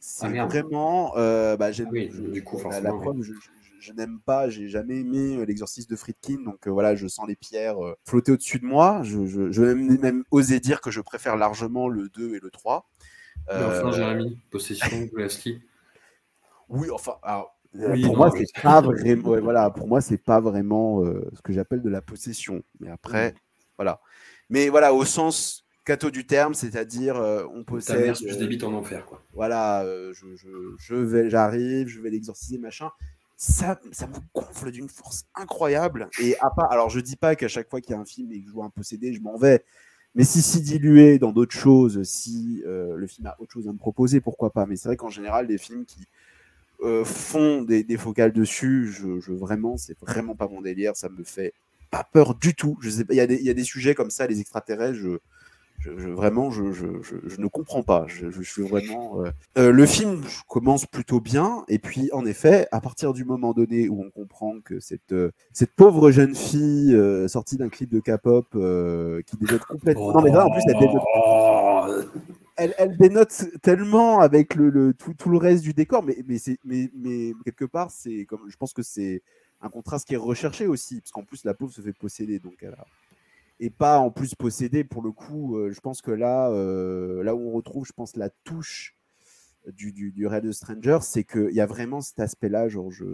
[0.00, 1.16] C'est Ah, vraiment.
[1.16, 3.02] euh, bah, j'aime- Ah oui, je- du coup, la- la, forcément, oui.
[3.04, 6.70] preuve, je, je- je n'aime pas, j'ai jamais aimé euh, l'exorcisme de Friedkin, donc euh,
[6.70, 9.00] voilà, je sens les pierres euh, flotter au-dessus de moi.
[9.02, 12.40] Je, je, je vais même, même oser dire que je préfère largement le 2 et
[12.40, 12.88] le 3.
[13.48, 15.62] Mais enfin, Euh, Jérémy, possession Leslie.
[16.68, 19.28] oui, enfin, alors, euh, Oui, pour non, moi, c'est pas vraiment.
[19.30, 22.62] ouais, voilà, pour moi, c'est pas vraiment euh, ce que j'appelle de la possession.
[22.80, 23.34] Mais après,
[23.76, 24.00] voilà.
[24.48, 28.00] Mais voilà, au sens catho du terme, c'est-à-dire, euh, on Ta possède.
[28.06, 29.22] mère plus euh, débite en enfer, quoi.
[29.34, 32.90] voilà, euh, je, je- je vais, j'arrive, je vais l'exorciser, machin.
[33.36, 36.08] Ça, ça me gonfle d'une force incroyable.
[36.22, 38.30] Et à part, alors je dis pas qu'à chaque fois qu'il y a un film
[38.32, 39.64] et que je vois un possédé, je m'en vais.
[40.14, 43.72] Mais si si dilué dans d'autres choses, si euh, le film a autre chose à
[43.72, 44.66] me proposer, pourquoi pas.
[44.66, 46.06] Mais c'est vrai qu'en général, les films qui
[47.04, 50.96] font des, des focales dessus, je, je vraiment, c'est vraiment pas mon délire.
[50.96, 51.52] Ça me fait
[51.90, 52.76] pas peur du tout.
[52.80, 55.18] Je sais pas, il y, des- y a des sujets comme ça, les extraterrestres, je,
[55.80, 58.04] Je, je- vraiment, je, ne comprends pas.
[58.06, 59.22] Je, suis vraiment.
[59.24, 63.52] euh, euh, le film commence plutôt bien, et puis en effet, à partir du moment
[63.54, 67.90] donné où on comprend que cette euh, cette pauvre jeune fille euh, sortie d'un clip
[67.90, 68.46] de K-pop
[69.26, 70.12] qui dénote complètement.
[70.12, 71.86] Non mais là, en plus, elle dénote Oh,
[72.56, 76.36] elle, elle dénote tellement avec le, le- tout, tout le reste du décor, mais, mais,
[76.36, 79.22] c'est- mais, mais quelque part, c'est comme je pense que c'est
[79.62, 82.54] un contraste qui est recherché aussi, parce qu'en plus la pauvre se fait posséder, donc
[82.60, 82.84] elle a-
[83.60, 85.58] et pas en plus posséder pour le coup.
[85.58, 88.96] euh, je pense que là, euh, là où on retrouve, je pense la touche
[89.68, 93.04] du, du, du Red Stranger, c'est qu'il y a vraiment cet aspect-là, genre je,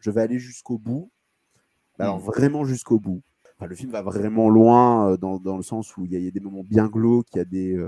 [0.00, 1.10] je vais aller jusqu'au bout,
[1.98, 3.22] alors vraiment jusqu'au bout.
[3.58, 6.18] Enfin, le film va vraiment loin euh, dans, dans le sens où il y, a-
[6.18, 7.78] il y a des moments bien glauques, il y a des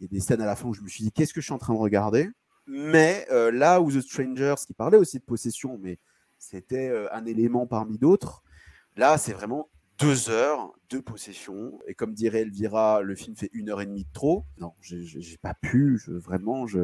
[0.00, 1.46] y a des scènes à la fin où je me suis dit qu'est-ce que je
[1.46, 2.28] suis en train de regarder?
[2.66, 5.98] Mais là où The Strangers qui parlait aussi de possession mais
[6.38, 8.42] c'était un élément parmi d'autres
[8.96, 9.68] là c'est vraiment
[10.00, 14.04] deux heures de possession et comme dirait Elvira le film fait une heure et demie
[14.04, 15.04] de trop non j'ai-
[15.42, 16.80] pas pu je, vraiment je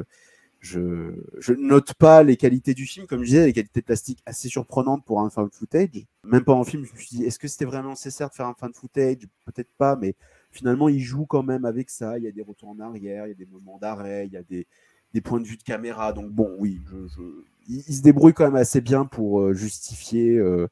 [0.61, 4.49] je, je note pas les qualités du film, comme je disais, les qualités plastiques assez
[4.49, 6.07] surprenantes pour un fan footage.
[6.25, 8.47] Même pas en film, je me suis dit, est-ce que c'était vraiment nécessaire de faire
[8.47, 9.19] un fan footage?
[9.47, 10.17] Peut-être pas, mais
[10.53, 12.19] finalement, il joue quand même avec ça.
[12.19, 14.37] Il y a des retours en arrière, il y a des moments d'arrêt, il y
[14.37, 14.67] a des,
[15.15, 16.13] des points de vue de caméra.
[16.13, 17.23] Donc bon, oui, je-
[17.69, 20.69] il, il se débrouille quand même assez bien pour euh, justifier euh,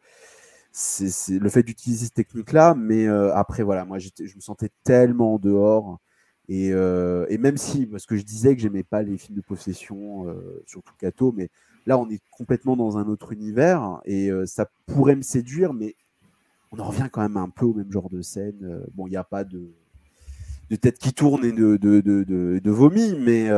[0.75, 2.75] c'est- le fait d'utiliser cette technique-là.
[2.77, 5.99] Mais euh, après, voilà, moi, je me sentais tellement en dehors.
[6.49, 9.43] Et, euh, et même si, parce que je disais que j'aimais pas les films de
[9.43, 11.49] possession, euh, surtout Kato, mais
[11.87, 15.97] là on est complètement dans un autre univers et euh, ça pourrait me séduire, mais
[16.72, 18.85] on en revient quand même un peu au même genre de scène.
[18.95, 19.70] Bon, il n'y a pas de,
[20.70, 22.25] de tête qui tourne et de, de, de,
[22.59, 23.49] de, vomi, mais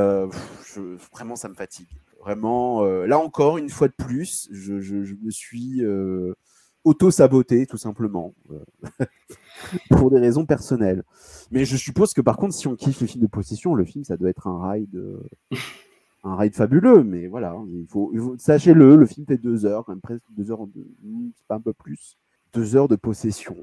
[1.13, 1.89] vraiment ça me fatigue.
[2.21, 5.83] Vraiment, là encore, une fois de plus, je, je me suis
[6.87, 8.35] auto-saboté tout simplement.
[8.51, 8.65] euh,
[9.91, 11.03] pour des raisons personnelles.
[11.51, 14.05] Mais je suppose que par contre, si on kiffe le film de possession, le film,
[14.05, 15.21] ça doit être un ride, euh,
[16.25, 17.03] un ride fabuleux.
[17.03, 20.23] Mais voilà, il faut, il faut- sachez-le, le film fait deux heures, quand même presque
[20.31, 20.61] deux heures,
[21.49, 22.17] pas un peu plus,
[22.53, 23.57] deux heures de possession.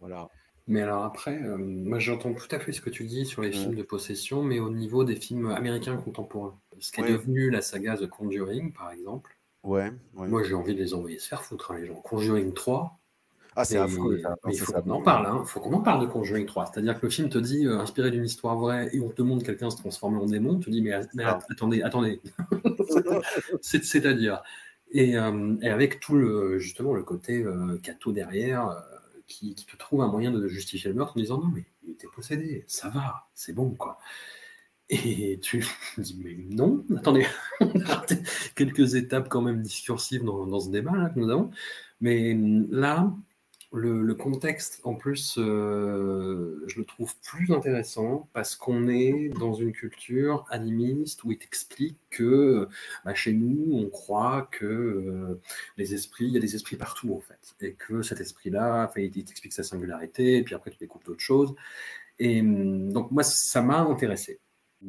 [0.00, 0.28] Voilà.
[0.66, 3.48] Mais alors après, euh, moi j'entends tout à fait ce que tu dis sur les
[3.48, 3.54] Ouais.
[3.54, 6.54] films de possession, mais au niveau des films américains contemporains.
[6.78, 9.92] Ce qui est devenu la saga The Conjuring, par exemple, Ouais.
[10.14, 10.28] ouais.
[10.28, 11.94] moi j'ai envie de les envoyer se faire foutre, hein, les gens.
[11.96, 12.98] Conjuring 3,
[13.56, 14.22] ah, c'est affreux.
[14.48, 15.44] il faut qu'on en parle, hein.
[15.44, 16.66] faut qu'on en parle de Conjuring 3.
[16.72, 19.44] C'est-à-dire que le film te dit, euh, inspiré d'une histoire vraie, et on te montre
[19.44, 21.40] quelqu'un se transformer en démon, tu te dis, mais, mais Ah.
[21.50, 22.20] attendez, attendez.
[23.60, 24.42] C'est- C'est-à-dire.
[24.92, 28.80] Et, euh, et avec tout le, justement le côté euh, derrière, euh,
[29.26, 31.90] qui, qui te trouve un moyen de justifier le meurtre en disant, non, mais il
[31.92, 33.98] était possédé, ça va, c'est bon, quoi.
[34.90, 35.64] Et tu
[35.98, 37.26] dis, mais non, attendez,
[38.56, 41.50] quelques étapes quand même discursives dans, ce débat là, que nous avons.
[42.00, 42.36] Mais
[42.70, 43.12] là,
[43.72, 49.70] le, contexte, en plus, euh, je le trouve plus intéressant parce qu'on est dans une
[49.70, 52.66] culture animiste où il t'explique que
[53.04, 55.40] bah, chez nous, on croit que euh,
[55.76, 59.24] les esprits, il y a des esprits partout en fait, et que cet esprit-là, il
[59.24, 61.54] t'explique sa singularité, et puis après tu découvres d'autres choses.
[62.18, 64.40] Et hum, donc moi, ça m'a intéressé.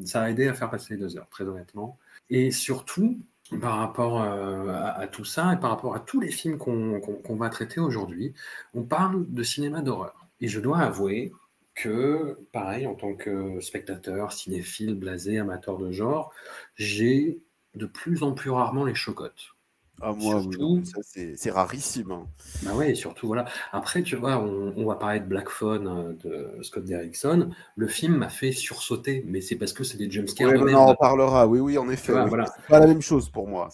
[0.06, 1.98] Ça a aidé à faire passer les deux heures, très honnêtement.
[2.30, 3.20] Et surtout,
[3.60, 7.50] par rapport euh, à, tout ça et par rapport à tous les films qu'on va
[7.50, 8.34] traiter aujourd'hui,
[8.74, 10.28] on parle de cinéma d'horreur.
[10.40, 11.34] Et je dois avouer
[11.76, 16.34] que, pareil, en tant que spectateur, cinéphile, blasé, amateur de genre,
[16.76, 17.42] j'ai
[17.76, 19.56] de plus en plus rarement les chocottes.
[20.00, 21.00] Ah, moi, Surtout- oui, ça,
[21.36, 22.12] c'est rarissime.
[22.12, 22.26] hein.
[22.64, 23.46] Bah ouais, et surtout, voilà.
[23.72, 26.14] Après, tu vois, on, on va parler de Black Phone euh,
[26.58, 27.52] de Scott Derrickson.
[27.76, 30.74] Le film m'a fait sursauter, mais c'est parce que c'est des jumpscares Ouais, de on
[30.76, 31.46] en parlera.
[31.48, 32.14] Oui, oui, en effet.
[32.14, 32.22] oui.
[32.28, 32.46] voilà.
[32.48, 33.70] C'est pas la même chose pour moi.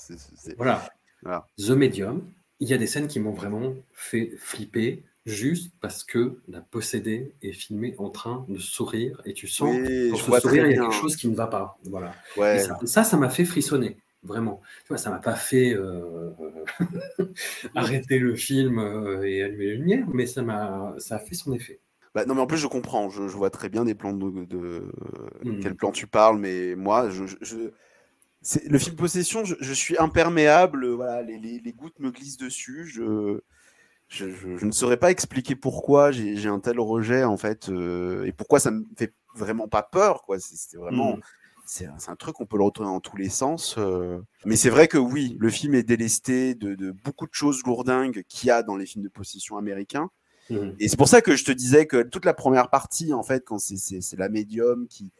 [0.57, 0.82] Voilà.
[1.24, 1.45] Voilà.
[1.57, 6.39] The Medium, il y a des scènes qui m'ont vraiment fait flipper juste parce que
[6.47, 10.65] la possédée est filmée en train de sourire et tu sens Oui, dans ce sourire
[10.68, 11.78] il y a quelque chose qui ne va pas.
[11.86, 12.13] Voilà.
[12.38, 12.59] Ouais.
[12.86, 14.61] ça, ça m'a fait frissonner, vraiment.
[14.84, 16.32] Tu vois, ça m'a pas fait euh,
[17.76, 21.53] arrêter le film euh, et allumer les lumières, mais ça m'a, ça a fait son
[21.53, 21.80] effet.
[22.15, 23.09] Bah, non, mais en plus, je comprends.
[23.09, 24.91] Je, je vois très bien des plans de, de-
[25.43, 25.59] Mm.
[25.61, 27.72] quel plan tu parles, mais moi, je, je-
[28.65, 29.43] le film Possession.
[29.45, 30.88] Je, suis imperméable.
[30.88, 32.88] Voilà, les, les- les gouttes me glissent dessus.
[32.88, 33.39] Je,
[34.09, 38.59] je, ne saurais pas expliquer pourquoi j'ai un tel rejet en fait, euh, et pourquoi
[38.59, 40.24] ça me fait vraiment pas peur.
[40.24, 41.18] Quoi, C'est- c'était vraiment.
[41.18, 41.22] Mm.
[41.68, 43.76] C'est un, truc qu'on peut le retrouver dans tous les sens.
[43.78, 44.20] euh.
[44.45, 48.24] Mais c'est vrai que oui, le film est délesté de, de beaucoup de choses lourdingues
[48.30, 50.09] qu'il y a dans les films de possession américains.
[50.49, 50.76] Mhm.
[50.80, 53.43] Et c'est pour ça que je te disais que toute la première partie, en fait,
[53.45, 55.11] quand c'est- la médium qui,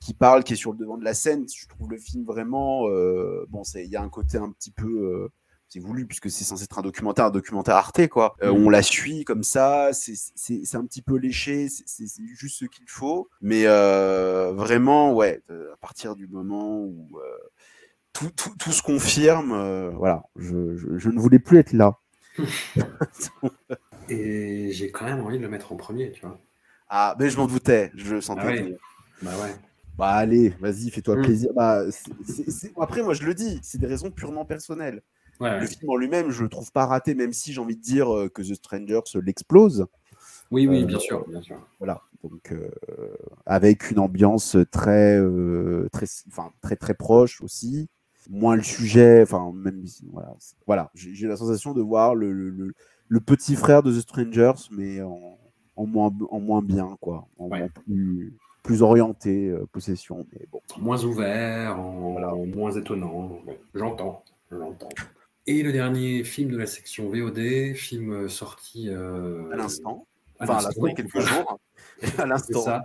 [0.00, 2.88] qui parle, qui est sur le devant de la scène, je trouve le film vraiment.
[2.88, 5.28] euh, bon, il y a un côté un petit peu euh,
[5.68, 8.36] c'est voulu puisque c'est censé être un documentaire, un documentaire Arte quoi.
[8.42, 8.66] Euh, Mhm.
[8.66, 13.28] On la suit comme ça, c'est- un petit peu léché, c'est- juste ce qu'il faut.
[13.40, 17.36] Mais euh, vraiment, ouais, à partir du moment où euh,
[18.12, 21.98] tout, tout, tout se confirme, voilà, je, je, je ne voulais plus être là.
[24.08, 26.38] Et j'ai quand même envie de le mettre en premier, tu vois.
[26.88, 28.42] Ah, mais je m'en doutais, je sentais.
[28.42, 28.76] Ah ouais.
[29.22, 29.54] Bah ouais.
[29.98, 31.22] Bah allez, vas-y, fais-toi Mm.
[31.22, 31.50] plaisir.
[31.54, 31.82] Bah,
[32.78, 35.02] Après, moi, je le dis, c'est des raisons purement personnelles.
[35.40, 35.60] Ouais.
[35.60, 38.14] Le film en lui-même, je le trouve pas raté, même si j'ai envie de dire
[38.14, 39.86] euh, que The Strangers l'explose.
[40.50, 41.56] Oui, oui, Euh, bien sûr, bien sûr.
[41.78, 42.68] Voilà, donc euh,
[43.46, 45.20] avec une ambiance très,
[45.92, 47.88] très, enfin très très proche aussi.
[48.30, 49.84] Moins le sujet, enfin même
[50.66, 50.90] voilà.
[50.94, 52.74] J'ai la sensation de voir le, le, le-
[53.08, 55.38] le petit frère de The Strangers, mais en,
[55.76, 57.68] en moins en moins bien quoi, en, Ouais.
[57.84, 58.34] plus
[58.64, 60.26] plus orienté euh, possession.
[60.32, 62.34] Mais bon, Moins ouvert, en, Voilà.
[62.34, 63.38] en moins étonnant.
[63.74, 64.88] J'entends, j'entends.
[65.46, 70.06] Et le dernier film de la section VOD, film euh, sorti euh, à l'instant,
[70.40, 71.60] enfin à l'instant, quelques jours,
[72.02, 72.62] à C'est l'instant.
[72.62, 72.82] ça.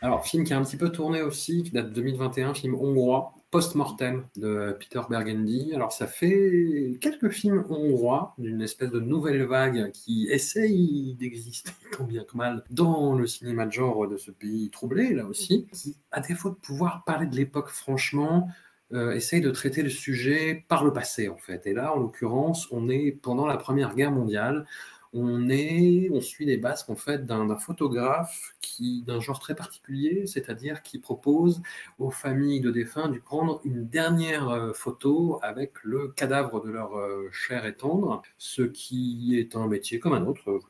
[0.00, 3.32] Alors, film qui a un petit peu tourné aussi, qui date de 2021, film hongrois,
[3.50, 5.72] Post-Mortem de Peter Bergendy.
[5.74, 12.04] Alors, ça fait quelques films hongrois d'une espèce de nouvelle vague qui essaye d'exister tant
[12.04, 15.96] bien que mal dans le cinéma de genre de ce pays troublé, là aussi, qui,
[16.12, 18.48] à défaut de pouvoir parler de l'époque franchement,
[18.92, 21.66] euh, essaye de traiter le sujet par le passé, en fait.
[21.66, 24.66] Et là, en l'occurrence, on est pendant la Première Guerre mondiale
[25.12, 30.26] on est, on suit les bases en fait d'un photographe qui d'un genre très particulier,
[30.26, 31.62] c'est-à-dire qui propose
[31.98, 36.96] aux familles de défunts de prendre une dernière euh, photo avec le cadavre de leur
[36.98, 40.60] euh, cher et tendre, ce qui est un métier comme un autre,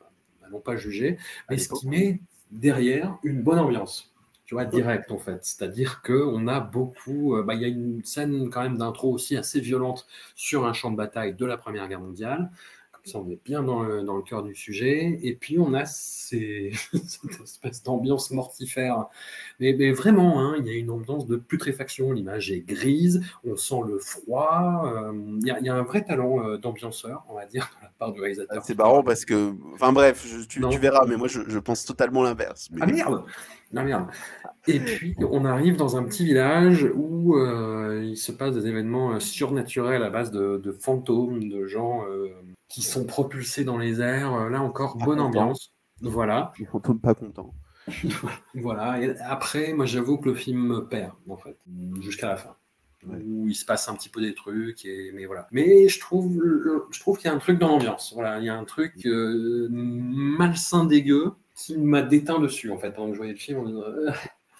[0.51, 1.17] non pas juger,
[1.49, 4.13] mais ce qui met derrière une bonne ambiance.
[4.49, 5.45] Tu vois, direct en fait.
[5.45, 7.35] C'est-à-dire qu'on a beaucoup.
[7.35, 10.73] euh, bah, Il y a une scène quand même d'intro aussi assez violente sur un
[10.73, 12.49] champ de bataille de la Première Guerre mondiale.
[13.09, 15.19] Ça, on est bien dans le, dans le cœur du sujet.
[15.23, 19.05] Et puis, on a ces, cette espèce d'ambiance mortifère.
[19.59, 22.11] Mais, mais vraiment, hein, il y a une ambiance de putréfaction.
[22.11, 24.83] L'image est grise, on sent le froid.
[24.85, 27.69] euh, Il y, a, il y a un vrai talent euh, d'ambianceur, on va dire,
[27.79, 28.63] de la part du réalisateur.
[28.63, 30.69] C'est marrant parce que, enfin bref, je- tu, Non.
[30.69, 32.69] tu verras, mais moi je, je pense totalement l'inverse.
[32.71, 33.23] Mais- Ah merde
[33.75, 34.07] Ah merde
[34.67, 39.19] Et puis, on arrive dans un petit village où euh, il se passe des événements
[39.19, 42.29] surnaturels à base de, de fantômes, de gens euh,
[42.69, 44.33] qui sont propulsés dans les airs.
[44.33, 45.27] Euh, Là encore, Pas bonne content.
[45.41, 45.73] ambiance.
[46.01, 47.53] Voilà, Les fantômes pas contents.
[48.55, 49.01] voilà.
[49.01, 51.57] Et après, moi, j'avoue que le film me perd, en fait,
[52.01, 52.55] jusqu'à la fin.
[53.07, 53.17] Ouais.
[53.25, 55.47] Où il se passe un petit peu des trucs, et, mais voilà.
[55.51, 56.37] Mais je trouve,
[56.91, 58.11] je trouve qu'il y a un truc dans l'ambiance.
[58.13, 62.91] Voilà, il y a un truc euh, malsain, dégueu, qui m'a déteint dessus, en fait,
[62.91, 63.59] pendant que je voyais le film.
[63.59, 64.11] en disant, Euh,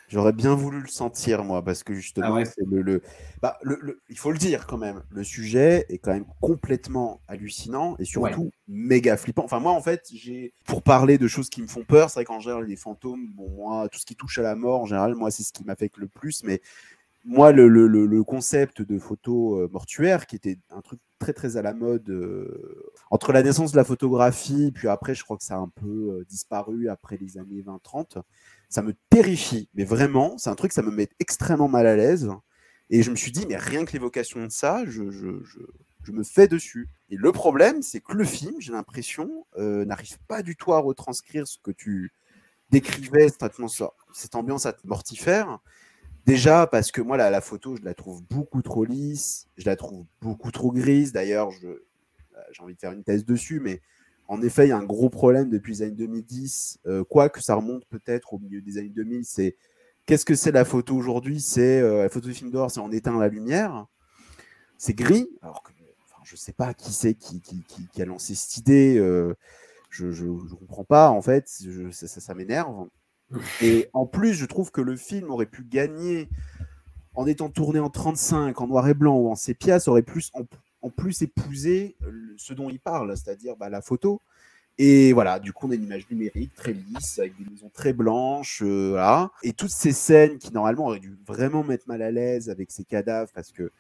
[0.10, 2.46] J'aurais bien voulu le sentir, moi, parce que justement, Ah ouais.
[2.46, 3.02] c'est le, le-
[3.44, 7.22] bah, le- le- il faut le dire quand même, le sujet est quand même complètement
[7.28, 9.44] hallucinant et surtout méga flippant.
[9.46, 12.26] Enfin, moi, en fait, j'ai, pour parler de choses qui me font peur, c'est vrai
[12.26, 15.14] qu'en général, les fantômes, bon, moi, tout ce qui touche à la mort, en général,
[15.14, 16.60] moi, c'est ce qui m'affecte le plus, mais
[17.26, 21.34] moi, le, le- le- le concept de photo euh, mortuaire, qui était un truc très
[21.34, 25.38] très à la mode euh, entre la naissance de la photographie, puis après, je crois
[25.38, 25.88] que ça a un peu
[26.20, 28.18] euh, disparu après les années 20-30,
[28.70, 29.68] ça me terrifie.
[29.74, 32.30] Mais vraiment, c'est un truc, ça me met extrêmement mal à l'aise.
[32.90, 35.02] Et je me suis dit, mais rien que l'évocation de ça, je,
[36.12, 36.88] me fais dessus.
[37.10, 40.80] Et le problème, c'est que le film, j'ai l'impression, euh, n'arrive pas du tout à
[40.80, 42.14] retranscrire ce que tu
[42.72, 45.60] décrivais, cette ambiance, cette ambiance mortifère.
[46.26, 50.06] Déjà parce que moi, la, photo, je la trouve beaucoup trop lisse, je la trouve
[50.22, 51.12] beaucoup trop grise.
[51.12, 53.82] D'ailleurs, j'ai envie de faire une thèse dessus, mais
[54.30, 57.56] en effet, il y a un gros problème depuis les années 2010, euh, quoique ça
[57.56, 59.26] remonte peut-être au milieu des années 2000.
[59.26, 59.58] C'est
[60.06, 61.42] qu'est-ce que c'est la photo aujourd'hui?
[61.42, 63.88] C'est euh, la photo de film d'or, c'est on éteint la lumière,
[64.78, 65.30] c'est gris.
[65.42, 65.72] Alors que
[66.06, 68.98] enfin, je sais pas qui c'est qui, qui, qui- qui a lancé cette idée.
[68.98, 69.34] euh,
[69.92, 70.26] je, je
[70.60, 71.50] comprends pas en fait.
[71.64, 72.88] je- ça, ça- ça m'énerve.
[73.64, 76.30] Et en plus, je trouve que le film aurait pu gagner
[77.16, 80.32] en étant tourné en 35, en noir et blanc ou en sépia, ça aurait plus
[80.82, 84.22] en, plus épousé le- ce dont il parle, c'est-à-dire bah, la photo.
[84.78, 87.92] Et voilà, du coup, on a une image numérique très lisse, avec des maisons très
[87.92, 89.30] blanches, euh, voilà.
[89.44, 92.86] Et toutes ces scènes qui, normalement, auraient dû vraiment mettre mal à l'aise avec ces
[92.86, 93.72] cadavres, parce que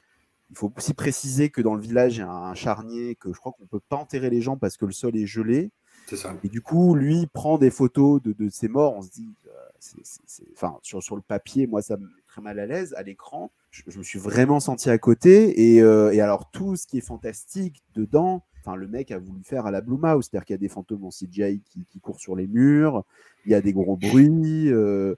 [0.51, 3.39] il faut aussi préciser que dans le village, il y a un charnier, que je
[3.39, 5.69] crois qu'on ne peut pas enterrer les gens parce que le sol est gelé.
[6.07, 6.35] C'est ça.
[6.43, 8.95] Et du coup, lui prend des photos de, de ses morts.
[8.97, 12.09] On se dit, euh, c'est- c'est- c'est- enfin, sur, sur le papier, moi, ça me
[12.29, 12.93] très mal à l'aise.
[12.97, 15.75] À l'écran, je, je me suis vraiment senti à côté.
[15.75, 19.43] Et, euh, et alors, tout ce qui est fantastique dedans, enfin, le mec a voulu
[19.43, 21.99] faire à la Blue Mouse, c'est-à-dire qu'il y a des fantômes en CGI qui, qui
[21.99, 23.03] courent sur les murs,
[23.45, 24.69] il y a des gros bruits.
[24.71, 25.15] euh,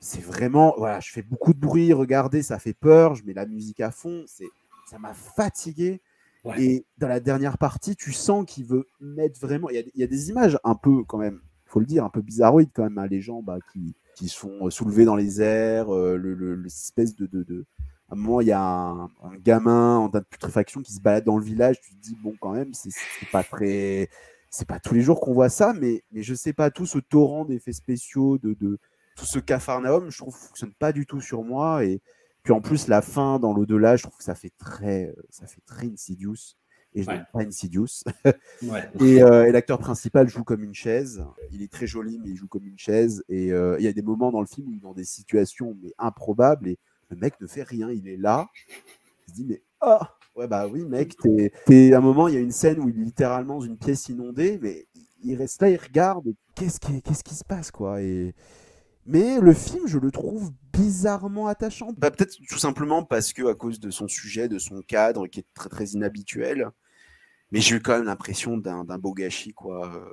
[0.00, 1.92] c'est vraiment, voilà, je fais beaucoup de bruit.
[1.92, 3.14] Regardez, ça fait peur.
[3.14, 4.24] Je mets la musique à fond.
[4.26, 4.48] C'est,
[4.90, 6.00] ça m'a fatigué.
[6.44, 6.62] Ouais.
[6.62, 9.68] Et dans la dernière partie, tu sens qu'il veut mettre vraiment.
[9.70, 11.86] Il y, a, il y a des images un peu, quand même, il faut le
[11.86, 12.96] dire, un peu bizarroïdes quand même.
[12.98, 16.56] hein, les gens bah, qui, qui sont euh, soulevés dans les airs, euh, le, le-
[16.56, 17.66] l'espèce de, de,
[18.08, 19.10] À un moment, il y a un,
[19.44, 21.80] gamin en état de putréfaction qui se balade dans le village.
[21.80, 24.08] Tu te dis, bon, quand même, c'est, c'est pas très.
[24.50, 26.98] C'est pas tous les jours qu'on voit ça, mais, mais je sais pas, tout ce
[26.98, 28.78] torrent d'effets spéciaux, de, de
[29.14, 31.84] tout ce cafarnaum, je trouve, fonctionne pas du tout sur moi.
[31.84, 32.00] Et
[32.42, 35.46] puis en plus, la fin dans l'au-delà, je trouve que ça fait très, euh, ça
[35.46, 36.56] fait très Insidious.
[36.94, 37.16] Et je Ouais.
[37.16, 38.02] n'aime pas Insidious.
[38.62, 38.88] Ouais.
[39.00, 41.22] Et, euh, et l'acteur principal joue comme une chaise.
[41.52, 43.22] Il est très joli, mais il joue comme une chaise.
[43.28, 45.04] Et euh, il y a des moments dans le film où il est dans des
[45.04, 46.78] situations mais improbables et
[47.10, 47.90] le mec ne fait rien.
[47.90, 48.48] Il est là.
[49.26, 51.14] Il se dit mais ah ouais bah oui mec.
[51.22, 53.64] T'es, t'es- à un moment il y a une scène où il est littéralement dans
[53.66, 54.86] une pièce inondée, mais
[55.22, 56.32] il reste là, il regarde.
[56.54, 58.00] Qu'est-ce qui, qu'est-ce qui se passe quoi?
[58.02, 58.34] Et
[59.08, 61.92] mais le film, je le trouve bizarrement attachant.
[61.96, 65.40] Bah, peut-être tout simplement parce que à cause de son sujet, de son cadre qui
[65.40, 66.70] est très très inhabituel.
[67.50, 69.90] Mais j'ai eu quand même l'impression d'un beau gâchis, quoi.
[69.94, 70.04] Euh,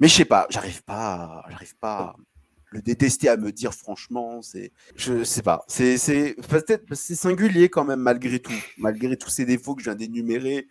[0.00, 2.16] Mais je sais pas, j'arrive pas, j'arrive pas à
[2.70, 7.68] le détester à me dire franchement, c'est, je sais pas, c'est, c'est peut-être, c'est singulier
[7.68, 10.68] quand même malgré tout, malgré tous ces défauts que je viens d'énumérer,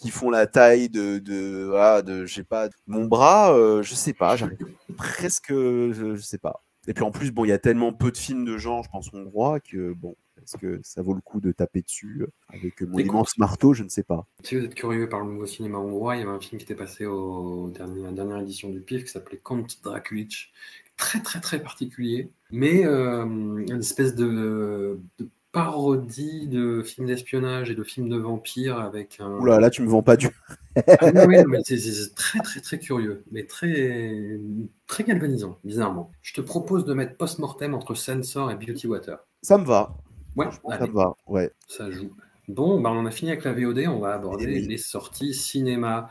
[0.00, 4.12] qui font la taille de, de, ah, je sais pas, mon bras, euh, je sais
[4.14, 4.58] pas, j'arrive
[4.96, 6.65] presque, je, je sais pas.
[6.86, 8.90] Et puis en plus, bon, il y a tellement peu de films de genre, je
[8.90, 12.80] pense hongrois, que bon, est-ce que ça vaut le coup de taper dessus euh, avec
[12.82, 13.12] mon Écoute.
[13.12, 14.26] immense marteau, je ne sais pas.
[14.42, 16.64] Si vous êtes curieux par le nouveau cinéma hongrois, il y avait un film qui
[16.64, 20.52] était passé au dernier, à la dernière édition du PIF qui s'appelait Count Draculic.
[20.96, 27.74] Très, très, très particulier, mais euh, une espèce de, de parodie de films d'espionnage et
[27.74, 29.38] de films de vampires avec un.
[29.38, 30.28] Oula, là, tu me vends pas du.
[30.76, 34.38] Ah, oui, mais c'est très, très, très curieux, mais très,
[34.86, 36.10] très galvanisant, bizarrement.
[36.20, 39.16] Je te propose de mettre post-mortem entre Sensor et Beauty Water.
[39.40, 39.96] Ça me va.
[40.36, 41.14] Ouais, ça me va.
[41.26, 41.50] Ouais.
[41.68, 42.10] Ça joue.
[42.48, 46.10] Bon, bah on a fini avec la VOD, on va aborder Eh les sorties cinéma.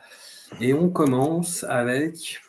[0.60, 2.42] Et on commence avec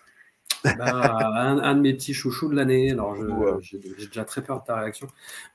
[0.64, 2.90] bah, un, un de mes petits chouchous de l'année.
[2.92, 3.52] Alors, Ouais.
[3.60, 5.06] j'ai déjà très peur de ta réaction,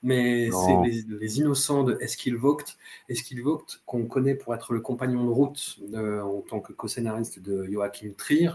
[0.03, 2.77] mais c'est les, les Innocents de Eskilvogt.
[3.09, 7.65] Eskilvogt, qu'on connaît pour être le compagnon de route de- en tant que co-scénariste de
[7.71, 8.51] Joachim Trier,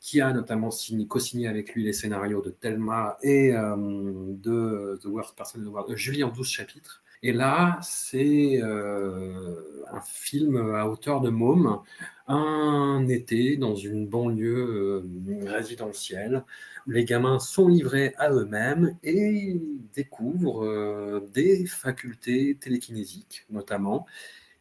[0.00, 5.06] qui a notamment signé- co-signé avec lui les scénarios de Thelma et euh, de The
[5.06, 7.02] Worst Person in the World, euh, Julie en 12 chapitres.
[7.24, 11.78] Et là, c'est euh, un film à hauteur de môme,
[12.26, 16.44] un été dans une banlieue euh, résidentielle.
[16.86, 19.60] Les gamins sont livrés à eux-mêmes et
[19.94, 24.06] découvrent euh, des facultés télékinésiques, notamment.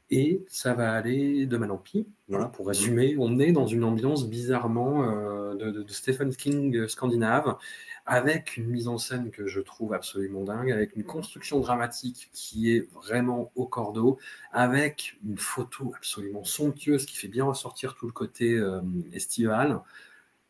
[0.10, 2.06] Et ça va aller de mal en pis.
[2.28, 7.58] Voilà, pour résumer, on est dans une ambiance bizarrement euh, de Stephen King scandinave,
[8.06, 12.72] avec une mise en scène que je trouve absolument dingue, avec une construction dramatique qui
[12.72, 14.18] est vraiment au cordeau,
[14.52, 18.82] avec une photo absolument somptueuse qui fait bien ressortir tout le côté euh,
[19.14, 19.82] estival.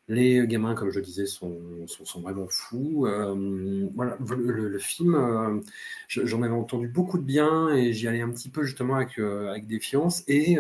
[0.07, 3.05] Les gamins, comme je disais, sont, sont, vraiment fous.
[3.07, 5.61] Euh, voilà, le, film, euh,
[6.09, 9.17] je- j'en avais entendu beaucoup de bien et j'y allais un petit peu justement avec,
[9.19, 10.23] avec défiance.
[10.27, 10.57] Et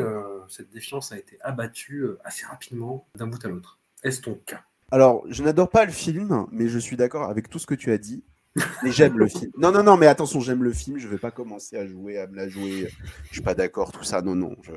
[0.47, 3.77] cette défiance a été abattue assez rapidement d'un bout à l'autre.
[4.03, 4.63] Est-ce ton cas?
[4.91, 7.91] Alors, je n'adore pas le film, mais je suis d'accord avec tout ce que tu
[7.91, 8.23] as dit.
[8.83, 9.49] Mais j'aime le film.
[9.57, 10.97] Non, non, non, mais attention, j'aime le film.
[10.97, 12.89] Je vais pas commencer à jouer, à me la jouer.
[13.27, 14.21] Je suis pas d'accord, tout ça.
[14.21, 14.55] Non, non.
[14.61, 14.73] Je,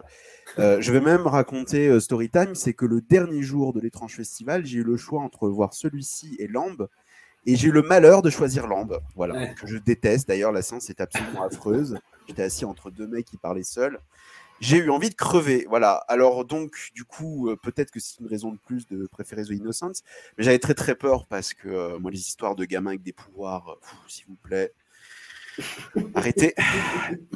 [0.60, 2.54] Euh, je vais même raconter euh, Storytime.
[2.54, 6.36] C'est que le dernier jour de l'étrange festival, j'ai eu le choix entre voir celui-ci
[6.38, 6.88] et Lambe.
[7.46, 9.00] Et j'ai eu le malheur de choisir Lambe.
[9.16, 9.34] Voilà.
[9.34, 9.54] Ouais.
[9.60, 10.28] Que je déteste.
[10.28, 11.98] D'ailleurs, la séance est absolument affreuse.
[12.28, 13.98] J'étais assis entre deux mecs qui parlaient seuls.
[14.64, 15.66] J'ai eu envie de crever.
[15.68, 15.96] Voilà.
[16.08, 19.50] Alors, donc, du coup, euh, peut-être que c'est une raison de plus de préférer The
[19.50, 20.00] Innocents.
[20.38, 23.12] Mais j'avais très très peur parce que euh, moi, les histoires de gamins avec des
[23.12, 23.74] pouvoirs, euh,
[24.08, 24.72] s'il vous plaît,
[26.14, 26.54] arrêtez.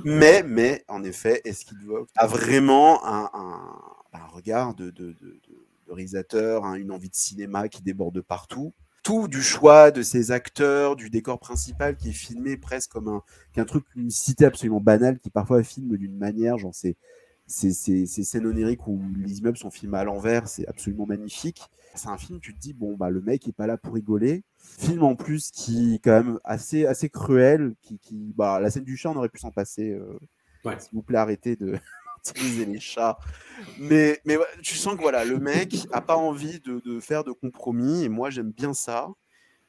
[0.04, 3.82] Mais, mais, en effet, Eskilvogt a vraiment un, un-
[4.14, 8.20] un regard de, de, de- de- de réalisateur, hein, une envie de cinéma qui déborde
[8.22, 8.72] partout?
[9.02, 13.22] Tout du choix de ses acteurs, du décor principal qui est filmé presque comme un,
[13.52, 16.96] qu'un truc, une cité absolument banale qui parfois filme d'une manière, genre c'est
[17.46, 21.62] ces, ces, ces scènes oniriques où les immeubles sont filmés à l'envers, c'est absolument magnifique.
[21.94, 24.44] C'est un film, tu te dis, bon, bah, le mec est pas là pour rigoler.
[24.58, 27.74] Film en plus qui est quand même assez, assez cruel.
[27.82, 29.90] Qui, qui, bah, la scène du chat, on aurait pu s'en passer.
[29.92, 30.18] euh,
[30.64, 30.78] Ouais.
[30.78, 31.78] S'il vous plaît, arrêtez de
[32.66, 33.18] les chats.
[33.78, 37.32] Mais, mais tu sens que voilà, le mec a pas envie de, de faire de
[37.32, 38.04] compromis.
[38.04, 39.08] Et moi, j'aime bien ça.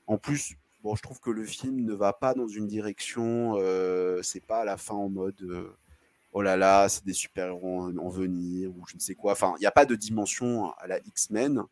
[0.08, 3.56] En plus, bon, je trouve que le film ne va pas dans une direction.
[3.58, 5.42] euh, c'est pas à la fin en mode.
[5.42, 5.76] euh,
[6.34, 9.32] oh là là, c'est des super-héros en, en venir, ou je ne sais quoi.
[9.34, 11.64] Enfin, il n'y a pas de dimension à la X-Men.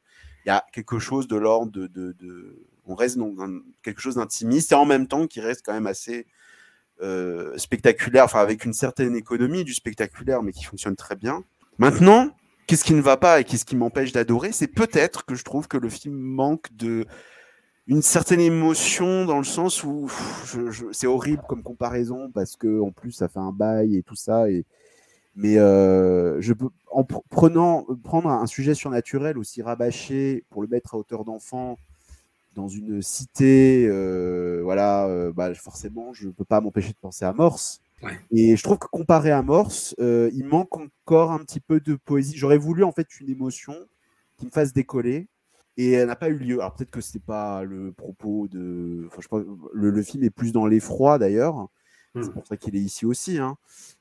[0.45, 3.35] Il y a quelque chose de l'ordre de, de, On reste dans
[3.83, 6.25] quelque chose d'intimiste et en même temps qui reste quand même assez
[7.01, 11.43] euh, spectaculaire, enfin avec une certaine économie du spectaculaire, mais qui fonctionne très bien.
[11.77, 12.31] Maintenant,
[12.65, 14.51] qu'est-ce qui ne va pas et qu'est-ce qui m'empêche d'adorer?
[14.51, 17.05] C'est peut-être que je trouve que le film manque de
[17.87, 20.11] une certaine émotion dans le sens où
[20.91, 24.49] c'est horrible comme comparaison parce que en plus ça fait un bail et tout ça
[24.49, 24.65] et
[25.35, 30.95] mais euh, je peux en prenant prendre un sujet surnaturel aussi rabâché pour le mettre
[30.95, 31.77] à hauteur d'enfant
[32.57, 37.33] dans une cité euh, voilà euh, bah, forcément je peux pas m'empêcher de penser à
[37.33, 38.11] Morse Ouais.
[38.29, 41.95] et je trouve que comparé à Morse euh, il manque encore un petit peu de
[41.95, 43.73] poésie j'aurais voulu en fait une émotion
[44.37, 45.27] qui me fasse décoller
[45.77, 46.59] et elle n'a pas eu lieu.
[46.59, 49.05] Alors peut-être que c'est pas le propos de.
[49.07, 49.43] Enfin, je pense,
[49.73, 51.67] le, le film est plus dans l'effroi d'ailleurs.
[52.15, 52.23] Mm.
[52.23, 53.37] C'est pour ça qu'il est ici aussi.
[53.37, 53.57] hein.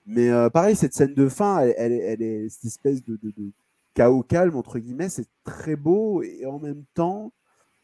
[0.07, 3.31] Mais euh, pareil, cette scène de fin, elle, elle, elle est cette espèce de, de-
[3.37, 3.51] de
[3.93, 5.11] chaos calme entre guillemets.
[5.11, 7.33] C'est très beau et en même temps,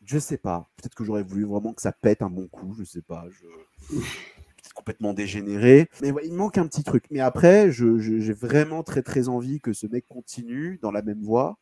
[0.05, 0.69] je sais pas.
[0.77, 2.75] Peut-être que j'aurais voulu vraiment que ça pète un bon coup.
[2.79, 3.27] Je sais pas.
[3.31, 3.97] Je...
[4.75, 5.89] Complètement dégénéré.
[6.01, 7.05] Mais ouais, il manque un petit truc.
[7.11, 11.03] Mais après, je- je- j'ai vraiment très très envie que ce mec continue dans la
[11.03, 11.59] même voie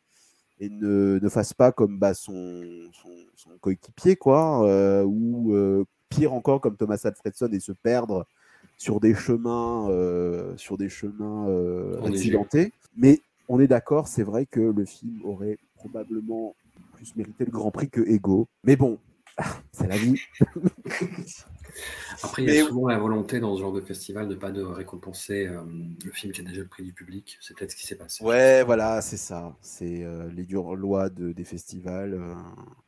[0.61, 2.63] et ne, ne fasse pas comme bah, son,
[2.93, 8.27] son, son coéquipier, quoi, euh, ou euh, pire encore comme Thomas Alfredson et se perdre
[8.77, 11.49] sur des chemins, euh, sur des chemins
[12.05, 12.73] accidentés.
[12.97, 16.55] Mais on est d'accord, c'est vrai que le film aurait probablement
[17.01, 18.47] plus mérité le Grand Prix que Ego.
[18.63, 18.99] Mais bon,
[19.73, 20.21] c'est la vie.
[22.23, 24.61] Après, il y a souvent la volonté dans ce genre de festival de pas de
[24.61, 25.63] récompenser euh,
[26.05, 27.39] le film qui a déjà le prix du public.
[27.41, 28.23] C'est peut-être ce qui s'est passé.
[28.23, 29.57] Ouais, voilà, c'est ça.
[29.63, 32.15] C'est euh, les dures lois de, des festivals.
[32.15, 32.35] euh.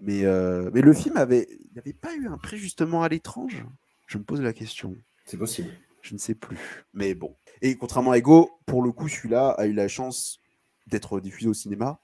[0.00, 0.24] Mais,
[0.72, 3.64] mais le film avait, il avait pas eu un prix justement à l'étrange?
[4.06, 4.94] Je me pose la question.
[5.24, 5.70] C'est possible.
[6.02, 6.58] Je ne sais plus.
[6.92, 7.34] Mais bon.
[7.62, 10.40] Et contrairement à Ego, pour le coup, celui-là a eu la chance
[10.88, 12.00] d'être diffusé au cinéma.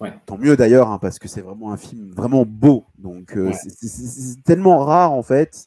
[0.00, 0.12] Ouais.
[0.26, 2.86] Tant mieux d'ailleurs, hein, parce que c'est vraiment un film vraiment beau.
[2.98, 3.52] Donc euh, Ouais.
[3.52, 5.66] c'est- tellement rare en fait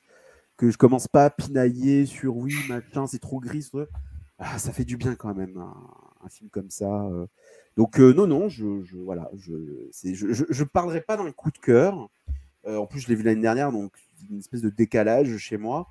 [0.58, 3.70] que je commence pas à pinailler sur oui, machin, c'est trop gris.
[4.40, 5.76] Ah, ça fait du bien quand même un,
[6.26, 7.04] un film comme ça.
[7.06, 7.28] euh.
[7.78, 9.54] Donc euh, non, non, je, je voilà, je,
[10.04, 12.10] je, je, je parlerai pas d'un coup de cœur.
[12.66, 13.92] En plus, je l'ai vu l'année dernière, donc
[14.32, 15.88] une espèce de décalage chez moi.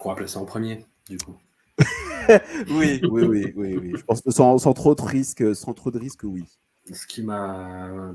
[0.00, 1.36] Qu'on va placer en premier, du coup.
[2.70, 3.92] Oui, oui, oui, oui, oui.
[3.96, 6.44] Je pense que sans, sans trop de risques, sans trop de risques, oui.
[6.92, 8.14] Ce qui m'a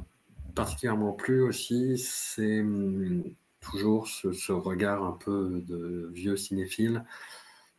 [0.56, 3.24] particulièrement plu aussi, c'est hum,
[3.60, 7.04] toujours ce, regard un peu de vieux cinéphile,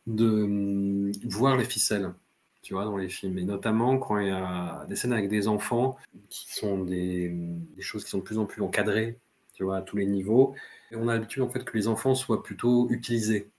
[0.07, 2.13] de hum, voir les ficelles,
[2.61, 3.37] tu vois, dans les films.
[3.37, 5.97] Et notamment quand il y a des scènes avec des enfants
[6.29, 9.19] qui sont des, des choses qui sont de plus en plus encadrées,
[9.53, 10.55] tu vois, à tous les niveaux.
[10.91, 13.49] Et on a l'habitude, en fait, que les enfants soient plutôt utilisés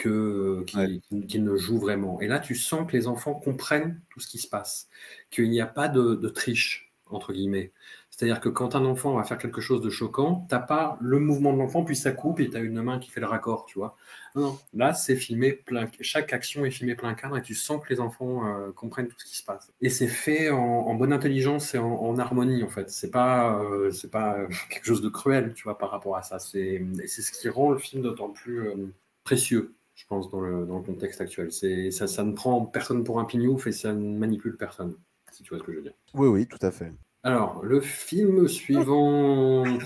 [0.00, 2.20] que qu'ils qu'ils ne jouent vraiment.
[2.20, 4.88] Et là, tu sens que les enfants comprennent tout ce qui se passe,
[5.30, 7.72] qu'il n'y a pas de, de triche, entre guillemets.
[8.10, 11.54] C'est-à-dire que quand un enfant va faire quelque chose de choquant, t'as pas le mouvement
[11.54, 13.78] de l'enfant, puis ça coupe et tu as une main qui fait le raccord, tu
[13.78, 13.96] vois.
[14.34, 17.92] Non, là, c'est filmé plein, chaque action est filmée plein cadre et tu sens que
[17.92, 19.72] les enfants euh, comprennent tout ce qui se passe.
[19.80, 22.90] Et c'est fait en, en bonne intelligence et en, en harmonie, en fait.
[22.90, 26.22] C'est pas, euh, c'est pas euh, quelque chose de cruel, tu vois, par rapport à
[26.22, 26.38] ça.
[26.38, 28.92] C'est, et c'est ce qui rend le film d'autant plus euh,
[29.24, 31.50] précieux, je pense, dans le, dans le contexte actuel.
[31.92, 34.96] Ça, ça ne prend personne pour un pignouf et ça ne manipule personne,
[35.30, 35.94] si tu vois ce que je veux dire.
[36.14, 36.92] Oui, oui, tout à fait.
[37.22, 39.64] Alors, le film suivant.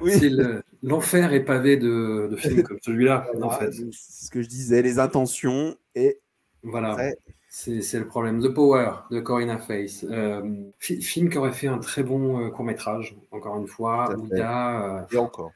[0.00, 0.18] Oui.
[0.30, 3.70] le- l'enfer est pavé de, de films comme celui-là, en fait.
[3.72, 3.92] C'est
[4.26, 6.18] ce que je disais, les intentions et
[6.64, 6.92] Voilà.
[6.92, 7.16] après,
[7.48, 8.40] C'est le problème.
[8.42, 10.04] The Power de Corinna Face.
[10.10, 10.42] Euh,
[10.78, 14.16] fi- film qui aurait fait un très bon court métrage, encore une fois, Tout à
[14.16, 14.34] où fait.
[14.34, 15.52] il y a euh, et encore.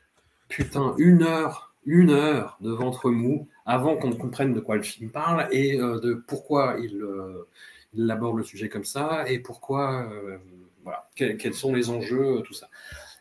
[0.49, 4.83] putain une heure, une heure de ventre mou avant qu'on ne comprenne de quoi le
[4.83, 7.49] film parle et euh, de pourquoi il, euh,
[7.95, 10.39] il aborde le sujet comme ça et pourquoi, euh,
[10.83, 12.69] voilà, quels, quels sont les enjeux, tout ça.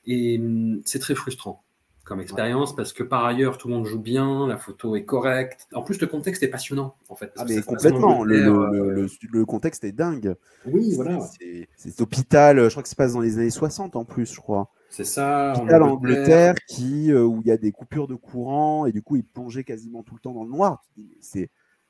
[0.05, 1.64] Et hum, c'est très frustrant
[2.05, 5.67] comme expérience parce que par ailleurs tout le monde joue bien, la photo est correcte.
[5.73, 7.31] En plus le contexte est passionnant en fait.
[7.35, 8.23] Ah, parce mais complètement.
[8.23, 10.35] Le, Angleterre, le- euh, le- le contexte est dingue.
[10.65, 11.19] Oui, voilà.
[11.39, 14.33] C'est c'est hôpital, je crois que ça se passe dans les années 60 en plus,
[14.33, 14.71] je crois.
[14.89, 15.53] C'est ça.
[15.55, 19.01] Hôpital en Angleterre qui, euh, où il y a des coupures de courant et du
[19.03, 20.83] coup, il plongeait quasiment tout le temps dans le noir.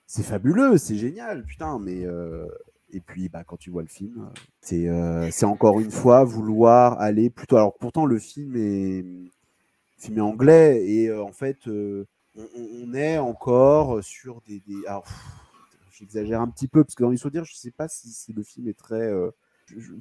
[0.07, 2.05] C'est fabuleux, c'est génial, putain, mais.
[2.05, 2.47] euh,
[2.91, 6.23] Et puis, bah, quand tu vois le film, euh, c'est euh, c'est encore une fois
[6.23, 7.57] vouloir aller plutôt.
[7.57, 9.03] Alors, pourtant, le film est
[10.05, 14.61] filmé anglais et euh, en fait, euh, on, est encore sur des.
[14.67, 14.85] des...
[14.87, 15.15] Alors, pff,
[15.91, 18.67] j'exagère un petit peu parce que dans les je sais pas si, si le film
[18.67, 19.01] est très.
[19.01, 19.31] euh,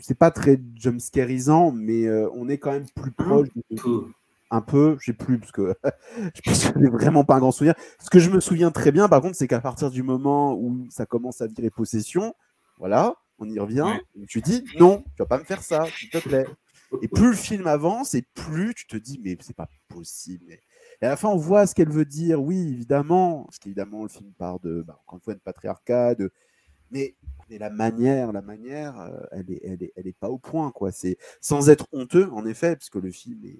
[0.00, 4.06] c'est pas très jumpscarisant, mais euh, on est quand même plus proche de, peu.
[4.50, 5.74] un peu, je sais plus, parce que
[6.34, 7.74] je pense que j'ai vraiment pas un grand souvenir.
[7.98, 10.86] Ce que je me souviens très bien, par contre, c'est qu'à partir du moment où
[10.90, 12.34] ça commence à virer possession,
[12.78, 13.82] voilà, on y revient,
[14.16, 14.26] Ouais.
[14.28, 16.46] tu dis non, tu vas pas me faire ça, s'il te plaît.
[17.02, 20.52] Et plus le film avance, et plus tu te dis, mais c'est pas possible.
[21.02, 24.08] Et à la fin, on voit ce qu'elle veut dire, oui, évidemment, parce qu'évidemment, le
[24.08, 26.30] film part de, bah, encore une fois, de patriarcat, de,
[26.90, 27.16] Mais,
[27.50, 30.70] mais la manière, la manière, euh, elle est, elle est, elle est pas au point,
[30.72, 30.92] quoi.
[30.92, 33.58] C'est sans être honteux, en effet, parce que le film est,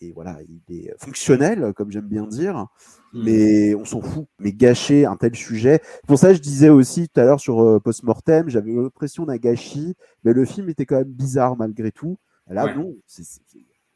[0.00, 2.66] et voilà, il est fonctionnel, comme j'aime bien dire,
[3.12, 3.24] Hmm.
[3.24, 4.26] mais on s'en fout.
[4.38, 5.80] Mais gâcher un tel sujet.
[6.06, 9.94] Pour ça, je disais aussi tout à l'heure sur euh, Postmortem, j'avais l'impression d'un gâchis,
[10.24, 12.18] mais le film était quand même bizarre malgré tout.
[12.48, 12.74] Là, Ouais.
[12.74, 13.24] non, c'est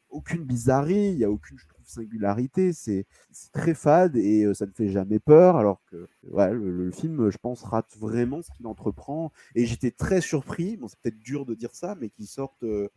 [0.09, 2.73] aucune bizarrerie, il n'y a aucune, je trouve, singularité.
[2.73, 3.05] C'est
[3.53, 7.29] très fade et euh, ça ne fait jamais peur, alors que ouais, le, le film,
[7.29, 9.31] je pense, rate vraiment ce qu'il entreprend.
[9.55, 12.89] Et j'étais très surpris, bon, c'est peut-être dur de dire ça, mais qu'il sorte euh,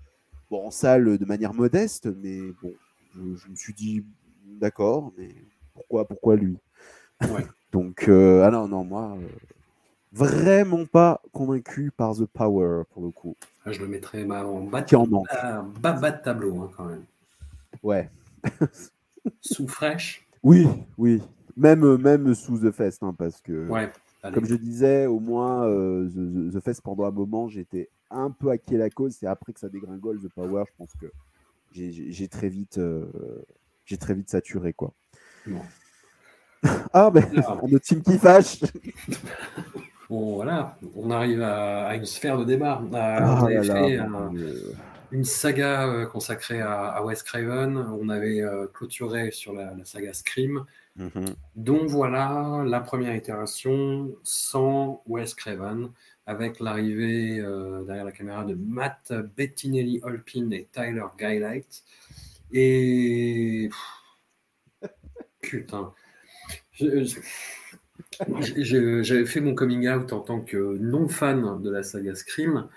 [0.51, 2.73] bon, en salle de manière modeste, mais bon,
[3.15, 4.05] je, je me suis dit,
[4.47, 5.35] d'accord, mais
[5.75, 6.59] pourquoi, pourquoi lui?
[7.29, 7.47] Ouais.
[7.73, 9.19] Donc, euh, ah non, non, moi,
[10.15, 13.37] vraiment pas convaincu par The Power, pour le coup.
[13.65, 15.27] Ah, Je le mettrais bah, en bas de, Qui en manque.
[15.81, 17.05] bas, bas de tableau hein, quand même.
[17.83, 18.11] Ouais.
[19.41, 20.27] Sous fraîche.
[20.43, 21.23] Oui, oui.
[21.57, 23.91] Même, même sous The Fest, hein, parce que, Ouais.
[24.35, 28.51] comme je disais, au moins, euh, The, The- Fest, pendant un moment, j'étais un peu
[28.51, 29.17] acquis à la cause.
[29.19, 31.07] C'est après que ça dégringole, The Power, je pense que
[31.73, 32.79] j'ai- très vite...
[32.79, 33.07] euh,
[33.87, 34.93] j'ai très vite saturé, quoi.
[36.95, 37.23] Ah, mais
[37.63, 38.61] on a team qui fâche.
[40.09, 42.81] Bon, voilà, on arrive à, à une sphère de débat.
[42.83, 44.33] Euh, Ah on avait là fait un-
[45.13, 47.77] une saga euh, consacrée à, à Wes Craven.
[47.77, 50.65] On avait euh, clôturé sur la, la saga Scream.
[50.97, 51.35] Mhm.
[51.57, 55.91] Donc voilà la première itération sans Wes Craven,
[56.27, 61.83] avec l'arrivée euh, derrière la caméra de Matt Bettinelli-Olpin et Tyler Guylight.
[62.53, 63.69] Et.
[65.41, 65.93] Putain.
[66.73, 67.21] Je- je- je-
[68.57, 72.69] J'avais fait mon coming out en tant que non-fan de la saga Scream,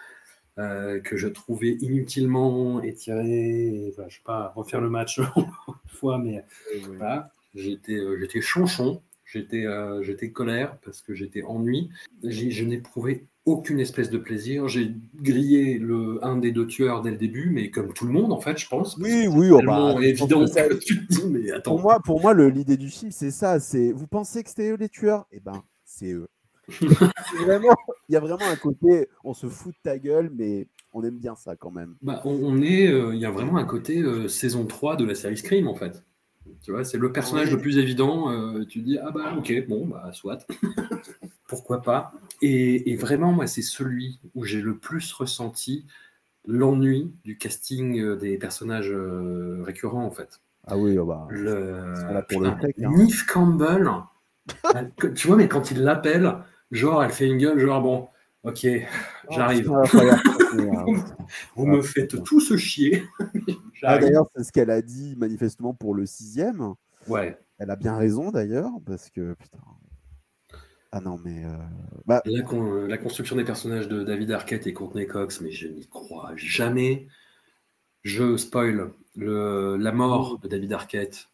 [0.58, 3.90] euh, que je trouvais inutilement étiré.
[3.92, 5.46] Enfin, je ne vais pas refaire le match une
[5.88, 6.44] fois, mais
[6.88, 11.90] voilà, j'étais euh, j'étais chonchon, j'étais euh, j'étais colère parce que j'étais ennui.
[12.24, 14.68] J'ai- Je n'éprouvais aucune espèce de plaisir.
[14.68, 18.32] J'ai grillé le, un des deux tueurs dès le début, mais comme tout le monde,
[18.32, 18.98] en fait, je pense.
[18.98, 21.72] Oui, oui, oh, bah, évident que ça- que tu te dis, mais attends.
[21.72, 23.60] Pour moi, pour moi l'idée du film, c'est ça.
[23.60, 25.26] C'est vous pensez que c'était eux les tueurs?
[25.32, 26.28] Eh ben, c'est eux.
[27.46, 27.76] Vraiment,
[28.10, 31.18] il y a vraiment un côté, on se fout de ta gueule, mais on aime
[31.18, 31.96] bien ça quand même.
[32.02, 35.06] Bah, on, on est, euh, il y a vraiment un côté euh, saison 3 de
[35.06, 36.04] la série Scream en fait.
[36.64, 38.32] Tu vois, c'est le personnage le plus évident.
[38.32, 40.46] euh, tu dis ah bah ok, bon bah soit,
[41.48, 42.12] pourquoi pas.
[42.42, 45.86] Et, et vraiment moi c'est celui où j'ai le plus ressenti
[46.46, 50.42] l'ennui du casting euh, des personnages euh, récurrents en fait.
[50.68, 51.82] Ah oui, oh bah, Le
[52.14, 52.60] là pour le hein.
[52.78, 53.90] Neve Campbell,
[55.16, 56.36] tu vois mais quand il l'appelle,
[56.72, 58.08] genre elle fait une gueule genre bon
[58.44, 58.68] ok
[59.30, 59.72] j'arrive.
[59.74, 60.86] Ah, hein.
[61.56, 61.82] Vous Ah, me putain.
[61.82, 63.04] faites tous chier.
[63.84, 66.74] Ah, d'ailleurs, c'est ce qu'elle a dit manifestement pour le sixième.
[67.08, 67.38] ouais.
[67.60, 69.60] Elle a bien raison d'ailleurs, parce que putain.
[70.98, 71.50] Ah non, mais euh,
[72.06, 75.68] bah, La, con- la construction des personnages de David Arquette et Courtney Cox, mais je
[75.68, 77.08] n'y crois jamais.
[78.04, 81.28] Je spoil le, la mort de David Arquette.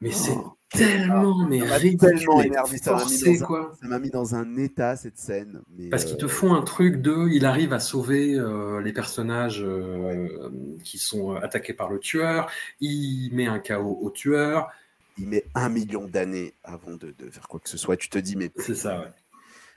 [0.00, 0.36] Mais c'est
[0.70, 1.66] tellement mais Oh.
[1.68, 3.46] ça tellement énervé, mis forcé, ça
[3.82, 5.60] m'a mis dans un état cette scène.
[5.70, 8.92] Mais, Parce qu'ils te euh, font un truc de, il arrive à sauver euh, les
[8.92, 10.28] personnages euh,
[10.82, 12.50] qui sont attaqués par le tueur,
[12.80, 14.70] il met un chaos au tueur,
[15.18, 17.96] il met un million d'années avant de, de faire quoi que ce soit.
[17.96, 19.08] Tu te dis, mais c'est ça, ouais.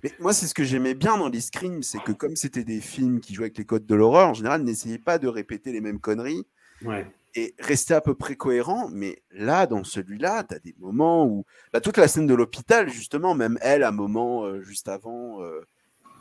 [0.03, 2.81] Mais moi, c'est ce que j'aimais bien dans les Scream, c'est que comme c'était des
[2.81, 5.81] films qui jouaient avec les codes de l'horreur, en général, n'essayez pas de répéter les
[5.81, 6.45] mêmes conneries
[6.83, 7.07] ouais.
[7.33, 8.89] et rester à peu près cohérent.
[8.91, 11.45] Mais là, dans celui-là, tu as des moments où.
[11.73, 15.41] bah, toute la scène de l'hôpital, justement, même elle, à un moment euh, juste avant,
[15.41, 15.61] euh,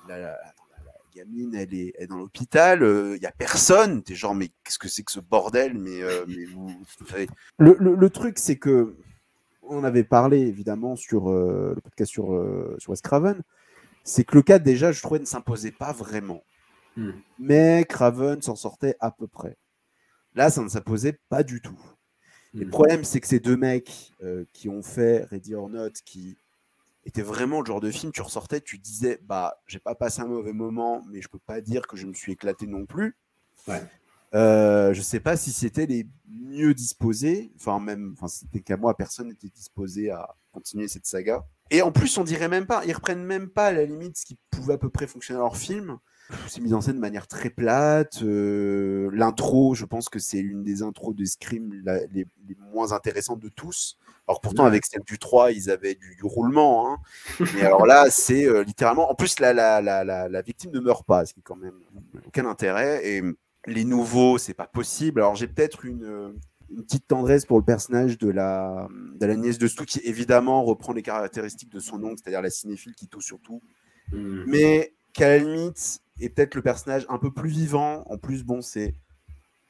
[0.08, 0.38] la- la
[1.14, 4.02] gamine, elle est, elle est dans l'hôpital, il n'y a personne.
[4.02, 7.06] Tu es genre, mais qu'est-ce que c'est que ce bordel mais, euh, mais vous, vous
[7.06, 8.96] savez- le, le- le truc, c'est que.
[9.66, 13.40] On avait parlé évidemment sur euh, le podcast sur, euh, sur Wes Craven
[14.06, 16.44] c'est que le 4 déjà, je trouvais, ne s'imposait pas vraiment.
[16.98, 17.12] Hmm.
[17.38, 19.56] Mais Craven s'en sortait à peu près.
[20.34, 21.78] Là, ça ne s'imposait pas du tout.
[22.52, 22.70] Le Mm.
[22.70, 26.36] problème, c'est que ces deux mecs euh, qui ont fait Ready or Not, qui
[27.06, 30.26] étaient vraiment le genre de film, tu ressortais, tu disais, bah, j'ai pas passé un
[30.26, 33.16] mauvais moment, mais je peux pas dire que je me suis éclaté non plus.
[33.68, 33.82] Ouais.
[34.34, 38.96] Euh, je sais pas si c'était les mieux disposés, enfin même, enfin c'était qu'à moi,
[38.96, 41.46] personne n'était disposé à continuer cette saga.
[41.70, 44.26] Et en plus, on dirait même pas, ils reprennent même pas à la limite ce
[44.26, 45.98] qui pouvait à peu près fonctionner dans leur film.
[46.48, 48.22] C'est mis en scène de manière très plate.
[48.22, 52.92] euh, L'intro, je pense que c'est l'une des intros de Scream la- les, les moins
[52.92, 53.98] intéressantes de tous.
[54.26, 56.90] Alors pourtant, avec celle du 3, ils avaient du, du roulement.
[56.90, 56.98] hein.
[57.54, 59.10] Mais alors là, c'est euh, littéralement.
[59.10, 61.56] En plus, la, la, la, la, la victime ne meurt pas, ce qui est quand
[61.56, 61.78] même
[62.26, 63.06] aucun intérêt.
[63.06, 63.22] Et
[63.66, 65.20] les nouveaux, c'est pas possible.
[65.20, 66.34] Alors j'ai peut-être une,
[66.70, 68.88] une petite tendresse pour le personnage de la,
[69.20, 72.50] de la nièce de Stu, qui évidemment reprend les caractéristiques de son oncle, c'est-à-dire la
[72.50, 73.60] cinéphile qui touche surtout
[74.12, 74.44] Hmm.
[74.46, 78.04] mais qu'à la limite est peut-être le personnage un peu plus vivant.
[78.10, 78.94] En plus, bon, c'est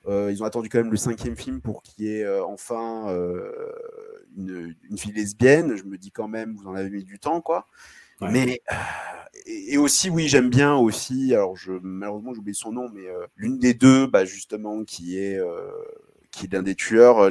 [0.09, 3.09] euh, ils ont attendu quand même le cinquième film pour qu'il y ait euh, enfin
[3.11, 3.53] euh,
[4.36, 5.77] une, une fille lesbienne.
[5.77, 7.69] Je me dis quand même, vous en avez mis du temps, quoi.
[8.20, 8.31] Ouais.
[8.31, 8.74] Mais euh,
[9.47, 11.35] et, et aussi, oui, j'aime bien aussi.
[11.35, 15.39] Alors, je malheureusement, j'oublie son nom, mais euh, l'une des deux, bah, justement, qui est
[15.39, 15.70] euh,
[16.31, 17.28] qui est l'un des tueurs,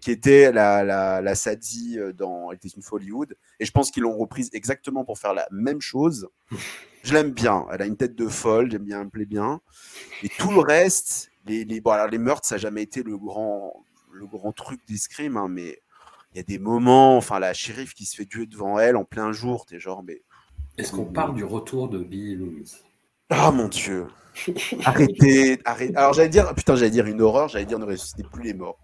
[0.00, 3.36] qui était la, la, la Sadie dans Elle était une fois Hollywood.
[3.60, 6.28] Et je pense qu'ils l'ont reprise exactement pour faire la même chose.
[7.04, 7.66] Je l'aime bien.
[7.70, 9.60] Elle a une tête de folle, j'aime bien, elle me plaît bien.
[10.24, 13.16] Et tout le reste, les, les, bon, alors les meurtres, ça n'a jamais été le
[13.16, 15.80] grand, le grand truc des scrims, hein, mais
[16.34, 19.04] il y a des moments, enfin, la shérif qui se fait tuer devant elle en
[19.04, 20.22] plein jour, t'es genre, mais.
[20.78, 22.72] Est-ce qu'on parle du retour de Billy Loomis
[23.30, 24.06] Ah mon dieu!
[24.84, 25.94] Arrêtez, arrêtez.
[25.96, 28.78] Alors j'allais dire, putain, j'allais dire une horreur, j'allais dire ne ressuscitez plus les morts.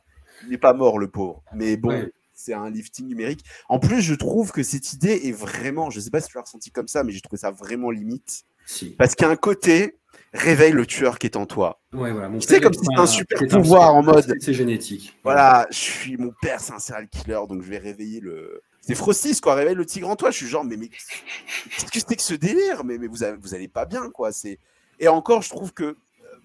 [0.45, 1.43] Il n'est pas mort, le pauvre.
[1.55, 2.13] Mais bon, Ouais.
[2.35, 3.45] c'est un lifting numérique.
[3.69, 6.43] En plus, je trouve que cette idée est vraiment, je sais pas si tu l'as
[6.43, 8.45] ressenti comme ça, mais j'ai trouvé ça vraiment limite.
[8.67, 8.91] Si.
[8.91, 9.97] Parce qu'il y a un côté,
[10.33, 11.81] réveille le tueur qui est en toi.
[11.93, 12.29] Ouais, voilà.
[12.29, 15.17] Mon Tu sais, père comme si c'était un super pouvoir en mode- c'est- génétique.
[15.23, 18.61] Voilà, je suis mon père, c'est un serial killer, donc je vais réveiller le.
[18.81, 20.31] C'est Frostis, quoi, réveille le tigre en toi.
[20.31, 22.85] Je suis genre, mais, mais qu'est-ce que c'est que ce délire?
[22.85, 24.33] Mais, mais vous, avez- vous allez pas bien, quoi.
[24.33, 24.59] C'est
[25.01, 25.95] Et encore, je trouve que euh,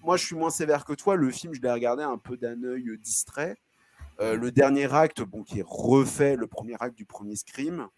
[0.02, 1.16] moi, je suis moins sévère que toi.
[1.16, 3.56] Le film, je l'ai regardé un peu d'un œil distrait.
[4.20, 7.88] Euh, le dernier acte, bon, qui est refait, le premier acte du premier Scream,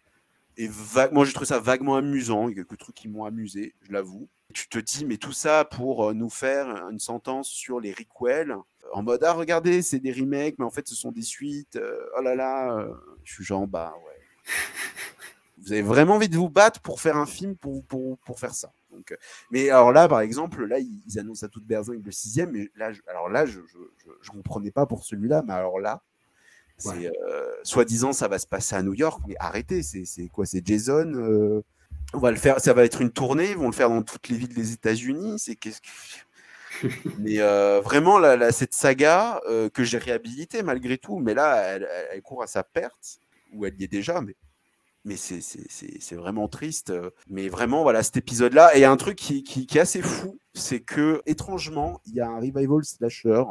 [0.57, 2.47] et va- moi, j'ai trouvé ça vaguement amusant.
[2.49, 4.27] Il y a quelques trucs qui m'ont amusé, je l'avoue.
[4.53, 8.55] Tu te dis, mais tout ça pour euh, nous faire une sentence sur les requels,
[8.93, 11.75] en mode, ah, regardez, c'est des remakes, mais en fait, ce sont des suites.
[11.75, 12.93] euh, oh là là, euh,
[13.23, 14.21] je suis genre, bah ouais.
[15.59, 18.53] Vous avez vraiment envie de vous battre pour faire un film pour, pour, pour faire
[18.53, 18.71] ça.
[18.91, 19.15] Donc,
[19.51, 22.51] mais alors là, par exemple, là, ils, annoncent à toute berzingue le sixième.
[22.51, 25.43] Mais là, je, alors là, je, je, je, je comprenais pas pour celui-là.
[25.45, 26.01] Mais alors là,
[26.77, 27.11] c'est Ouais.
[27.29, 29.21] euh, soi-disant ça va se passer à New York.
[29.27, 31.63] Mais arrêtez, c'est c'est quoi C'est Jason euh,
[32.13, 32.59] On va le faire.
[32.59, 33.51] Ça va être une tournée.
[33.51, 35.39] Ils vont le faire dans toutes les villes des États-Unis.
[35.39, 35.87] C'est qu'est-ce que
[37.17, 38.19] mais euh, vraiment,
[38.51, 42.63] cette saga euh, que j'ai réhabilitée malgré tout, mais là, elle, elle- court à sa
[42.63, 43.19] perte,
[43.53, 44.35] ou elle y est déjà, mais,
[45.03, 46.93] mais c'est- vraiment triste.
[47.27, 49.81] Mais vraiment, voilà, cet épisode-là, et il y a un truc qui, qui- qui est
[49.81, 53.43] assez fou, c'est que, étrangement, il y a un revival slasher,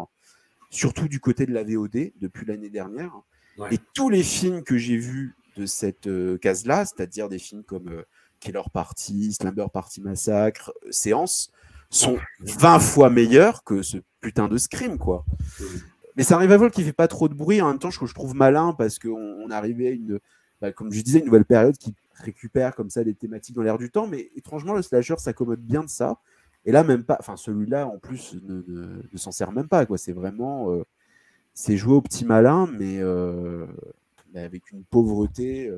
[0.71, 3.13] surtout du côté de la VOD, depuis l'année dernière.
[3.59, 3.75] Ouais.
[3.75, 8.05] Et tous les films que j'ai vus de cette euh, case-là, c'est-à-dire des films comme
[8.41, 11.51] Killer Party, Slumber Party Massacre, euh, Séance,
[11.91, 15.25] sont 20 fois meilleurs que ce putain de Scream, quoi.
[16.17, 18.35] Mais c'est un revival qui fait pas trop de bruit, en même temps, je, trouve
[18.35, 20.19] malin parce qu'on on arrivait à une,
[20.61, 23.79] bah, comme je disais, une nouvelle période qui récupère comme ça des thématiques dans l'air
[23.79, 26.19] du temps, mais étrangement, le slasher s'accommode bien de ça.
[26.65, 29.99] Et là, même pas, enfin, celui-là, en plus, ne, s'en sert même pas, quoi.
[29.99, 30.85] C'est vraiment, euh,
[31.55, 33.67] c'est joué au petit malin, mais, euh,
[34.35, 35.71] avec une pauvreté.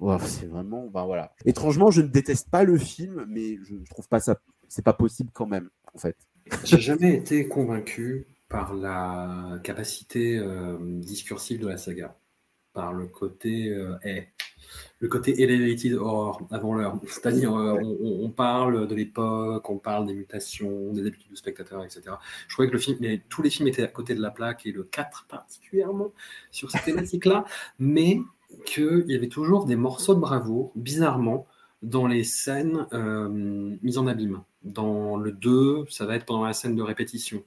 [0.00, 1.32] Ouais, c'est vraiment, ben voilà.
[1.44, 4.36] Étrangement, je ne déteste pas le film, mais je, je trouve pas ça,
[4.68, 6.16] c'est pas possible quand même, en fait.
[6.64, 12.16] J'ai jamais été convaincu par la capacité euh, discursive de la saga,
[12.72, 14.28] par le côté euh, eh,
[15.00, 16.98] le côté elevated horror avant l'heure.
[17.06, 21.36] C'est-à-dire, euh, on, on- on parle de l'époque, on parle des mutations, des habitudes du
[21.36, 22.02] spectateur, etc.
[22.48, 24.64] Je trouvais que le film, les- tous les films étaient à côté de la plaque
[24.66, 26.12] et le 4 particulièrement
[26.50, 27.44] sur cette thématique-là,
[27.78, 28.20] mais
[28.66, 31.46] qu'il y avait toujours des morceaux de bravoure, bizarrement,
[31.82, 33.28] dans les scènes euh,
[33.82, 34.42] mises en abîme.
[34.64, 37.42] Dans le 2, ça va être pendant la scène de répétition.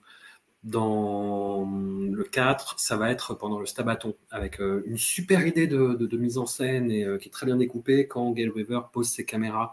[0.64, 5.96] Dans le 4, ça va être pendant le stabaton, avec euh, une super idée de,
[5.96, 8.82] de- de mise en scène et euh, qui est très bien découpée quand Gail Weaver
[8.94, 9.72] pose ses caméras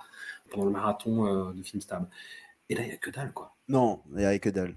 [0.51, 2.09] pendant le marathon de Film Stab.
[2.71, 3.55] Et là, il n'y a que dalle, quoi.
[3.69, 4.77] Non, il n'y a que dalle.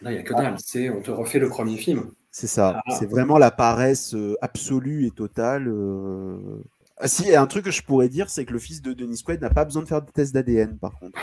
[0.00, 0.56] Là, il n'y a que dalle.
[0.64, 2.10] C'est, on te refait le premier film.
[2.30, 2.80] C'est ça.
[2.86, 2.94] Ah.
[2.98, 5.66] C'est vraiment la paresse euh, absolue et totale.
[5.68, 6.62] euh.
[7.02, 9.22] Ah si, et un truc que je pourrais dire, c'est que le fils de Denis
[9.24, 11.18] Quaid n'a pas besoin de faire de test d'ADN, par contre.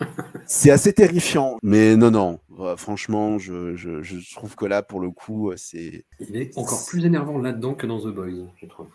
[0.46, 1.56] c'est assez terrifiant.
[1.62, 2.40] Mais non, non.
[2.50, 6.04] Ouais, franchement, je, je- je trouve que là, pour le coup, euh, c'est...
[6.18, 8.88] Il est encore plus énervant là-dedans que dans The Boys, je trouve.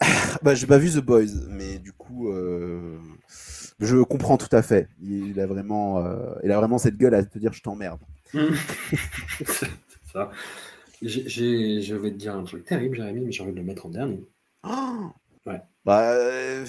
[0.42, 2.96] Bah, j'ai pas vu The Boys, mais du coup, euh,
[3.78, 4.88] je comprends tout à fait.
[5.00, 8.00] Il a vraiment, euh, il a vraiment cette gueule à te dire je t'emmerde.
[9.46, 9.68] c'est
[10.12, 10.30] ça.
[11.02, 13.90] Je vais te dire un truc terrible, Jérémy, mais j'ai envie de le mettre en
[13.90, 14.24] dernier.
[14.64, 15.10] Oh
[15.46, 15.60] Ouais.
[15.84, 16.64] Bah, euh,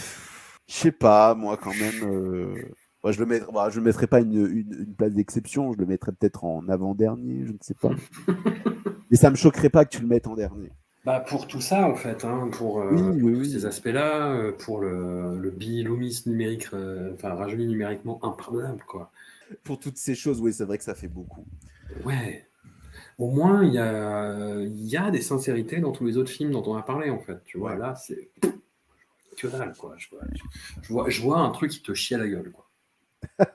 [0.68, 2.04] je sais pas, moi quand même.
[2.04, 2.56] euh,
[3.04, 5.74] moi, je le mettrais, bah, je mettrais pas une, une- une place d'exception.
[5.74, 7.92] Je le mettrais peut-être en avant-dernier, je ne sais pas.
[9.12, 10.72] Mais ça me choquerait pas que tu le mettes en dernier.
[11.06, 13.50] Bah pour tout ça, en fait, hein, pour, euh, Oui, oui, pour oui.
[13.52, 15.52] ces aspects-là, euh, pour le, le
[16.26, 19.12] numérique, euh, enfin rajeuni numériquement impardonnable, quoi.
[19.66, 21.46] Pour toutes ces choses, oui, c'est vrai que ça fait beaucoup.
[22.06, 22.48] Ouais.
[23.20, 26.52] Au moins, il y a, il y a des sincérités dans tous les autres films
[26.52, 27.44] dont on a parlé, en fait.
[27.46, 27.78] Tu vois, Ouais.
[27.80, 28.30] là, c'est.
[29.38, 29.96] que dalle, quoi.
[29.98, 30.22] Je vois,
[30.82, 32.70] je vois, je vois un truc qui te chie à la gueule, quoi.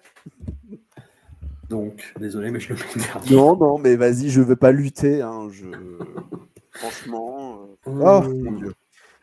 [1.69, 3.31] Donc, désolé, mais je le mets.
[3.37, 5.21] Non, non, mais vas-y, je veux pas lutter.
[5.21, 5.67] Hein, je...
[6.73, 7.67] Franchement.
[7.87, 8.75] euh, Oh, mon Dieu.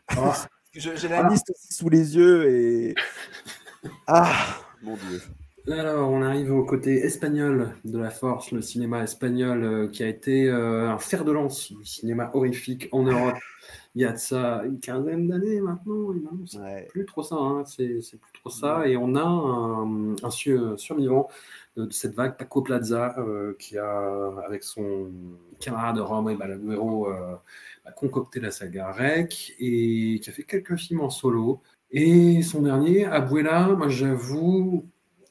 [0.08, 0.32] Ah,
[0.72, 2.94] J'ai la liste aussi sous les yeux et.
[4.08, 5.20] Ah, mon Dieu.
[5.68, 10.08] Alors, on arrive au côté espagnol de la force, le cinéma espagnol euh, qui a
[10.08, 13.34] été euh, un fer de lance du cinéma horrifique en Europe.
[13.96, 16.12] Il y a de ça une quinzaine d'années maintenant.
[16.12, 16.86] et maintenant, c'est Ouais.
[16.88, 18.86] plus trop ça, hein, c'est c'est plus trop ça.
[18.88, 21.28] Et on a un, un sur- survivant
[21.76, 25.10] de, de cette vague, Paco Plaza, euh, qui a, avec son
[25.60, 27.34] camarade Romain Balaguero, euh,
[27.84, 31.60] a concocté la saga Rec et qui a fait quelques films en solo.
[31.90, 34.88] Et son dernier, Abuela, moi j'avoue,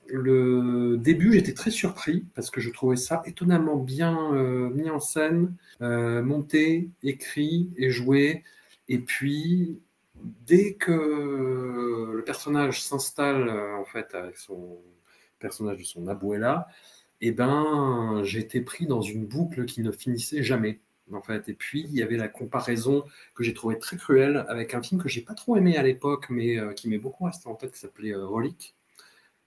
[0.08, 5.00] le début, j'étais très surpris parce que je trouvais ça étonnamment bien euh, mis en
[5.00, 8.44] scène, euh, monté, écrit et joué.
[8.88, 9.80] Et puis,
[10.46, 10.92] dès que
[12.16, 14.78] le personnage s'installe euh, en fait avec son
[15.40, 16.68] personnage de son abuela,
[17.22, 20.82] eh ben, été pris dans une boucle qui ne finissait jamais.
[21.12, 21.50] En fait.
[21.50, 23.06] Et puis, il y avait la comparaison
[23.36, 26.32] que j'ai trouvée très cruelle avec un film que j'ai pas trop aimé à l'époque,
[26.32, 28.75] mais qui m'est beaucoup resté en tête, qui s'appelait Relique.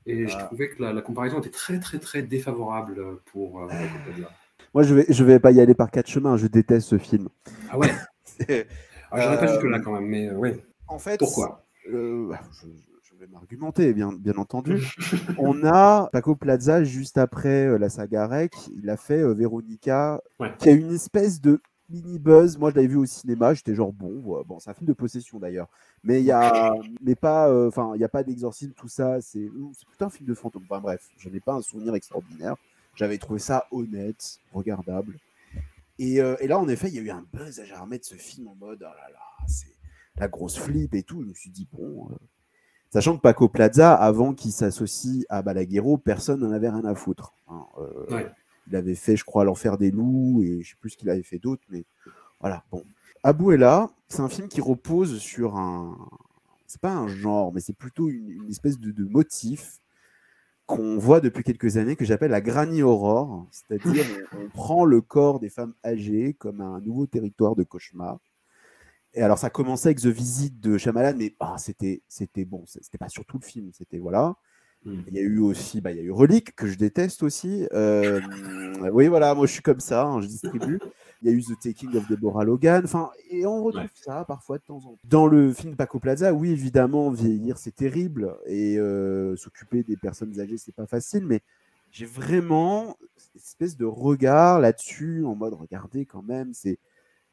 [0.07, 0.45] Et je Ah.
[0.45, 4.31] trouvais que la, la comparaison était très, très, très défavorable pour euh, Paco Plaza.
[4.75, 6.37] Moi, je vais, je vais pas y aller par quatre chemins.
[6.37, 7.29] Je déteste ce film.
[7.71, 7.89] Ah ouais,
[8.25, 8.67] C'est-
[9.11, 10.65] Alors, j'aurais pas Euh, jusque-là quand même, mais euh, ouais.
[10.87, 11.65] En fait, Pourquoi?
[11.93, 12.67] euh, je,
[13.03, 14.77] je vais m'argumenter, bien, bien entendu.
[15.39, 18.53] On a Paco Plaza juste après euh, la saga Rec.
[18.77, 20.53] Il a fait euh, Véronica, Ouais.
[20.59, 22.59] qui a une espèce de mini buzz.
[22.59, 23.55] Moi, je l'avais vu au cinéma.
[23.55, 25.69] J'étais genre bon, bon, c'est un film de possession d'ailleurs,
[26.05, 29.21] mais il y a, mais pas, euh, il y a pas d'exorcisme, tout ça.
[29.21, 30.65] C'est, c'est plutôt un film de fantôme.
[30.69, 32.57] Enfin bref, je n'ai pas un souvenir extraordinaire.
[32.95, 35.19] J'avais trouvé ça honnête, regardable.
[36.01, 38.05] Et, euh, et là, en effet, il y a eu un buzz à jamais de
[38.05, 39.75] ce film en mode, oh là là, c'est
[40.17, 41.23] la grosse flip et tout.
[41.23, 42.15] Je me suis dit, bon, euh,
[42.91, 47.35] sachant que Paco Plaza, avant qu'il s'associe à Balaguerro, personne n'en avait rien à foutre.
[47.49, 47.65] hein.
[48.11, 48.31] Ouais.
[48.69, 51.23] Il avait fait, je crois, L'Enfer des loups et je sais plus ce qu'il avait
[51.23, 51.85] fait d'autre, mais
[52.41, 52.85] voilà, bon.
[53.25, 55.99] Abuela, c'est un film qui repose sur un.
[56.67, 59.81] C'est pas un genre, mais c'est plutôt une, une espèce de, de motif
[60.69, 64.05] qu'on voit depuis quelques années que j'appelle la granny aurore, c'est-à-dire
[64.39, 68.19] on, prend le corps des femmes âgées comme un nouveau territoire de cauchemar.
[69.15, 72.99] Et alors ça commençait avec The Visit de Shyamalan, mais ah, c'était c'était bon, c'était
[72.99, 74.37] pas sur tout le film, c'était voilà.
[74.85, 75.01] Mm.
[75.09, 77.67] Il y a eu aussi, bah, il y a eu Relique que je déteste aussi.
[77.73, 78.21] Euh,
[78.93, 80.79] oui, voilà, moi je suis comme ça, hein, je distribue.
[81.23, 82.83] Il y a eu The Taking of Deborah Logan.
[82.85, 83.91] Enfin, et on retrouve Ouais.
[83.95, 84.99] ça parfois de temps en temps.
[85.05, 90.39] Dans le film Paco Plaza, oui, évidemment, vieillir c'est terrible et euh, s'occuper des personnes
[90.41, 91.41] âgées c'est pas facile, mais
[91.91, 96.79] j'ai vraiment cette espèce de regard là-dessus en mode regardez quand même, c'est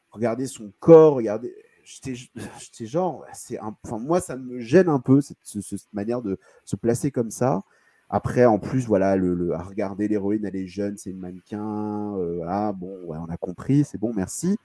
[0.09, 1.53] regardez son corps, regardez.
[2.59, 6.39] J'étais genre, c'est enfin moi ça me gêne un peu cette, ce- cette manière de
[6.65, 7.63] se placer comme ça.
[8.09, 12.15] Après, en plus, voilà, le, le- à regarder l'héroïne, elle est jeune, c'est une mannequin.
[12.37, 14.57] voilà, bon, ouais, on a compris, c'est bon, merci.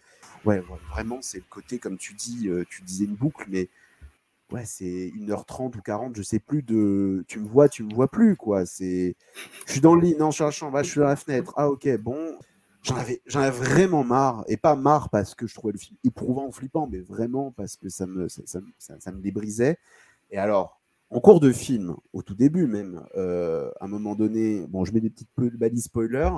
[0.44, 0.60] Ouais,
[0.94, 3.70] vraiment, c'est le côté, comme tu dis, euh, tu disais une boucle, mais
[4.52, 7.24] ouais, c'est 1h30 ou 40, je sais plus de.
[7.28, 8.64] Tu me vois, tu me vois plus, quoi.
[9.66, 11.52] Je suis dans le lit, non, je suis ah, je suis à la fenêtre.
[11.56, 12.38] Ah, ok, bon.
[12.82, 15.98] J'en avais, j'en avais vraiment marre, et pas marre parce que je trouvais le film
[16.02, 19.20] éprouvant ou flippant, mais vraiment parce que ça me, ça, ça me- ça- ça me
[19.20, 19.77] débrisait.
[20.31, 20.81] Et alors,
[21.11, 24.94] en cours de film, au tout début même, euh, à un moment donné, bon, je
[24.94, 26.31] mets des petites peu de balises spoiler.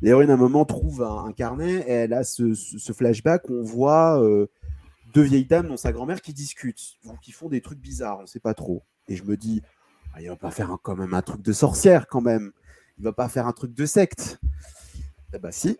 [0.00, 3.48] L'héroïne, à un moment, trouve un, un carnet et elle a ce, ce- ce flashback
[3.50, 4.46] où on voit euh,
[5.12, 8.26] deux vieilles dames, dont sa grand-mère, qui discutent ou qui font des trucs bizarres, on
[8.26, 8.84] sait pas trop.
[9.08, 9.60] Et je me dis,
[10.14, 12.52] ah, il va pas faire un- quand même un truc de sorcière, quand même.
[12.98, 14.38] Il va pas faire un truc de secte.
[15.32, 15.78] Eh bah si.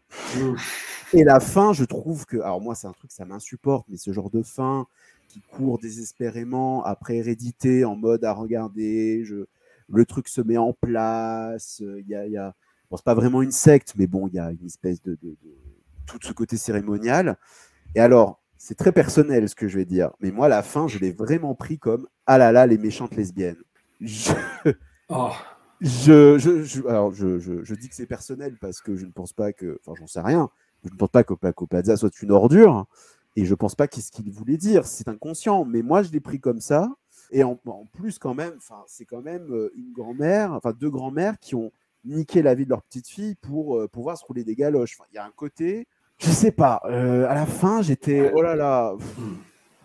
[1.12, 4.12] Et la fin, je trouve que, alors moi, c'est un truc, ça m'insupporte, mais ce
[4.12, 4.86] genre de fin
[5.28, 9.46] qui court désespérément après hérédité en mode à regarder, je,
[9.88, 12.54] le truc se met en place, euh, il y a, y a-
[12.90, 15.30] bon, c'est pas vraiment une secte, mais bon, il y a une espèce de, de,
[15.30, 15.56] de-
[16.06, 17.36] tout ce côté cérémonial.
[17.94, 20.98] Et alors, c'est très personnel ce que je vais dire, mais moi, la fin, je
[20.98, 23.62] l'ai vraiment pris comme ah là là, les méchantes lesbiennes.
[24.00, 24.32] Je,
[25.08, 25.32] Oh,
[25.80, 29.52] je, je, alors je, je, dis que c'est personnel parce que je ne pense pas
[29.52, 30.50] que, enfin, j'en sais rien.
[30.84, 32.86] Je ne pense pas que Paco Plaza soit une ordure
[33.36, 34.86] et je pense pas qu'est-ce qu'il voulait dire.
[34.86, 36.90] C'est inconscient, mais moi je l'ai pris comme ça.
[37.32, 37.56] Et en,
[37.92, 38.54] plus, quand même,
[38.86, 41.70] c'est quand même euh, une grand-mère, enfin deux grand-mères qui ont
[42.04, 44.98] niqué la vie de leur petite fille pour euh, pouvoir se rouler des galoches.
[45.12, 45.86] Il y a un côté,
[46.18, 46.80] je sais pas.
[46.86, 48.96] euh, à la fin, j'étais, oh là là,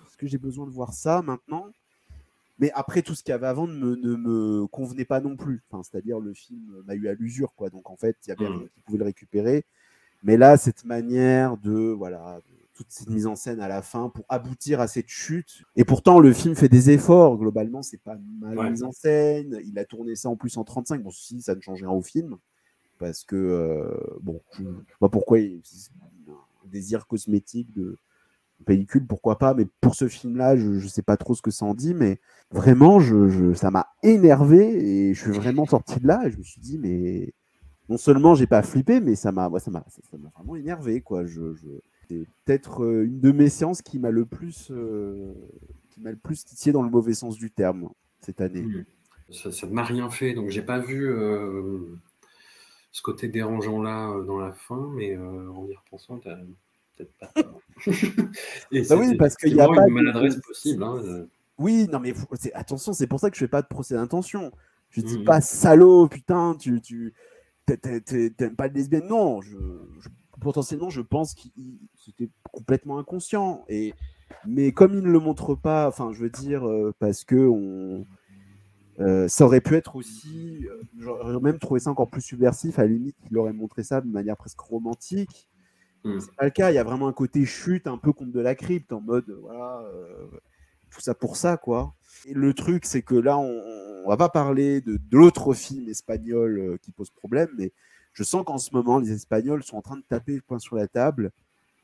[0.08, 1.68] est-ce que j'ai besoin de voir ça maintenant?
[2.60, 5.36] Mais après, tout ce qu'il y avait avant ne me, ne me convenait pas non
[5.36, 5.64] plus.
[5.70, 7.54] Enfin, C'est-à-dire, le film m'a eu à l'usure.
[7.56, 7.70] quoi.
[7.70, 8.58] Donc, en fait, il y avait Mm.
[8.58, 9.66] rien qui pouvait le récupérer.
[10.24, 11.72] Mais là, cette manière de.
[11.92, 12.40] Voilà.
[12.48, 15.64] de- toute cette mise en scène à la fin pour aboutir à cette chute.
[15.78, 17.38] Et pourtant, le film fait des efforts.
[17.38, 18.70] Globalement, c'est pas mal Ouais.
[18.70, 19.58] mise en scène.
[19.64, 21.02] Il a tourné ça en plus en 35.
[21.02, 22.36] Bon, si, ça ne change rien au film.
[23.00, 25.62] Parce que, euh, bon, je ne sais pas pourquoi il
[26.30, 27.98] un désir cosmétique de
[28.64, 29.54] pellicule, pourquoi pas.
[29.54, 31.94] Mais pour ce film-là, je ne sais pas trop ce que ça en dit.
[31.94, 32.20] Mais
[32.52, 33.00] vraiment,
[33.56, 35.10] ça m'a énervé.
[35.10, 36.24] Et je suis vraiment sorti de là.
[36.26, 37.34] Et je me suis dit, mais
[37.90, 39.72] non seulement j'ai pas flippé, mais ça m'a ça
[40.36, 41.02] vraiment énervé.
[41.02, 41.24] quoi.
[42.08, 45.34] C'est peut-être euh, une de mes séances qui m'a le plus euh,
[45.90, 48.62] qui m'a le plus titillé dans le mauvais sens du terme cette année.
[48.62, 48.86] Mm.
[49.32, 51.80] Ça, ne m'a rien fait, donc j'ai pas vu euh,
[52.92, 56.20] ce côté dérangeant là dans la fin, mais en y repensant,
[56.96, 57.32] peut-être pas.
[58.72, 60.84] Et Bah oui, parce qu'il y a pas une de- maladresse possible.
[60.84, 61.26] hein, euh.
[61.58, 62.14] Oui, non mais
[62.54, 64.52] attention, c'est pour ça que je fais pas de procès d'intention.
[64.90, 65.26] Je dis Mhm.
[65.26, 67.14] pas salaud, putain, tu tu
[67.66, 69.08] t'a- t'a- t'a- t'aimes pas le lesbienne.
[69.08, 69.58] Non, je,
[70.02, 70.10] je-
[70.42, 71.52] potentiellement je pense qu'il
[71.96, 73.64] c'était complètement inconscient.
[73.70, 73.94] Et
[74.46, 78.06] mais comme il ne le montre pas, enfin je veux dire euh, parce que on
[79.00, 82.80] euh, ça aurait pu être aussi, euh, j'aurais même trouvé ça encore plus subversif.
[82.80, 85.48] À la limite, il aurait montré ça de manière presque romantique.
[86.06, 86.20] Mm.
[86.22, 86.72] C'est pas le cas.
[86.72, 89.30] Il y a vraiment un côté chute, un peu contre de la crypte, en mode
[89.30, 90.28] euh, voilà, euh,
[90.92, 91.94] tout ça pour ça, quoi.
[92.26, 93.62] Et le truc, c'est que là, on,
[94.06, 97.72] on va pas parler de, de l'autre film espagnol euh, qui pose problème, mais
[98.14, 100.76] je sens qu'en ce moment, les Espagnols sont en train de taper le poing sur
[100.78, 101.32] la table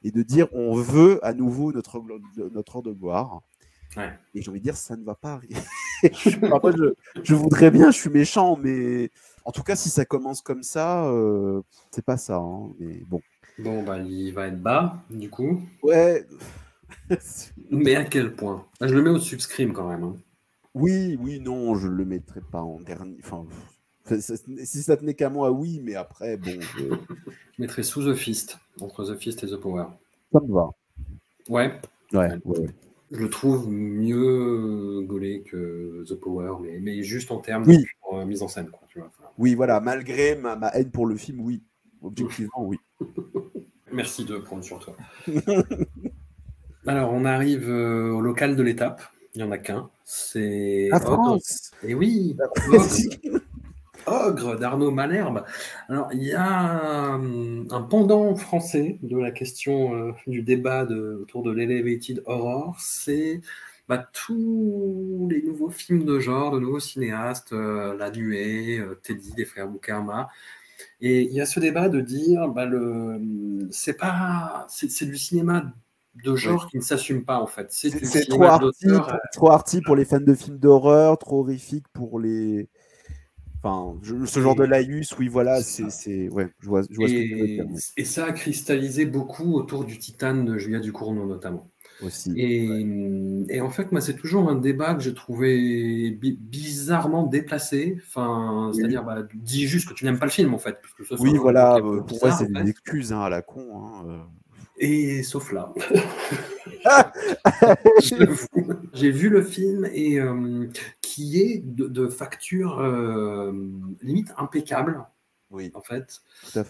[0.04, 2.02] et de dire on veut à nouveau notre,
[2.54, 3.42] notre heure de gloire.
[3.98, 4.12] Ouais.
[4.34, 5.56] Et j'ai envie de dire, ça ne va pas arriver.
[6.42, 6.94] Moi, je,
[7.24, 9.12] je voudrais bien, je suis méchant, mais
[9.46, 11.62] en tout cas, si ça commence comme ça, euh,
[11.92, 12.38] c'est pas ça.
[12.38, 13.22] hein, mais bon.
[13.64, 15.62] Bon, bah, il va être bas, du coup.
[15.84, 16.26] Ouais.
[17.70, 18.66] Mais à quel point?
[18.80, 20.04] Ah, Je le mets de Scream quand même.
[20.04, 20.16] hein.
[20.74, 23.18] Oui, oui, non, je le mettrai pas en dernier.
[23.24, 23.46] Enfin,
[24.16, 26.96] si ça tenait qu'à moi, oui, mais après, bon, je-
[27.58, 29.86] Je mettrais sous The Fist, entre The Fist et The Power.
[30.32, 30.70] ça me va.
[31.50, 31.80] Ouais,
[32.14, 32.70] Ouais, ouais, ouais.
[33.12, 37.78] je le trouve mieux gaulé que The Power, mais, mais juste en termes Oui.
[38.14, 38.70] de euh, mise en scène.
[38.70, 39.10] Quoi, tu vois.
[39.10, 41.62] Enfin, Oui, voilà, malgré ma, ma haine pour le film, oui.
[42.02, 42.78] Objectivement, oui.
[43.94, 44.96] merci de prendre sur toi.
[46.88, 49.02] Alors, on arrive euh, au local de l'étape.
[49.36, 49.90] Il n'y en a qu'un.
[50.04, 51.06] C'est La Ogre.
[51.14, 52.36] France Et oui,
[52.68, 52.86] Ogre,
[54.08, 55.44] Ogre d'Arnaud Malherbe.
[55.90, 61.44] Alors, il y a un pendant français de la question euh, du débat de- autour
[61.44, 62.76] de l'Elevated Horror.
[62.80, 63.42] C'est
[63.88, 69.46] bah, tous les nouveaux films de genre, de nouveaux cinéastes, euh, La Nuée, Teddy, des
[69.46, 70.30] frères Boukarma.
[71.00, 75.74] Et il y a ce débat de dire, bah, le, c'est pas, c'est du cinéma
[76.24, 77.68] de genre qui ne s'assume pas en fait.
[77.72, 78.88] C'est trop arty,
[79.34, 82.68] trop arty pour les fans de films d'horreur, trop horrifique pour les.
[83.64, 83.96] Enfin,
[84.26, 87.36] ce genre de laïus, oui, voilà, C'est Ouais, je vois, je vois ce que tu
[87.36, 87.66] veux Et, dire
[87.98, 91.70] et ça a cristallisé beaucoup autour du Titane de Julia Ducournau notamment.
[92.04, 92.32] Aussi.
[92.36, 97.98] Et, et en fait, moi, c'est toujours un débat que j'ai trouvé bi- bizarrement déplacé.
[98.08, 98.76] Enfin, Oui.
[98.78, 100.78] c'est-à-dire, bah, dis juste que tu n'aimes pas le film, en fait.
[100.82, 103.86] parce que ça, Oui, voilà, euh, pour moi, c'est des excuses hein, à la con.
[103.86, 104.18] hein, euh.
[104.84, 105.74] Et sauf là.
[108.94, 110.66] J'ai vu le film et euh,
[111.02, 113.52] qui est de, de facture euh,
[114.02, 115.04] limite impeccable,
[115.52, 116.22] Oui, en fait.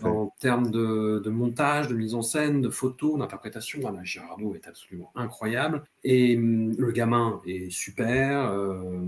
[0.03, 3.79] en termes de, de montage, de mise en scène, de photos, d'interprétation.
[4.03, 5.83] Girardot est absolument incroyable.
[6.03, 8.49] Et hum, le gamin est super.
[8.49, 9.01] euh,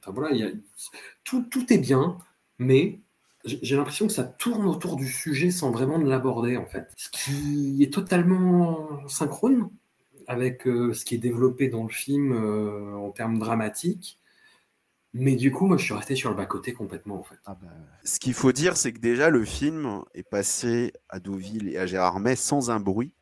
[0.00, 0.50] enfin voilà, il y a-
[1.24, 2.18] tout, tout est bien,
[2.58, 3.00] mais
[3.44, 6.88] j'ai j'ai l'impression que ça tourne autour du sujet sans vraiment l'aborder, en fait.
[6.96, 9.70] Ce qui est totalement synchrone
[10.26, 14.18] avec euh, ce qui est développé dans le film euh, en termes dramatiques.
[15.16, 17.36] Mais du coup, moi, je suis resté sur le bas-côté complètement, en fait.
[17.46, 17.68] Ah bah,
[18.02, 21.86] Ce qu'il faut dire, c'est que déjà, le film est passé à Deauville et à
[21.86, 23.12] Gérardmer sans un bruit.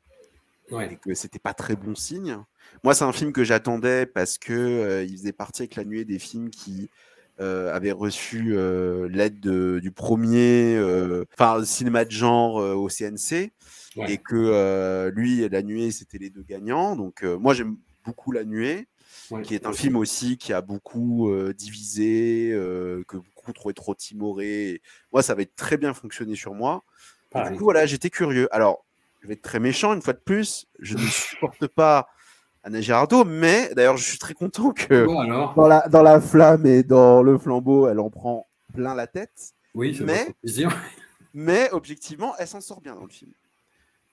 [0.70, 0.90] Ouais.
[0.90, 2.38] et que c'était pas très bon signe.
[2.82, 6.06] Moi, c'est un film que j'attendais parce que euh, il faisait partie avec la nuée
[6.06, 6.88] des films qui
[7.40, 13.52] euh, avaient reçu euh, l'aide de- du premier, euh, enfin, cinéma de genre au CNC,
[13.96, 14.12] Ouais.
[14.14, 16.96] et que lui et la nuée, c'était les deux gagnants.
[16.96, 18.86] Donc, moi, j'aime beaucoup la nuée,
[19.32, 19.42] Ouais.
[19.42, 23.94] qui est un film aussi qui a beaucoup euh, divisé, euh, que beaucoup trouvé trop
[23.94, 24.82] timoré.
[25.12, 26.82] Moi, ça avait très bien fonctionné sur moi.
[27.34, 28.48] Et du coup, voilà, j'étais curieux.
[28.54, 28.84] Alors,
[29.22, 30.66] je vais être très méchant une fois de plus.
[30.78, 32.08] Je ne supporte pas
[32.62, 36.20] Anna Girardot, mais d'ailleurs, je suis très content que Bon, alors dans la, dans la
[36.20, 39.54] flamme et dans le flambeau, elle en prend plein la tête.
[39.74, 39.98] Oui.
[41.34, 43.32] Mais objectivement, elle s'en sort bien dans le film.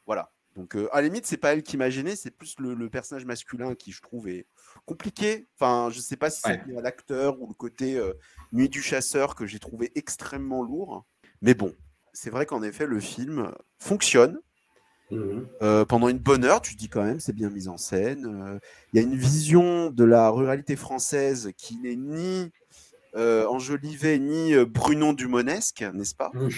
[0.06, 0.32] Voilà.
[0.60, 2.90] Donc, euh, à la limite, c'est pas elle qui m'a gêné, c'est plus le, le
[2.90, 4.46] personnage masculin qui, je trouve, est
[4.86, 5.48] compliqué.
[5.56, 6.62] Enfin, je sais pas si Ouais.
[6.68, 8.12] c'est l'acteur ou le côté euh,
[8.52, 11.06] Nuit du chasseur que j'ai trouvé extrêmement lourd.
[11.42, 11.74] Mais bon,
[12.12, 14.38] c'est vrai qu'en effet, le film fonctionne.
[15.12, 15.48] Mhm.
[15.62, 18.60] Euh, pendant une bonne heure, tu te dis quand même, c'est bien mis en scène.
[18.92, 22.52] Il y a une vision de la ruralité française qui n'est ni
[23.16, 26.32] enjolivée ni Brunon Dumonesque, n'est-ce pas?
[26.34, 26.50] Mhm.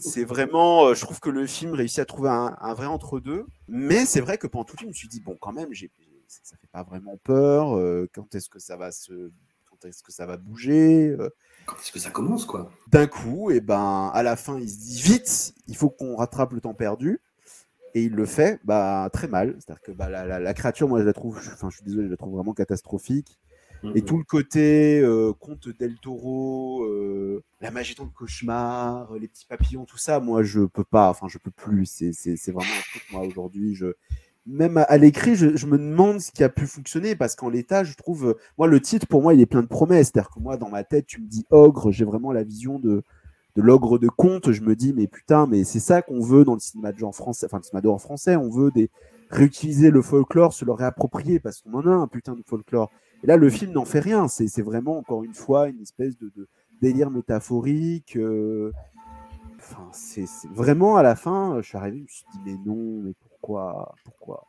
[0.00, 3.46] C'est vraiment, euh, je trouve que le film réussit à trouver un, un vrai entre-deux.
[3.68, 5.72] Mais c'est vrai que pendant tout le film, je me suis dit, bon, quand même,
[5.72, 5.90] j'ai,
[6.26, 7.76] ça fait pas vraiment peur.
[7.76, 9.30] euh, quand est-ce que ça va se.
[9.70, 11.28] Quand est-ce que ça va bouger euh,
[11.66, 12.70] Quand est-ce que ça commence, quoi?
[12.88, 16.52] D'un coup, et ben, à la fin, il se dit vite, il faut qu'on rattrape
[16.52, 17.20] le temps perdu.
[17.94, 19.56] Et il le fait bah, très mal.
[19.58, 22.06] C'est-à-dire que bah, la, la- la créature, moi, je la trouve, enfin, je suis désolé,
[22.06, 23.38] je la trouve vraiment catastrophique.
[23.94, 24.04] Et Mhm.
[24.04, 29.46] tout le côté euh, conte del Toro, euh, la magie dans le cauchemar, les petits
[29.46, 31.86] papillons, tout ça, moi je peux pas, enfin je peux plus.
[31.86, 33.86] C'est, c'est, c'est vraiment un truc, moi aujourd'hui, je...
[34.46, 37.48] même à, à l'écrit, je, je me demande ce qui a pu fonctionner parce qu'en
[37.50, 40.10] l'état, je trouve, euh, moi le titre pour moi il est plein de promesses.
[40.12, 43.02] C'est-à-dire que moi dans ma tête, tu me dis ogre, j'ai vraiment la vision de,
[43.56, 44.52] de l'ogre de conte.
[44.52, 47.14] Je me dis, mais putain, mais c'est ça qu'on veut dans le cinéma de genre
[47.14, 48.90] français, enfin le cinéma d'horreur français, on veut des
[49.30, 52.90] réutiliser le folklore, se le réapproprier parce qu'on en a un putain de folklore.
[53.22, 54.28] Et là, le film n'en fait rien.
[54.28, 56.30] C'est vraiment, encore une fois, une espèce de,
[56.80, 58.16] délire métaphorique.
[58.16, 58.72] euh,
[59.58, 63.00] Enfin, c'est vraiment à la fin, je suis arrivé, je me suis dit, mais non,
[63.04, 64.44] mais pourquoi Pourquoi?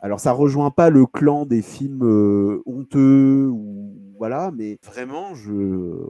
[0.00, 5.52] Alors, ça rejoint pas le clan des films euh, honteux, ou voilà, mais vraiment, je,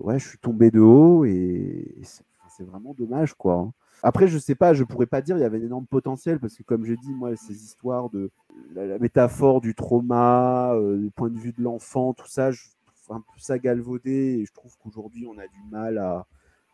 [0.03, 2.23] ouais, suis tombé de haut et c'est
[2.57, 3.73] c'est vraiment dommage, quoi.
[4.07, 6.55] Après, je sais pas, je pourrais pas dire il y avait un énorme potentiel parce
[6.55, 8.31] que, comme je dis, moi, ces histoires de
[8.75, 13.17] la, métaphore du trauma, euh, du point de vue de l'enfant, tout ça, je trouve
[13.17, 16.27] un peu ça galvaudé et je trouve qu'aujourd'hui, on a du mal à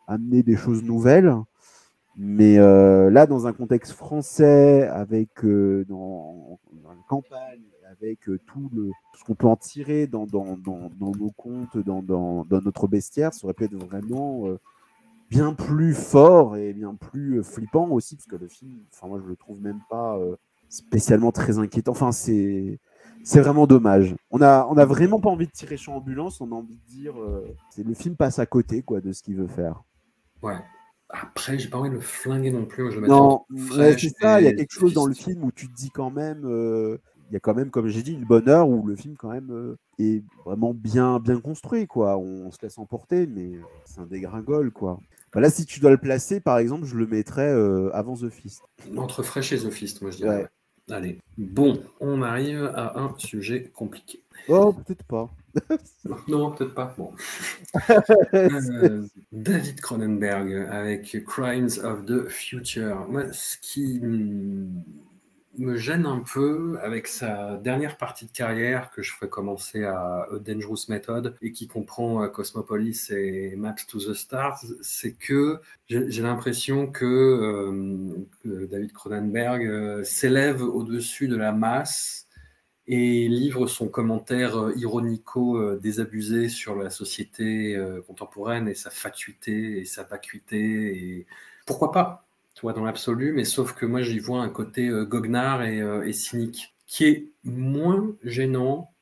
[0.07, 1.33] amener des choses nouvelles.
[2.17, 8.69] Mais euh, là, dans un contexte français, avec euh, dans, la campagne, avec euh, tout,
[9.17, 13.75] ce qu'on peut en tirer dans, nos contes, dans, notre bestiaire, ça aurait pu être
[13.75, 14.45] vraiment
[15.31, 19.19] bien plus fort et bien plus euh, flippant aussi, parce que le film, enfin moi
[19.23, 20.35] je le trouve même pas euh,
[20.69, 21.93] spécialement très inquiétant.
[21.93, 22.79] Enfin c'est
[23.23, 24.13] c'est vraiment dommage.
[24.29, 26.91] On a on a vraiment pas envie de tirer sur ambulance, on a envie de
[26.91, 29.81] dire euh, c'est le film passe à côté quoi de ce qu'il veut faire.
[30.43, 30.57] Ouais.
[31.13, 32.91] Après, j'ai pas envie de le flinguer non plus.
[32.91, 33.45] Je le Non,
[33.75, 34.39] c'est ça.
[34.39, 36.97] Il y a quelque chose dans le film où tu te dis quand même, euh,
[37.29, 39.29] il y a quand même, comme j'ai dit, une bonne heure où le film quand
[39.29, 42.17] même euh, est vraiment bien, bien construit, quoi.
[42.17, 43.51] On, se laisse emporter, mais
[43.85, 44.99] c'est un dégringole, quoi.
[45.33, 48.29] Bah là, si tu dois le placer, par exemple, je le mettrais euh, avant The
[48.29, 48.63] Fist.
[48.97, 50.43] Entre fraîche et Sophiste, moi je dirais.
[50.43, 50.47] Ouais.
[50.89, 51.19] Allez.
[51.37, 54.23] Bon, on arrive à un sujet compliqué.
[54.47, 55.29] Oh, peut-être pas.
[56.27, 56.93] Non, peut-être pas.
[56.97, 57.11] Bon.
[58.33, 63.05] Euh, David Cronenberg avec Crimes of the Future.
[63.09, 63.99] Moi, ce qui
[65.57, 70.27] me gêne un peu avec sa dernière partie de carrière que je ferai commencer à
[70.31, 75.59] A Dangerous Method et qui comprend euh, Cosmopolis et Maps to the Stars, c'est que
[75.87, 82.27] j'ai l'impression que, euh, que David Cronenberg euh, s'élève au-dessus de la masse
[82.87, 89.79] et livre son commentaire euh, ironico euh, désabusé sur la société contemporaine et sa fatuité
[89.79, 90.57] et sa vacuité
[90.97, 91.25] et
[91.65, 95.05] pourquoi pas tu vois dans l'absolu mais sauf que moi j'y vois un côté euh,
[95.05, 98.93] goguenard et, euh, et cynique qui est moins gênant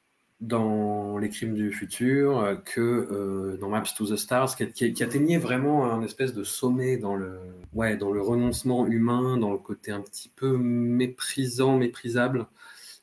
[0.42, 5.04] dans les crimes du futur euh, que dans Maps to the Stars qui, qui- qui
[5.04, 7.40] atteignait vraiment un espèce de sommet dans le
[7.74, 12.48] ouais dans le renoncement humain dans le côté un petit peu méprisant méprisable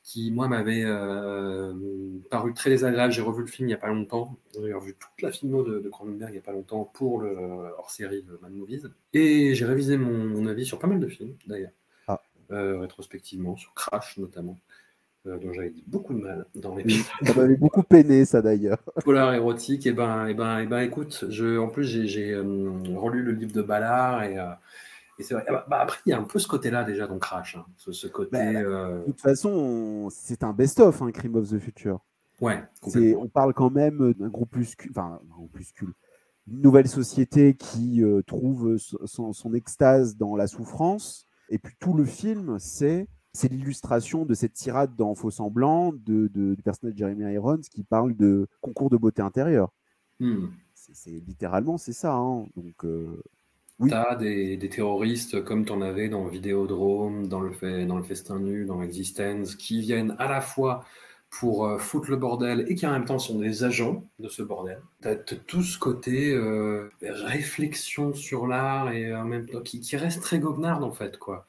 [0.07, 1.73] qui, moi, m'avait euh,
[2.31, 3.11] paru très désagréable.
[3.11, 4.37] J'ai revu le film il n'y a pas longtemps.
[4.53, 7.35] J'ai revu toute la filmo de, Cronenberg il n'y a pas longtemps pour le
[7.77, 8.83] hors-série de Mad Movies.
[9.11, 11.73] Et j'ai révisé mon, mon avis sur pas mal de films, d'ailleurs.
[12.07, 12.21] Ah.
[12.51, 14.57] Euh, rétrospectivement, sur Crash notamment,
[15.25, 16.89] euh, dont j'avais dit beaucoup de mal dans les.
[17.23, 18.81] Ça m'avait beaucoup peiné, ça d'ailleurs.
[19.03, 19.87] polar érotique.
[19.87, 23.61] Et ben, et ben, et ben, écoute, je, en plus, j'ai relu le livre de
[23.61, 24.37] Ballard et.
[25.17, 25.43] Euh, et c'est vrai.
[25.47, 27.55] Ah bah, bah, après, il y a un peu ce côté-là déjà dans Crash.
[27.57, 27.65] hein.
[27.77, 28.31] Ce, ce côté.
[28.31, 31.99] Bah, euh, De toute façon, on- c'est un best-of, hein, Crime of the Future.
[32.41, 32.63] ouais,
[33.17, 35.93] on parle quand même d'un groupuscule, enfin, un groupuscule,
[36.47, 41.25] une nouvelle société qui euh, trouve so- son, son extase dans la souffrance.
[41.49, 46.27] Et puis tout le film, c'est, c'est l'illustration de cette tirade dans Faux Semblant de,
[46.27, 49.73] de- du personnage de Jeremy Irons qui parle de concours de beauté intérieure.
[50.19, 50.47] Hmm.
[50.75, 52.13] C'est, c'est- littéralement, c'est ça.
[52.13, 52.45] hein.
[52.55, 53.21] Donc, euh,
[53.79, 53.91] Oui.
[53.91, 58.81] T'as des, terroristes comme t'en avais dans Vidéodrome, dans le, dans le Festin Nu, dans
[58.81, 60.83] Existence, qui viennent à la fois
[61.29, 64.41] pour euh, foutre le bordel et qui en même temps sont des agents de ce
[64.41, 64.81] bordel.
[65.01, 70.39] T'as tout ce côté euh, réflexion sur l'art et en même temps qui, reste très
[70.39, 71.45] goguenard en fait quoi.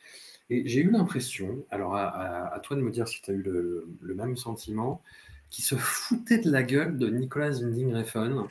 [0.51, 3.87] Et j'ai eu l'impression, alors à toi de me dire si tu as eu le,
[4.01, 5.03] le même sentiment,
[5.51, 8.47] qui se foutait de la gueule de Nicolas Winding Refn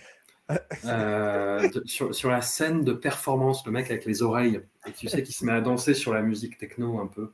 [0.85, 5.07] Euh, de- sur, sur la scène de performance, le mec avec les oreilles, et tu
[5.07, 7.31] sais, qui se met à danser sur la musique techno un peu.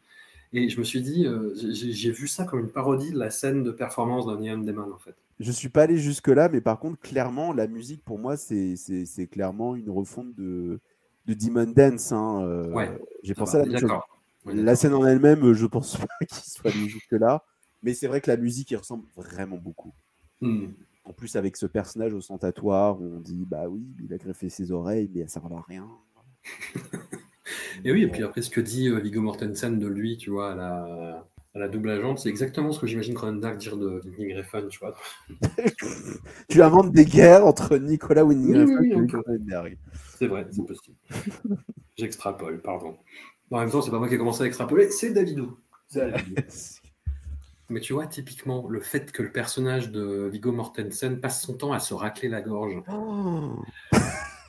[0.53, 3.63] Et je me suis dit, euh, j'ai vu ça comme une parodie de la scène
[3.63, 5.15] de performance d'un Neon Demon, en fait.
[5.39, 8.75] Je suis pas allé jusque-là, mais par contre, clairement, la musique, pour moi, c'est
[9.31, 10.79] clairement une refonte de,
[11.25, 12.11] de Demon Dance.
[12.11, 12.89] hein, euh, Ouais,
[13.23, 13.99] J'ai Ça pensé va, à la même chose.
[14.45, 17.43] La scène en elle-même, je pense pas qu'il soit allé jusque-là.
[17.81, 19.93] Mais c'est vrai que la musique, il ressemble vraiment beaucoup.
[20.41, 20.67] Hmm.
[21.05, 24.49] En plus, avec ce personnage au sentatoire, où on dit, bah oui, il a greffé
[24.49, 25.89] ses oreilles, mais ça ne à rien.
[27.83, 30.51] Et oui, et puis après, ce que dit euh, Viggo Mortensen de lui, tu vois,
[30.51, 34.35] à la, à la double agente, c'est exactement ce que j'imagine Cronenberg dire de Nick
[34.37, 34.95] Refn, tu vois.
[36.49, 39.77] tu inventes des guerres entre Nicolas Oui, oui, et Cronenberg.
[40.17, 40.95] C'est vrai, c'est possible.
[41.97, 42.97] J'extrapole, pardon.
[43.51, 45.57] En même temps, c'est pas moi qui ai commencé à extrapoler, c'est Davidou.
[45.93, 46.81] C'est.
[47.69, 51.71] Mais tu vois, typiquement, le fait que le personnage de Viggo Mortensen passe son temps
[51.73, 53.55] à se racler la gorge, Oh.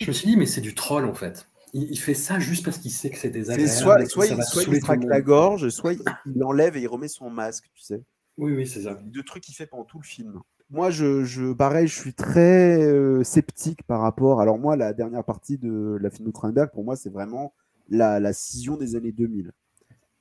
[0.00, 1.48] je me suis dit, mais c'est du troll en fait.
[1.72, 3.70] Il, il fait ça juste parce qu'il sait que c'est désagréable.
[3.72, 6.02] soit, soit, il, soit il la gorge, soit il,
[6.34, 8.02] il enlève et il remet son masque, tu sais.
[8.36, 8.94] Oui, oui, c'est ça.
[9.04, 10.40] Deux trucs qu'il fait pendant tout le film.
[10.70, 14.40] Moi, je, je, pareil, je suis très euh, sceptique par rapport.
[14.40, 17.54] Alors, moi, la dernière partie de la film de Cronenberg, pour moi, c'est vraiment
[17.88, 19.52] la, la scission des années 2000,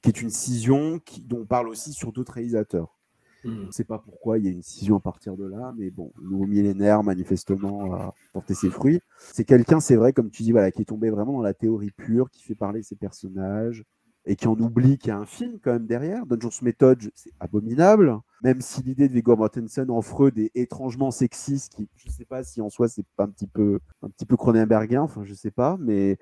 [0.03, 2.99] qui est une scission qui, dont on parle aussi sur d'autres réalisateurs.
[3.43, 3.61] Hmm.
[3.61, 5.89] Je ne sais pas pourquoi il y a une scission à partir de là, mais
[5.89, 8.99] bon, le nouveau millénaire, manifestement, a porté ses fruits.
[9.17, 11.91] C'est quelqu'un, c'est vrai, comme tu dis, voilà, qui est tombé vraiment dans la théorie
[11.91, 13.83] pure, qui fait parler ses personnages,
[14.25, 16.25] et qui en oublie qu'il y a un film quand même derrière.
[16.25, 18.17] Dungeons Method, c'est abominable.
[18.43, 22.25] Même si l'idée de Viggo Mortensen en Freud est étrangement sexiste, qui, je ne sais
[22.25, 25.51] pas si en soi c'est un petit peu, un petit peu Cronenbergien, enfin je sais
[25.51, 26.17] pas, mais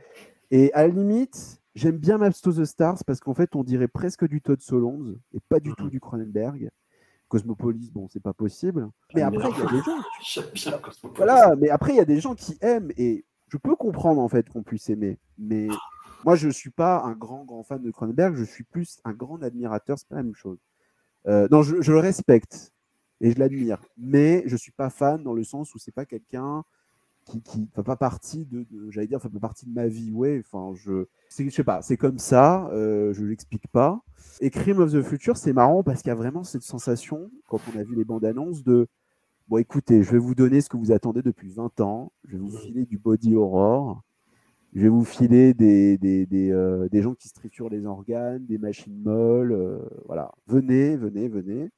[0.49, 3.88] et à la limite, j'aime bien Maps to the Stars parce qu'en fait on dirait
[3.88, 6.69] presque du Todd Solondz et pas du tout du Cronenberg.
[7.27, 8.89] Cosmopolis, bon, c'est pas possible.
[9.15, 11.15] Mais J'aime après, il y a des gens Cosmopolis.
[11.15, 14.27] voilà, mais après, il y a des gens qui aiment et je peux comprendre en
[14.27, 15.18] fait qu'on puisse aimer.
[15.38, 15.69] Mais
[16.26, 19.41] moi, je suis pas un grand, grand fan de Cronenberg, je suis plus un grand
[19.43, 20.57] admirateur, c'est pas la même chose.
[21.27, 22.73] Euh, non, je, je le respecte
[23.22, 26.64] et je l'admire, mais je suis pas fan dans le sens où c'est pas quelqu'un
[27.26, 30.11] qui, qui fait pas partie de, j'allais dire, fait pas partie de ma vie.
[30.11, 31.06] Ouais, enfin, je,
[31.38, 34.02] je sais pas, c'est comme ça, euh, je l'explique pas.
[34.41, 37.61] Et Crime of the Future, c'est marrant parce qu'il y a vraiment cette sensation, quand
[37.73, 38.88] on a vu les bandes annonces, de
[39.48, 42.11] Bon, écoutez, je vais vous donner ce que vous attendez depuis 20 ans.
[42.26, 44.02] Je vais vous filer du body horror.
[44.73, 48.45] Je vais vous filer des, des, des, euh, des gens qui se triturent les organes,
[48.45, 49.52] des machines molles.
[49.53, 50.31] euh, voilà.
[50.48, 51.69] Venez, venez, venez.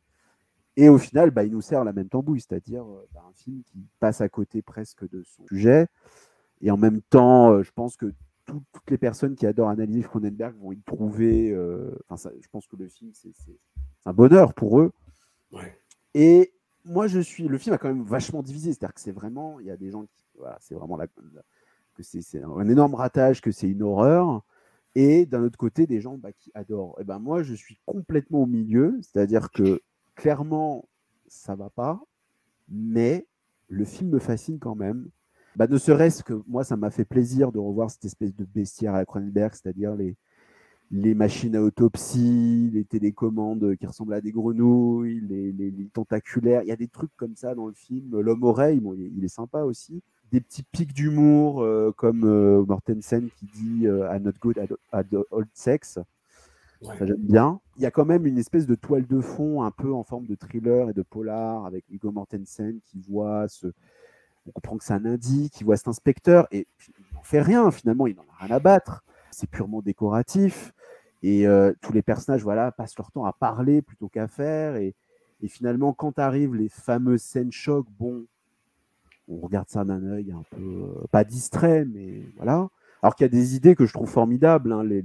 [0.76, 3.62] Et au final, bah, il nous sert la même tambouille, c'est-à-dire euh, bah, un film
[3.64, 5.88] qui passe à côté presque de son sujet.
[6.62, 8.14] Et en même temps, euh, je pense que
[8.46, 11.52] tout- toutes les personnes qui adorent analyser Cronenberg vont y trouver.
[11.52, 13.32] euh, ça- je pense que le film, c'est
[14.06, 14.92] un bonheur pour eux.
[15.52, 15.78] Ouais.
[16.14, 16.52] Et
[16.86, 17.48] moi, je suis.
[17.48, 18.74] Le film a quand même vachement divisé.
[18.74, 19.60] C'est-à-dire que c'est vraiment.
[19.60, 20.26] Il y a des gens qui.
[20.38, 21.44] Voilà, c'est vraiment la, la-
[21.96, 24.44] que c'est c'est un énorme ratage, que c'est une horreur.
[24.96, 27.00] Et d'un autre côté, des gens bah, qui adorent.
[27.00, 29.00] Et ben moi, je suis complètement au milieu.
[29.02, 29.82] C'est-à-dire que
[30.16, 30.88] clairement,
[31.28, 32.02] ça va pas.
[32.70, 33.28] Mais
[33.70, 35.10] le film me fascine quand même.
[35.56, 38.96] Bah, ne serait-ce que moi, ça m'a fait plaisir de revoir cette espèce de bestiaire
[38.96, 40.16] à la Cronenberg, c'est-à-dire les,
[40.92, 46.62] les machines à autopsie, les télécommandes qui ressemblent à des grenouilles, les, tentaculaires.
[46.64, 48.20] Il y a des trucs comme ça dans le film.
[48.20, 50.02] L'homme oreille, bon, il, est- sympa aussi.
[50.32, 54.60] Des petits pics d'humour euh, comme euh, Mortensen qui dit euh, I'm not good
[54.92, 56.00] at old sex.
[56.84, 57.60] Ça, j'aime bien.
[57.78, 60.26] Il y a quand même une espèce de toile de fond un peu en forme
[60.26, 63.68] de thriller et de polar avec Viggo Mortensen qui voit ce.
[64.46, 66.68] On comprend que c'est un indie, qui voit cet inspecteur et
[67.00, 69.04] il n'en fait rien finalement, il n'en a rien à battre.
[69.32, 70.74] C'est purement décoratif.
[71.24, 74.76] Et euh, tous les personnages voilà, passent leur temps à parler plutôt qu'à faire.
[74.76, 74.94] Et,
[75.48, 78.26] finalement, quand arrivent les fameuses scènes choc, bon,
[79.28, 82.70] on regarde ça d'un œil un peu, euh, pas distrait, mais voilà.
[83.02, 85.02] Alors qu'il y a des idées que je trouve formidables, hein, les-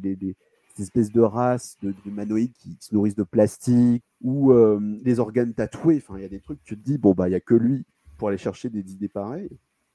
[0.79, 5.19] ces espèces de races de, de humanoïdes qui se nourrissent de plastique ou euh, les
[5.19, 6.03] organes tatoués.
[6.03, 7.55] Enfin, il y a des trucs, tu te dis, bon, bah, il n'y a que
[7.55, 7.85] lui
[8.17, 9.51] pour aller chercher des idées pareilles.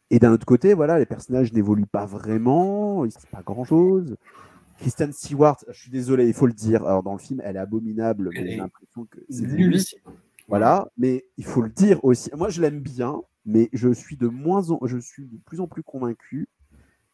[0.09, 3.41] Et d'un autre côté, voilà, les personnages n'évoluent pas vraiment, il ne se passe pas
[3.41, 4.15] grand-chose.
[4.77, 6.85] Kristen Stewart, je suis désolé, il faut le dire.
[6.85, 9.99] Alors, dans le film, elle est abominable, mais j'ai l'impression que c'est Nullissime.
[10.47, 12.29] voilà, mais il faut le dire aussi.
[12.35, 15.67] Moi, je l'aime bien, mais je suis de moins en, je suis de plus en
[15.67, 16.47] plus convaincu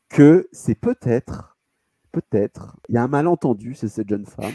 [0.09, 1.58] que c'est peut-être,
[2.11, 4.53] peut-être, il y a un malentendu, c'est cette jeune femme,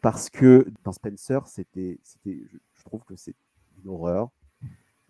[0.00, 3.34] parce que dans Spencer, c'était, c'était, je, je trouve que c'est
[3.82, 4.30] une horreur.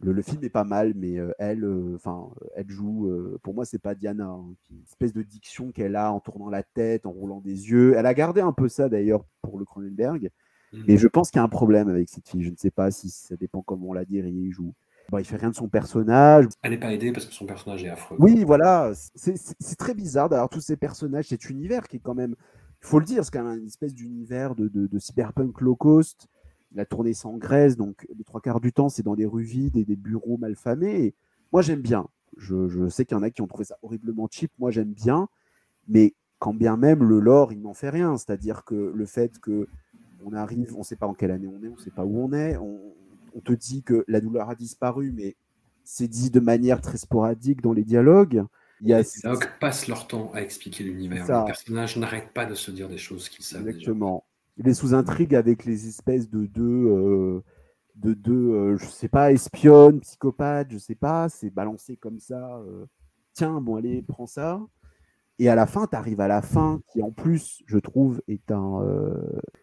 [0.02, 3.09] Le, le film est pas mal, mais euh, elle, euh, enfin, elle joue.
[3.09, 6.20] euh, pour moi, c'est pas Diana, hein, qui- une espèce de diction qu'elle a en
[6.20, 7.94] tournant la tête, en roulant des yeux.
[7.94, 10.30] Elle a gardé un peu ça d'ailleurs pour le Cronenberg.
[10.72, 10.84] Mhm.
[10.88, 12.42] Mais je pense qu'il y a un problème avec cette fille.
[12.42, 14.72] Je ne sais pas si ça dépend comment on la dirige ou.
[15.19, 16.47] Il fait rien de son personnage.
[16.62, 18.16] Elle n'est pas aidée parce que son personnage est affreux.
[18.20, 18.93] Oui, voilà.
[19.15, 19.37] C'est-
[19.77, 22.37] très bizarre d'avoir tous ces personnages, cet univers qui est quand même,
[22.82, 25.74] il faut le dire, c'est quand même une espèce d'univers de, de- de cyberpunk low
[25.74, 26.28] cost.
[26.73, 29.43] Il a tourné en Grèce, donc les trois quarts du temps, c'est dans des rues
[29.43, 31.05] vides et des bureaux malfamés.
[31.07, 31.15] Et
[31.53, 32.07] moi, j'aime bien.
[32.37, 34.53] Je, je sais qu'il y en a qui ont trouvé ça horriblement cheap.
[34.59, 35.28] Moi, j'aime bien.
[35.89, 38.16] Mais quand bien même le lore, il n'en fait rien.
[38.16, 39.66] C'est-à-dire que le fait que
[40.24, 42.05] on arrive, on ne sait pas en quelle année on est, on ne sait pas
[42.05, 42.78] où on est, on,
[43.35, 45.36] on te dit que la douleur a disparu, mais
[45.85, 48.44] c'est dit de manière très sporadique dans les dialogues.
[48.81, 51.24] Il y a Les dialogues passent leur temps à expliquer l'univers.
[51.27, 53.77] Les personnages n'arrêtent pas de se dire des choses qu'ils savent déjà.
[53.77, 54.24] Exactement.
[54.57, 57.43] Les sous-intrigues avec les espèces de deux, euh,
[57.97, 62.57] de deux, euh, je sais pas, espionnes, psychopathes, je sais pas, c'est balancé comme ça.
[62.59, 62.86] euh,
[63.32, 64.61] Tiens, bon, allez, prends ça.
[65.40, 68.50] Et à la fin, tu arrives à la fin, qui en plus, je trouve, est
[68.50, 69.14] un, euh,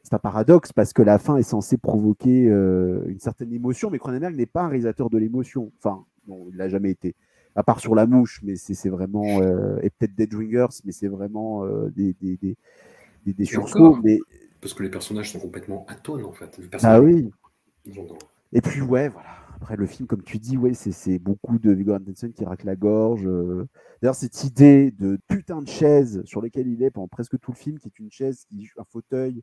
[0.01, 3.99] c'est un paradoxe parce que la fin est censée provoquer euh, une certaine émotion, mais
[3.99, 5.71] Cronenberg n'est pas un réalisateur de l'émotion.
[5.77, 7.13] Enfin, non, il l'a jamais été.
[7.55, 10.91] À part sur La Mouche, mais c'est c'est vraiment, euh, et peut-être Dead Ringers, mais
[10.91, 11.63] c'est vraiment
[11.95, 13.99] des, des, des, des, sursauts.
[14.03, 14.17] Mais
[14.59, 16.57] Parce que les personnages sont complètement atones, en fait.
[16.57, 17.29] Les ah oui.
[18.51, 19.29] Et puis ouais, voilà.
[19.59, 22.75] Après le film, comme tu dis, ouais, c'est- beaucoup de Viggo Mortensen qui racle la
[22.75, 23.25] gorge.
[23.25, 23.67] euh.
[24.01, 27.57] D'ailleurs, cette idée de putain de chaise sur laquelle il est pendant presque tout le
[27.57, 29.41] film, qui est une chaise, qui, un fauteuil,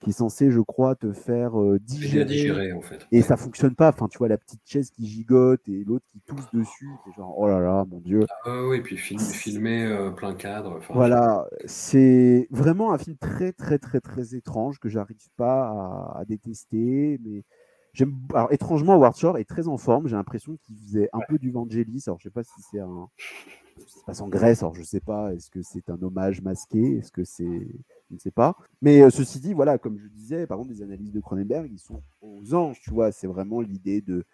[0.00, 2.24] qui est censé, je crois, te faire euh, digérer.
[2.26, 3.06] digérer, en fait.
[3.10, 3.88] Et ça fonctionne pas.
[3.88, 6.90] Enfin, tu vois la petite chaise qui gigote et l'autre qui tousse dessus.
[7.04, 8.20] C'est genre, oh là là, mon dieu.
[8.44, 10.76] Ah oui, et puis film, filmé euh, plein cadre.
[10.76, 15.68] enfin, Voilà, c'est vraiment un film très très très très étrange que j'arrive pas
[16.14, 17.42] à, à détester, mais
[17.94, 18.14] j'aime.
[18.34, 20.06] Alors étrangement, Howard Shore est très en forme.
[20.08, 22.02] J'ai l'impression qu'il faisait un peu du Vangelis.
[22.06, 23.08] Alors je sais pas si c'est un.
[23.76, 25.34] Ça se passe en Grèce, alors je sais pas.
[25.34, 26.98] Est-ce que c'est un hommage masqué?
[26.98, 27.44] Est-ce que c'est.
[28.10, 28.56] Je ne sais pas.
[28.82, 31.78] Mais euh, ceci dit, voilà, comme je disais, par contre, les analyses de Cronenberg, ils
[31.78, 33.10] sont aux anges, tu vois.
[33.10, 34.24] C'est vraiment l'idée de.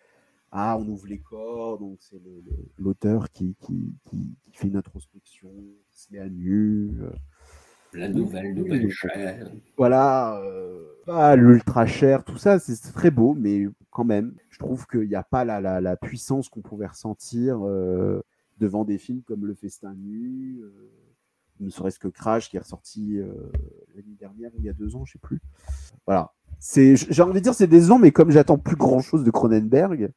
[0.53, 4.67] Ah, on ouvre les corps, donc c'est le- le- l'auteur qui, qui, qui, qui fait
[4.67, 5.49] une introspection,
[5.91, 6.91] qui se met à nu.
[7.01, 7.11] euh,
[7.93, 9.51] La nouvelle, nouvelle chair.
[9.77, 14.87] voilà, euh, pas l'ultra cher, tout ça, c'est très beau, mais quand même, je trouve
[14.87, 18.23] qu'il n'y a pas la, la, la puissance qu'on pouvait ressentir euh,
[18.59, 20.71] devant des films comme Le Festin Nu, euh,
[21.59, 23.19] ne serait-ce que Crash qui est ressorti
[23.95, 25.41] l'année dernière ou il y a deux ans, je sais plus.
[26.07, 26.33] Voilà.
[26.59, 30.11] C'est, j'ai envie de dire c'est décevant, mais comme j'attends plus grand chose de Cronenberg,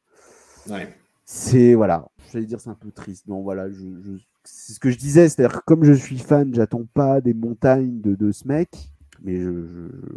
[0.70, 0.88] Ouais.
[1.24, 3.26] c'est voilà, j'allais dire c'est un peu triste.
[3.26, 6.54] Non, voilà, je, je- c'est ce que je disais, c'est-à-dire que comme je suis fan,
[6.54, 8.90] j'attends pas des montagnes de, de ce mec,
[9.22, 9.50] mais je,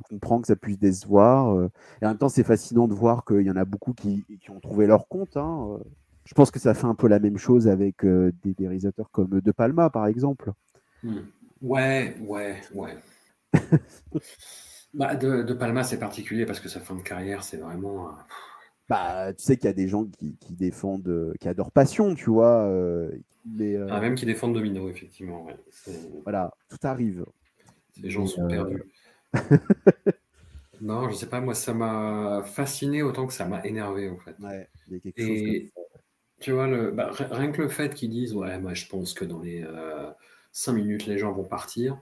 [0.09, 1.53] comprends que ça puisse décevoir.
[1.55, 1.69] euh,
[2.01, 4.51] et en même temps, c'est fascinant de voir qu'il y en a beaucoup qui, qui
[4.51, 5.37] ont trouvé leur compte.
[5.37, 5.83] hein, euh.
[6.25, 9.09] Je pense que ça fait un peu la même chose avec euh, des, des réalisateurs
[9.11, 10.51] comme De Palma, par exemple.
[11.03, 11.21] Hmm.
[11.61, 12.97] Ouais, ouais, ouais.
[14.93, 18.09] bah, de, de Palma, c'est particulier parce que sa fin de carrière, c'est vraiment.
[18.09, 18.11] euh,
[18.89, 22.15] Bah, tu sais qu'il y a des gens qui, qui défendent, euh, qui adorent Passion,
[22.15, 22.63] tu vois.
[22.63, 23.11] euh,
[23.45, 25.45] mais euh, Ah, même qui défendent Domino, effectivement.
[25.45, 25.55] ouais.
[26.23, 27.25] Voilà, tout arrive.
[28.01, 28.83] Ces gens sont euh, perdus.
[30.81, 34.35] non, je sais pas, moi, ça m'a fasciné autant que ça m'a énervé, en fait.
[34.41, 35.99] Ouais, il y a quelque chose Et comme ça.
[36.39, 39.13] tu vois, le, bah, ri- rien que le fait qu'ils disent, ouais, moi, je pense
[39.13, 39.65] que dans les
[40.51, 41.99] 5 minutes, les gens vont partir.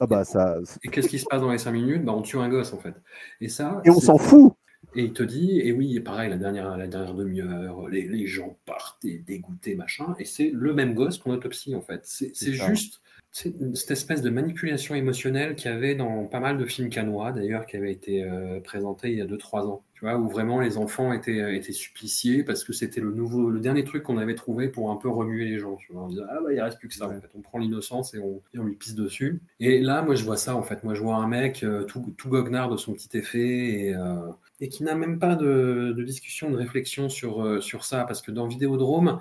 [0.00, 0.56] Ah bah ça.
[0.84, 2.04] Et qu'est-ce qui se passe dans les 5 minutes?
[2.04, 2.94] Bah, On tue un gosse, en fait.
[3.40, 3.80] Et ça.
[3.84, 4.52] Et on s'en fout.
[4.94, 8.58] Et il te dit, et oui, pareil, la dernière, la dernière demi-heure, les, les gens
[8.64, 12.00] partent et dégoûtés, machin, et c'est le même gosse qu'on autopsie, en fait.
[12.04, 13.00] C'est juste
[13.30, 17.66] cette espèce de manipulation émotionnelle qu'il y avait dans pas mal de films canois, d'ailleurs,
[17.66, 20.76] qui avait été euh, présenté il y a 2-3 ans, tu vois, où vraiment les
[20.78, 24.36] enfants étaient, euh, étaient suppliciés parce que c'était le nouveau, le dernier truc qu'on avait
[24.36, 26.04] trouvé pour un peu remuer les gens, tu vois.
[26.04, 27.28] On disait, ah bah, il reste plus que ça, en fait.
[27.34, 29.42] On prend l'innocence et on, et on lui pisse dessus.
[29.58, 30.84] Et là, moi, je vois ça, en fait.
[30.84, 33.40] Moi, je vois un mec euh, tout, tout goguenard de son petit effet
[33.88, 34.30] et, euh,
[34.60, 38.22] et qui n'a même pas de, de discussion, de réflexion sur, euh, sur ça, parce
[38.22, 39.20] que dans Vidéodrome,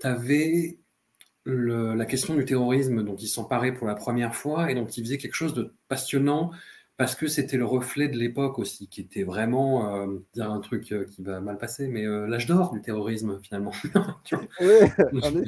[0.00, 0.78] tu avais
[1.44, 5.02] le- la question du terrorisme dont il s'emparait pour la première fois et dont il
[5.04, 6.52] faisait quelque chose de passionnant
[6.96, 10.92] parce que c'était le reflet de l'époque aussi, qui était vraiment, euh, dire un truc
[10.92, 13.72] euh, qui va mal passer, mais euh, l'âge d'or du terrorisme finalement.
[14.60, 15.44] Effet.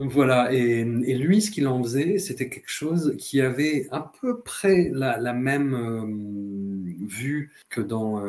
[0.00, 4.40] voilà, et, et lui, ce qu'il en faisait, c'était quelque chose qui avait à peu
[4.40, 8.20] près la, la même vue que dans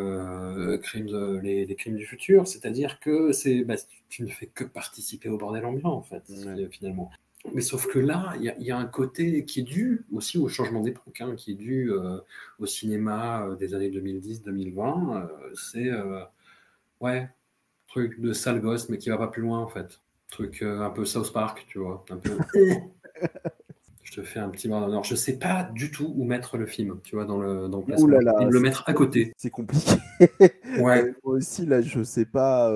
[0.80, 3.76] Crimes les, les crimes du futur, c'est-à-dire que c'est, bah,
[4.10, 6.68] tu ne fais que participer au bordel ambiant, en fait, Ouais.
[6.72, 7.12] finalement.
[7.54, 10.06] Mais sauf que là, il y, a- il y a un côté qui est dû
[10.12, 12.18] aussi au changement d'époque, hein, qui est dû euh,
[12.60, 15.22] au cinéma euh, des années 2010-2020.
[15.24, 15.90] euh, c'est,
[17.02, 17.30] ouais,
[17.88, 20.02] truc de sale gosse, mais qui va pas plus loin, en fait.
[20.30, 22.06] Truc un peu South Park, tu vois.
[22.10, 22.38] Un peu...
[24.04, 25.04] je te fais un petit d'honneur.
[25.04, 27.86] Je sais pas du tout où mettre le film, tu vois, dans le, dans le
[27.88, 28.08] là placement.
[28.20, 29.34] là, le mettre à côté.
[29.38, 29.92] C'est compliqué.
[30.80, 31.14] Ouais.
[31.24, 32.70] Moi aussi, là, je sais pas.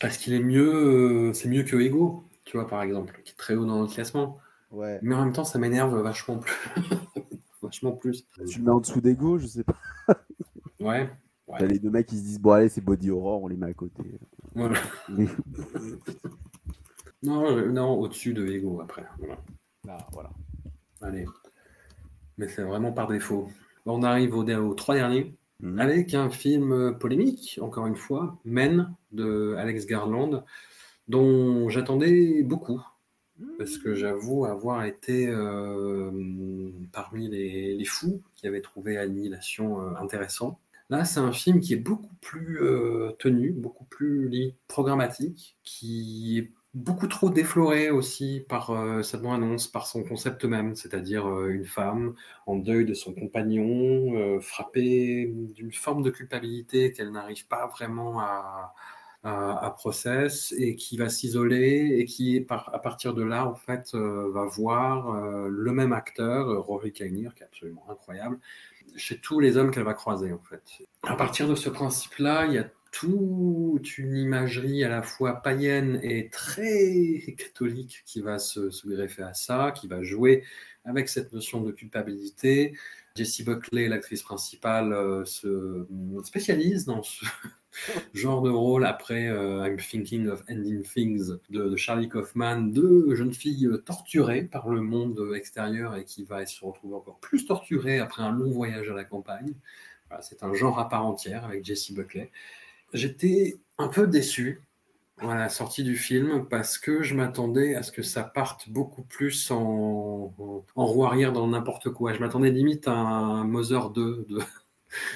[0.00, 3.54] Parce qu'il est mieux, c'est mieux que Ego, tu vois, par exemple, qui est très
[3.54, 4.38] haut dans le classement.
[4.70, 4.98] Ouais.
[5.02, 6.54] Mais en même temps, ça m'énerve vachement plus.
[7.62, 8.26] vachement plus.
[8.48, 9.76] Tu le mets en dessous d'Ego, je sais pas.
[10.80, 11.10] Ouais.
[11.48, 11.58] Ouais.
[11.58, 13.66] T'as les deux mecs qui se disent bon, allez, c'est Body Horror, on les met
[13.66, 14.02] à côté.
[14.54, 14.78] Voilà.
[15.08, 15.26] Mais-
[17.22, 19.04] Non, euh, non, au-dessus de Ego après.
[19.18, 19.36] Voilà.
[19.88, 20.30] Ah, voilà.
[21.02, 21.24] Allez.
[22.38, 23.48] Mais c'est vraiment par défaut.
[23.86, 25.34] On arrive au- aux trois derniers.
[25.60, 25.78] Mhm.
[25.78, 30.44] avec un film polémique, encore une fois, Men de Alex Garland,
[31.08, 32.82] dont j'attendais beaucoup,
[33.58, 36.10] parce que j'avoue avoir été euh,
[36.92, 40.58] parmi les, les fous qui avaient trouvé Annihilation euh, intéressant.
[40.88, 46.52] Là, c'est un film qui est beaucoup plus euh, tenu, beaucoup plus programmatique, qui est
[46.74, 48.70] beaucoup trop défloré aussi par
[49.02, 52.14] cette bande-annonce, par son concept même, c'est-à-dire une femme
[52.44, 58.74] en deuil de son compagnon, frappée d'une forme de culpabilité qu'elle n'arrive pas vraiment à,
[59.26, 64.30] à, process et qui va s'isoler et qui, à partir de là, en fait, euh,
[64.32, 68.38] va voir euh, le même acteur, Rory Kinnear, qui est absolument incroyable,
[68.94, 70.62] chez tous les hommes qu'elle va croiser, en fait.
[71.02, 75.98] À partir de ce principe-là, il y a toute une imagerie à la fois païenne
[76.02, 80.44] et très catholique qui va se, se greffer à ça, qui va jouer
[80.84, 82.74] avec cette notion de culpabilité.
[83.16, 85.86] Jessie Buckley, l'actrice principale, euh, se
[86.24, 87.24] spécialise dans ce
[88.14, 93.32] genre de rôle après euh, I'm Thinking of Ending Things de, Charlie Kaufman, deux jeunes
[93.32, 98.22] filles torturées par le monde extérieur et qui va se retrouver encore plus torturées après
[98.22, 99.54] un long voyage à la campagne.
[100.20, 102.30] C'est un genre à part entière avec Jessie Buckley.
[102.92, 104.60] J'étais un peu déçu
[105.18, 109.02] à la sortie du film parce que je m'attendais à ce que ça parte beaucoup
[109.02, 110.34] plus en,
[110.74, 112.12] en, roue arrière dans n'importe quoi.
[112.12, 114.38] Je m'attendais limite à un Mother 2 de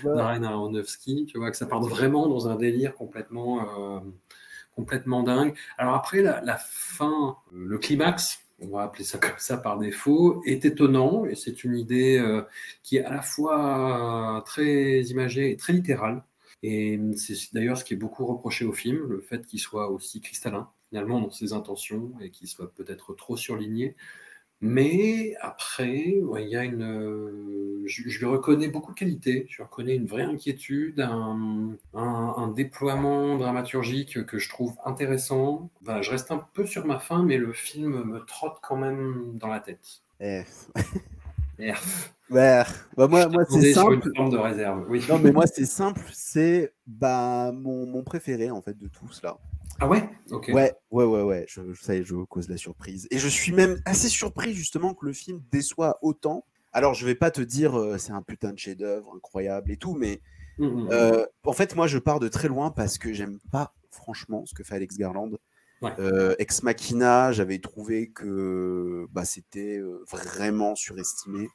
[0.05, 4.01] Darren Aronofsky, tu vois, que ça parte vraiment dans un délire complètement, euh,
[4.75, 5.55] complètement dingue.
[5.79, 10.43] Alors après, la, la fin, le climax, on va appeler ça comme ça par défaut,
[10.45, 12.43] est étonnant et c'est une idée euh,
[12.83, 16.23] qui est à la fois euh, très imagée et très littérale.
[16.63, 20.21] Et c'est d'ailleurs ce qui est beaucoup reproché au film, le fait qu'il soit aussi
[20.21, 23.97] cristallin, finalement, dans ses intentions, et qu'il soit peut-être trop surligné.
[24.63, 29.63] Mais après, il y a une, euh, je, lui reconnais beaucoup de qualités, je lui
[29.63, 35.71] reconnais une vraie inquiétude, un, déploiement dramaturgique que je trouve intéressant.
[35.87, 39.49] Je reste un peu sur ma faim, mais le film me trotte quand même dans
[39.49, 40.03] la tête.
[41.61, 41.79] Merde.
[42.31, 42.63] Ouais.
[42.97, 43.95] Bah, moi, moi c'est simple.
[43.95, 44.87] une forme de réserve.
[44.89, 45.05] Oui.
[45.09, 46.03] Non, mais moi, c'est simple.
[46.13, 49.39] C'est bah, mon, mon préféré, en fait, de tous, là.
[49.81, 50.09] Ah ouais?
[50.31, 50.51] Ok.
[50.53, 51.45] Ouais, ouais, ouais, ouais.
[51.49, 53.09] Je, je, ça y est, je cause la surprise.
[53.11, 56.45] Et je suis même assez surpris, justement, que le film déçoit autant.
[56.73, 59.95] Alors, je vais pas te dire euh, c'est un putain de chef-d'œuvre incroyable et tout,
[59.95, 60.21] mais
[60.61, 60.89] Mm, mm, mm.
[60.93, 64.55] euh, en fait, moi, je pars de très loin parce que j'aime pas, franchement, ce
[64.55, 65.31] que fait Alex Garland.
[65.83, 65.93] Ouais.
[65.99, 71.49] Euh, Ex Machina, j'avais trouvé que bah, c'était euh, vraiment surestimé.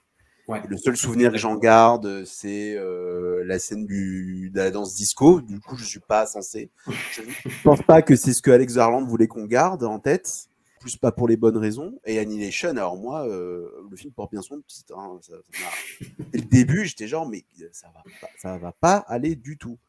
[0.47, 0.61] Ouais.
[0.67, 5.41] Le seul souvenir que j'en garde, c'est euh, la scène du, de la danse disco.
[5.41, 6.69] Du coup, je suis pas censé.
[7.11, 10.47] Je ne pense pas que c'est ce que Alex Garland voulait qu'on garde en tête.
[10.79, 11.99] Plus pas pour les bonnes raisons.
[12.05, 14.95] Et Annihilation, alors moi, euh, le film porte bien son titre.
[14.95, 15.17] hein.
[15.21, 18.97] Ça- ça m'a- Dès le début, j'étais genre, mais ça va pas, ça va pas
[19.07, 19.79] aller du tout.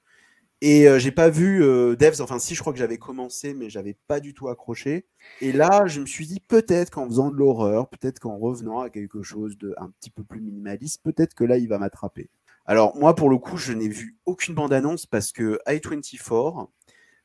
[0.63, 3.69] Et euh, j'ai pas vu euh, Devs, enfin si, je crois que j'avais commencé, mais
[3.69, 5.07] j'avais pas du tout accroché.
[5.43, 8.89] Et là, je me suis dit peut-être qu'en faisant de l'horreur, peut-être qu'en revenant à
[8.89, 12.31] quelque chose de un petit peu plus minimaliste, peut-être que là, il va m'attraper.
[12.65, 16.69] Alors moi, pour le coup, je n'ai vu aucune bande-annonce parce que i24,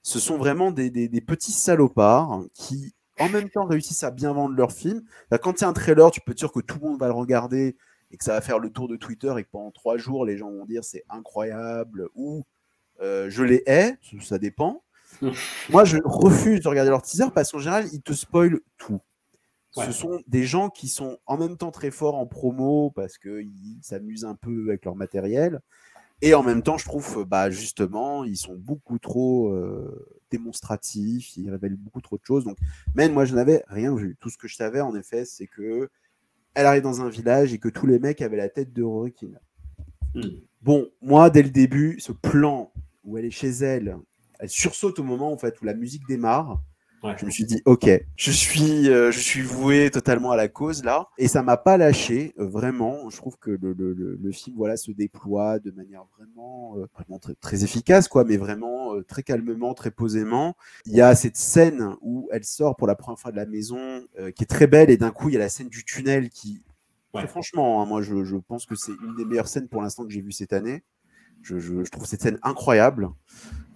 [0.04, 4.56] ce sont vraiment des, des- petits salopards qui, en même temps, réussissent à bien vendre
[4.56, 5.04] leur film.
[5.42, 7.78] Quand il y un trailer, tu peux sûr que tout le monde va le regarder
[8.12, 10.38] et que ça va faire le tour de Twitter et que pendant trois jours, les
[10.38, 12.44] gens vont dire c'est incroyable ou
[13.02, 14.84] je les hais, ça- dépend.
[15.70, 19.00] Moi, je refuse de regarder leur teaser parce qu'en général, ils te spoilent tout.
[19.76, 19.86] Ouais.
[19.86, 23.80] Ce sont des gens qui sont en même temps très forts en promo parce qu'ils
[23.82, 25.62] s'amusent un peu avec leur matériel.
[26.22, 31.50] Et en même temps, je trouve, bah, justement, ils sont beaucoup trop euh, démonstratifs, ils
[31.50, 32.44] révèlent beaucoup trop de choses.
[32.44, 32.58] Donc,
[32.94, 34.18] même moi, je n'avais rien vu.
[34.20, 35.90] Tout ce que je savais, en effet, c'est que
[36.54, 39.14] elle arrive dans un village et que tous les mecs avaient la tête de Rory.
[40.14, 40.22] Hmm.
[40.62, 42.72] Bon, moi, dès le début, ce plan
[43.04, 43.98] où elle est chez elle,
[44.40, 46.62] elle sursaute au moment en fait, où la musique démarre.
[47.04, 47.16] Ouais.
[47.18, 50.84] Je me suis dit, ok, je suis, euh, je suis voué totalement à la cause
[50.84, 53.10] là, et ça m'a pas lâché, euh, vraiment.
[53.10, 56.86] Je trouve que le, le, le, le film voilà se déploie de manière vraiment, euh,
[56.94, 60.56] vraiment très, très efficace, quoi, mais vraiment euh, très calmement, très posément.
[60.86, 64.06] Il y a cette scène où elle sort pour la première fois de la maison,
[64.36, 66.62] qui est très belle, et d'un coup il y a la scène du tunnel qui,
[67.14, 67.24] Ouais.
[67.24, 70.06] très franchement, hein, moi je, je pense que c'est une des meilleures scènes pour l'instant
[70.06, 70.84] que j'ai vues cette année.
[71.42, 73.10] Je, je- je trouve cette scène incroyable.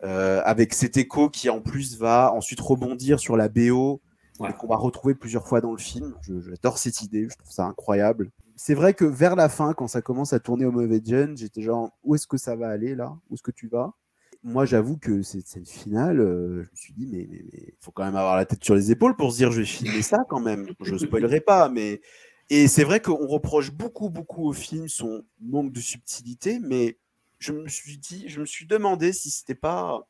[0.04, 4.02] Euh, avec cet écho qui en plus va ensuite rebondir sur la BO
[4.40, 4.52] Ouais.
[4.60, 6.14] qu'on va retrouver plusieurs fois dans le film.
[6.22, 8.32] J'adore cette idée, je trouve ça incroyable.
[8.58, 11.62] C'est vrai que vers la fin, quand ça commence à tourner au mauvais Gen, j'étais
[11.62, 13.16] genre où est-ce que ça va aller là?
[13.30, 13.94] Où est-ce que tu vas?
[14.44, 18.04] Moi, j'avoue que cette scène finale, euh, je me suis dit, mais il faut quand
[18.04, 20.42] même avoir la tête sur les épaules pour se dire, je vais filmer ça quand
[20.42, 20.68] même.
[20.82, 22.02] Je spoilerai pas, mais.
[22.50, 26.98] Et c'est vrai qu'on reproche beaucoup, beaucoup au film son manque de subtilité, mais
[27.45, 30.07] je me suis dit, je me suis demandé si c'était pas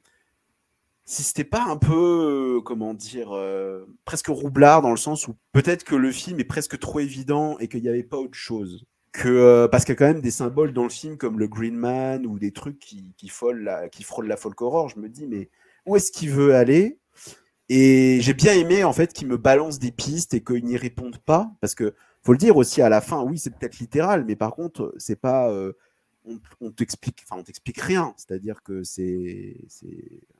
[1.06, 5.36] si c'était pas un peu, euh, comment dire, euh, presque roublard dans le sens où
[5.52, 8.86] peut-être que le film est presque trop évident et qu'il n'y avait pas autre chose.
[9.12, 11.48] Que, euh, parce qu'il y a quand même des symboles dans le film comme le
[11.48, 14.90] Green Man ou des trucs qui, qui, la, frôlent la folk horror.
[14.90, 15.50] Je me dis, mais
[15.86, 16.98] où est-ce qu'il veut aller?
[17.70, 21.20] Et j'ai bien aimé en fait qu'il me balance des pistes et qu'il n'y réponde
[21.20, 21.52] pas.
[21.62, 21.94] Parce que
[22.24, 25.16] faut le dire aussi à la fin, oui, c'est peut-être littéral, mais par contre, c'est
[25.16, 25.54] pas.
[26.28, 28.14] On, on t'explique, enfin, on t'explique rien.
[28.18, 29.58] C'est-à-dire que c'est,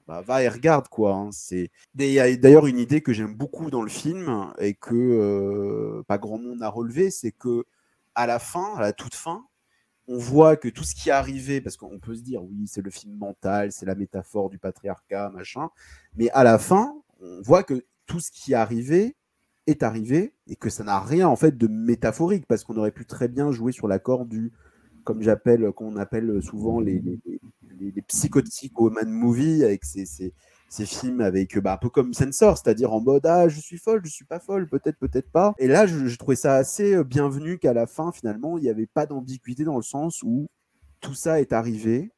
[0.08, 1.14] bah, va et regarde quoi.
[1.14, 1.30] hein.
[1.32, 6.18] C'est a d'ailleurs une idée que j'aime beaucoup dans le film et que euh, pas
[6.18, 7.66] grand monde n'a relevé, c'est que
[8.16, 9.46] à la fin, à la toute fin,
[10.08, 12.82] on voit que tout ce qui est arrivé, parce qu'on peut se dire oui, c'est
[12.82, 15.70] le film mental, c'est la métaphore du patriarcat, machin,
[16.16, 19.16] mais à la fin, on voit que tout ce qui est arrivé
[19.68, 23.06] est arrivé et que ça n'a rien en fait de métaphorique parce qu'on aurait pu
[23.06, 24.54] très bien jouer sur l'accord du
[25.06, 27.20] comme j'appelle qu'on appelle souvent les, les,
[27.80, 30.34] les, les psychotiques woman movie avec ces, ces,
[30.70, 34.02] ces films avec bah, un peu comme Sensor c'est-à-dire en mode ah je suis folle
[34.04, 37.04] je suis pas folle peut-être peut-être pas et là je, je trouvais ça assez euh,
[37.04, 40.48] bienvenu qu'à la fin finalement il n'y avait pas d'ambiguïté dans le sens où
[41.00, 42.12] tout ça est arrivé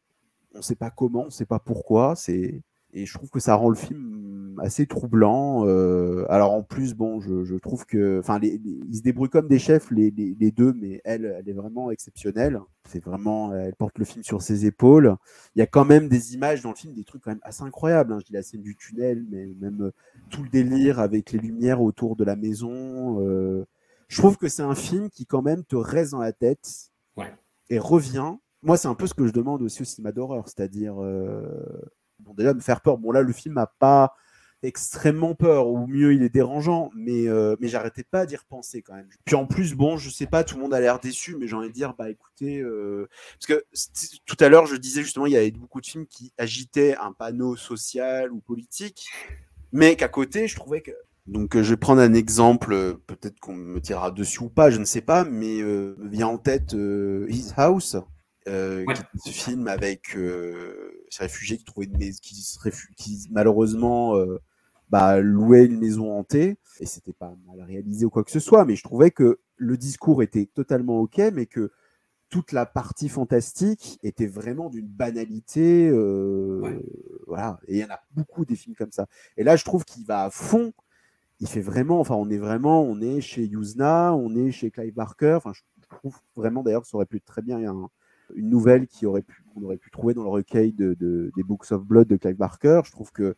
[0.55, 2.61] on sait pas comment on sait pas pourquoi c'est
[2.93, 5.65] et je trouve que ça rend le film assez troublant.
[5.68, 9.59] Euh, alors en plus, bon, je, je trouve que, enfin, ils se débrouillent comme des
[9.59, 12.59] chefs les, les, les deux, mais elle, elle est vraiment exceptionnelle.
[12.88, 15.15] C'est vraiment, elle porte le film sur ses épaules.
[15.55, 17.64] Il y a quand même des images dans le film, des trucs quand même assez
[17.64, 18.14] incroyables.
[18.14, 18.19] hein.
[18.22, 19.91] Je dis la scène du tunnel, mais même euh,
[20.30, 23.22] tout le délire avec les lumières autour de la maison.
[23.22, 23.65] euh,
[24.07, 27.34] je trouve que c'est un film qui quand même te reste dans la tête Ouais.
[27.69, 28.34] et revient.
[28.64, 31.41] Moi, c'est un peu ce que je demande aussi au cinéma d'horreur, c'est-à-dire euh,
[32.19, 32.97] bon, déjà me faire peur.
[32.97, 34.14] Bon, là, le film n'a pas
[34.63, 38.95] extrêmement peur, ou mieux, il est dérangeant, mais, euh, mais j'arrêtais pas d'y repenser quand
[38.95, 39.07] même.
[39.25, 41.55] Puis en plus, bon, je sais pas, tout le monde a l'air déçu, mais j'ai
[41.55, 43.07] envie de dire, bah écoutez, euh,
[43.39, 43.65] parce que
[44.25, 47.11] tout à l'heure, je disais justement, il y avait beaucoup de films qui agitaient un
[47.11, 49.07] panneau social ou politique,
[49.71, 50.91] mais qu'à côté, je trouvais que.
[51.27, 54.69] Donc, euh, je vais prendre un exemple, euh, peut-être qu'on me tirera dessus ou pas,
[54.71, 57.97] je ne sais pas, mais euh, me vient en tête euh, His House,
[58.47, 58.93] euh, Ouais.
[58.93, 62.57] qui est ce film avec euh, ces réfugiés qui trouvaient une maison, qui, se
[62.95, 64.39] qui malheureusement euh,
[64.89, 68.65] bah, louaient une maison hantée, et c'était pas mal réalisé ou quoi que ce soit,
[68.65, 71.72] mais je trouvais que le discours était totalement ok, mais que
[72.30, 76.81] toute la partie fantastique était vraiment d'une banalité, euh, Ouais.
[77.26, 77.59] voilà.
[77.68, 79.07] Et il y en a beaucoup des films comme ça.
[79.38, 80.73] Et là, je trouve qu'il va à fond.
[81.39, 84.93] Il fait vraiment, enfin, on est vraiment, on est chez Yuzna, on est chez Clive
[84.93, 85.35] Barker.
[85.38, 87.89] Enfin, je trouve vraiment d'ailleurs que ça aurait pu être très bien un-
[88.35, 91.43] une nouvelle qui aurait pu, qu'on aurait pu trouver dans le recueil de, de- des
[91.43, 92.81] Books of Blood de Clive Barker.
[92.85, 93.35] Je trouve que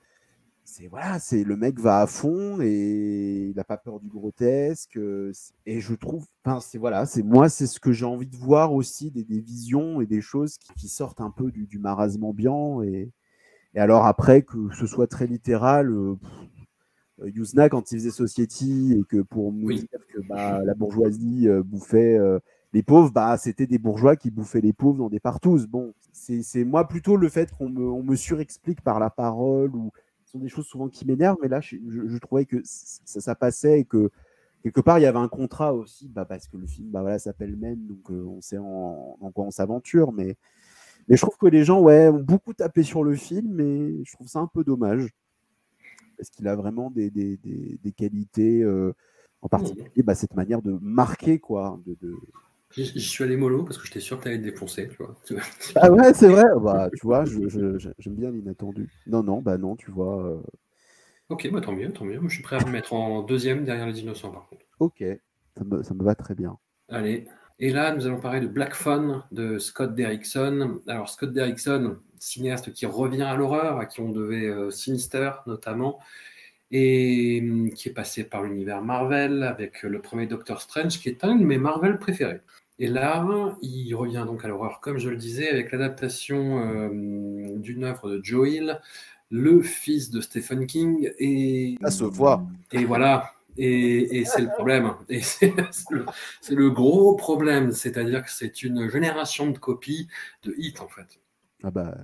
[0.70, 4.98] c'est voilà, c'est le mec va à fond et il n'a pas peur du grotesque.
[4.98, 5.32] euh,
[5.66, 8.74] Et je trouve, enfin, c'est voilà, c'est moi, c'est ce que j'ai envie de voir
[8.74, 12.24] aussi, des, des visions et des choses qui, qui sortent un peu du, du marasme
[12.24, 12.84] ambiant.
[12.84, 13.12] Et,
[13.76, 16.16] et alors après, que ce soit très littéral, euh,
[17.20, 19.88] pff, Yuzna, quand il faisait Society et que pour nous Oui.
[19.92, 22.18] dire que bah, la bourgeoisie euh, bouffait
[22.74, 25.68] les pauvres, bah, c'était des bourgeois qui bouffaient les pauvres dans des partous.
[25.68, 29.76] Bon, c'est c'est moi plutôt le fait qu'on me, on me surexplique par la parole
[29.76, 29.92] ou
[30.30, 33.84] ce sont des choses souvent qui m'énervent, mais là, je, trouvais que ça, passait et
[33.84, 34.12] que
[34.62, 37.18] quelque part, il y avait un contrat aussi, bah, parce que le film bah, voilà,
[37.18, 40.38] s'appelle Men, donc euh, on sait en, en quoi on s'aventure, mais,
[41.10, 44.28] je trouve que les gens ouais, ont beaucoup tapé sur le film, mais je trouve
[44.28, 45.10] ça un peu dommage
[46.16, 47.10] parce qu'il a vraiment des,
[47.98, 48.94] qualités, euh,
[49.42, 51.82] en particulier bah, cette manière de marquer, quoi.
[52.76, 54.90] J'y suis allé mollo parce que j'étais sûr que tu allais te défoncer.
[54.90, 55.16] Tu vois.
[55.76, 58.90] Ah ouais, c'est vrai, bah, tu vois, je- je- je- j'aime bien l'inattendu.
[59.06, 60.24] Non, non, bah non, tu vois.
[60.26, 60.42] euh,
[61.30, 62.20] Ok, bah, tant mieux, tant mieux.
[62.20, 64.66] Moi, je suis prêt à me mettre en deuxième derrière les innocents, par contre.
[64.80, 65.04] ok,
[65.58, 66.58] ça me, ça me va très bien.
[66.90, 67.28] Allez.
[67.60, 70.80] Et là, nous allons parler de Black Phone de Scott Derrickson.
[70.88, 76.00] Alors, Scott Derrickson, cinéaste qui revient à l'horreur, à qui on devait euh, Sinister notamment,
[76.72, 81.24] et hum, qui est passé par l'univers Marvel avec le premier Doctor Strange, qui est
[81.24, 82.42] un de mes Marvel préférés.
[82.80, 83.26] Et là,
[83.62, 88.22] il revient donc à l'horreur, comme je le disais, avec l'adaptation euh, d'une œuvre de
[88.24, 88.80] Joe Hill,
[89.30, 91.12] le fils de Stephen King.
[91.20, 92.42] Et, Ça se voit.
[92.72, 93.34] Et voilà.
[93.58, 94.94] Et, et c'est le problème.
[95.10, 95.54] Et c'est
[96.52, 97.74] le, gros problème.
[97.74, 100.08] C'est-à-dire que c'est une génération de copies
[100.44, 101.20] de hit, en fait.
[101.64, 101.98] Ah bah,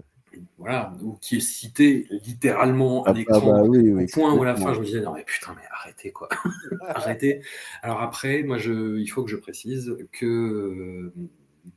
[0.57, 4.33] voilà, ou qui est cité littéralement à Ah, l'écran, ah bah oui, oui, au point
[4.33, 6.29] où à la fin je me disais non mais putain mais arrêtez quoi,
[6.87, 7.41] arrêtez.
[7.81, 11.13] Alors après, moi je, il faut que je précise que euh,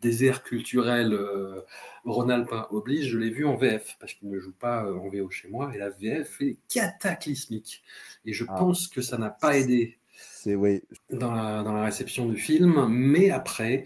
[0.02, 1.60] désert culturel euh,
[2.04, 5.30] Rhône-Alpin oblige, je l'ai vu en VF parce qu'il ne joue pas euh, en VO
[5.30, 7.82] chez moi et la VF est cataclysmique
[8.24, 8.56] et je Ah.
[8.58, 10.82] pense que ça n'a pas aidé c'est oui.
[11.10, 13.84] dans la, dans la réception du film, mais après,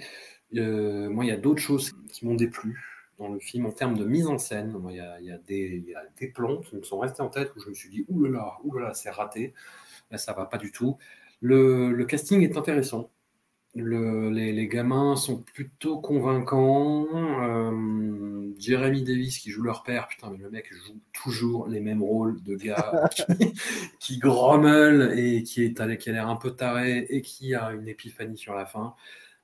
[0.56, 2.80] euh, moi, il y a d'autres choses qui m'ont déplu
[3.22, 4.76] dans le film en termes de mise en scène.
[4.90, 6.98] Il y a, il y a des, il y a des plans qui me sont
[6.98, 9.54] restés en tête où je me suis dit, oulala, oulala, c'est raté.
[10.10, 10.98] Là, ça va pas du tout.
[11.40, 13.10] Le, le casting est intéressant.
[13.74, 17.06] Le- les, les gamins sont plutôt convaincants.
[17.14, 22.02] Euh, Jeremy Davis qui joue leur père, putain, mais le mec joue toujours les mêmes
[22.02, 23.54] rôles de gars qui,
[23.98, 27.88] qui grommelle et qui, est, qui a l'air un peu taré et qui a une
[27.88, 28.94] épiphanie sur la fin.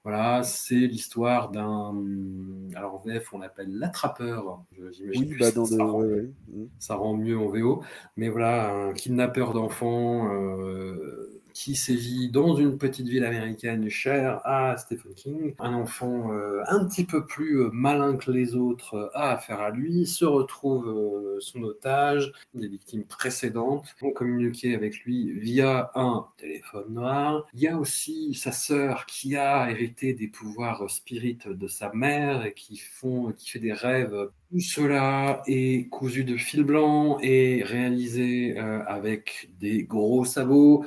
[0.08, 1.94] Voilà, c'est l'histoire d'un.
[2.74, 4.62] Alors en VF, on l'appelle l'attrapeur.
[5.14, 5.82] Oui, bah ça- dans ça de.
[5.82, 6.30] rend- ouais, ouais.
[6.48, 6.64] Mm.
[6.78, 7.82] ça rend mieux en VO.
[8.16, 14.76] Mais voilà, un kidnappeur d'enfants euh, qui sévit dans une petite ville américaine chère à
[14.76, 15.54] Stephen King.
[15.58, 19.60] Un enfant euh, un petit peu plus euh, malin que les autres euh, a affaire
[19.60, 26.26] à lui, se retrouve son otage, des victimes précédentes vont communiquer avec lui via un
[26.36, 27.44] téléphone noir.
[27.54, 32.46] Il y a aussi sa sœur qui a hérité des pouvoirs spirites de sa mère
[32.46, 37.62] et qui, font, qui fait des rêves tout cela est cousu de fil blanc et
[37.62, 40.86] réalisé avec des gros sabots,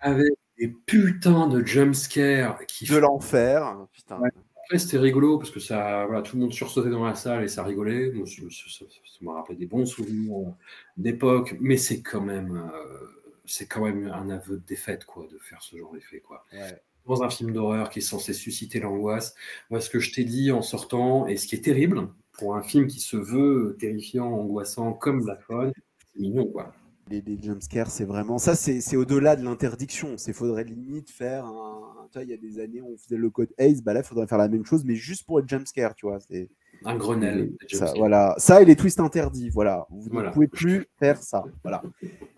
[0.00, 3.86] avec des putains de jumpscares qui De l'enfer.
[3.92, 4.18] Putain.
[4.20, 4.30] Ouais.
[4.64, 7.48] Après, c'était rigolo parce que ça, voilà, tout le monde sursautait dans la salle et
[7.48, 8.12] ça rigolait.
[8.26, 10.54] Ça, ça- ça- ça m'a rappelé des bons souvenirs
[10.96, 13.06] d'époque, mais c'est quand même, euh,
[13.46, 16.44] c'est quand même un aveu de défaite, quoi, de faire ce genre d'effet, quoi.
[16.52, 16.80] Ouais.
[17.06, 19.34] Dans un film d'horreur qui est censé susciter l'angoisse,
[19.70, 22.62] moi, ce que je t'ai dit en sortant, et ce qui est terrible pour un
[22.62, 25.72] film qui se veut terrifiant, angoissant, comme Black Phone,
[26.12, 26.74] c'est mignon, quoi.
[27.10, 28.38] Les, les jumpscares, c'est vraiment.
[28.38, 30.16] Ça, c'est c'est au-delà de l'interdiction.
[30.26, 31.94] Il faudrait limite faire un.
[32.10, 33.82] Tu vois, il y a des années, on faisait le code ACE.
[33.82, 36.18] Bah là, il faudrait faire la même chose, mais juste pour être jumpscare, tu vois.
[36.20, 36.48] C'est.
[36.84, 37.52] Un Grenelle.
[37.72, 38.34] Ça, voilà.
[38.38, 39.86] ça et les twists interdits, voilà.
[39.90, 40.28] Vous Voilà.
[40.28, 41.44] ne pouvez plus faire ça.
[41.64, 41.82] Voilà.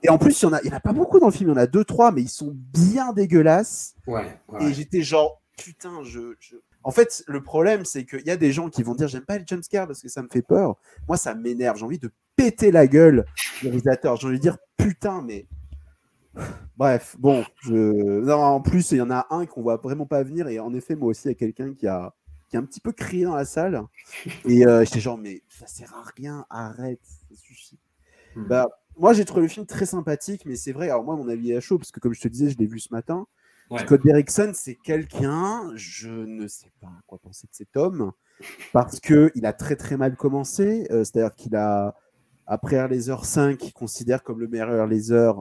[0.02, 1.51] Et en plus, il y en a, y en a pas beaucoup dans le film,
[1.51, 3.94] il y en a deux, trois, mais ils sont bien dégueulasses.
[4.06, 8.30] Ouais, ouais, Et j'étais genre, putain, je, je- En fait, le problème, c'est qu'il y
[8.30, 10.40] a des gens qui vont dire, j'aime pas les jumpscares parce que ça me fait
[10.42, 10.76] peur.
[11.06, 11.76] Moi, ça m'énerve.
[11.76, 12.10] J'ai envie de
[12.41, 13.25] péter la gueule
[13.61, 14.17] du réalisateur.
[14.17, 15.47] J'ai envie de dire, putain, mais.
[16.77, 17.75] Bref, bon, je...
[17.75, 20.49] non, en plus, il y en a un qu'on voit vraiment pas venir.
[20.49, 22.15] Et en effet, moi aussi, il y a quelqu'un qui a,
[22.49, 23.83] qui a un petit peu crié dans la salle.
[24.47, 27.79] Et euh, j'étais genre, mais ça sert à rien, arrête, ça suffit.
[28.37, 28.47] Hmm.
[28.47, 31.53] Bah, moi, j'ai trouvé le film très sympathique, mais c'est vrai, alors moi, mon avis
[31.53, 33.27] est à chaud, parce que comme je te disais, je l'ai vu ce matin.
[33.71, 33.81] Ouais.
[33.81, 38.12] Scott Derrickson, c'est quelqu'un, je ne sais pas quoi penser de cet homme,
[38.73, 40.87] parce que il a très très mal commencé.
[40.91, 41.95] euh, C'est-à-dire qu'il a,
[42.51, 45.39] après Air Laser 5, il considère comme le meilleur Air Laser,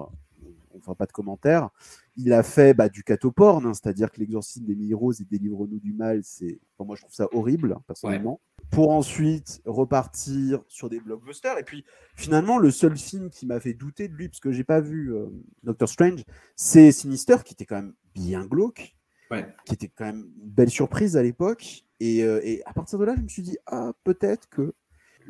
[0.72, 1.69] on ne fera pas de commentaires.
[2.15, 5.91] Il a fait bah, du catoporn, hein, c'est-à-dire que l'exorcisme d'Emily Rose et Délivre-nous du
[5.91, 8.40] mal, c'est, enfin, moi je trouve ça horrible, personnellement.
[8.69, 11.57] Pour ensuite repartir sur des blockbusters.
[11.57, 11.84] Et puis
[12.15, 15.11] finalement, le seul film qui m'a fait douter de lui, parce que j'ai pas vu
[15.15, 15.26] euh,
[15.64, 16.23] Doctor Strange,
[16.56, 18.95] c'est Sinister, qui était quand même bien glauque,
[19.31, 19.48] Ouais.
[19.65, 21.86] qui était quand même une belle surprise à l'époque.
[21.99, 24.76] Et, euh, et à partir de là, je me suis dit, ah, peut-être que.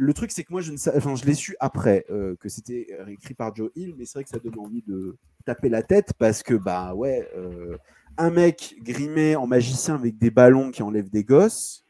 [0.01, 2.87] Le truc, c'est que moi, je ne enfin, je l'ai su après euh, que c'était
[3.09, 6.13] écrit par Joe Hill, mais c'est vrai que ça donne envie de taper la tête
[6.17, 7.75] parce que, bah ouais, euh,
[8.17, 11.83] un mec grimé en magicien avec des ballons qui enlèvent des gosses,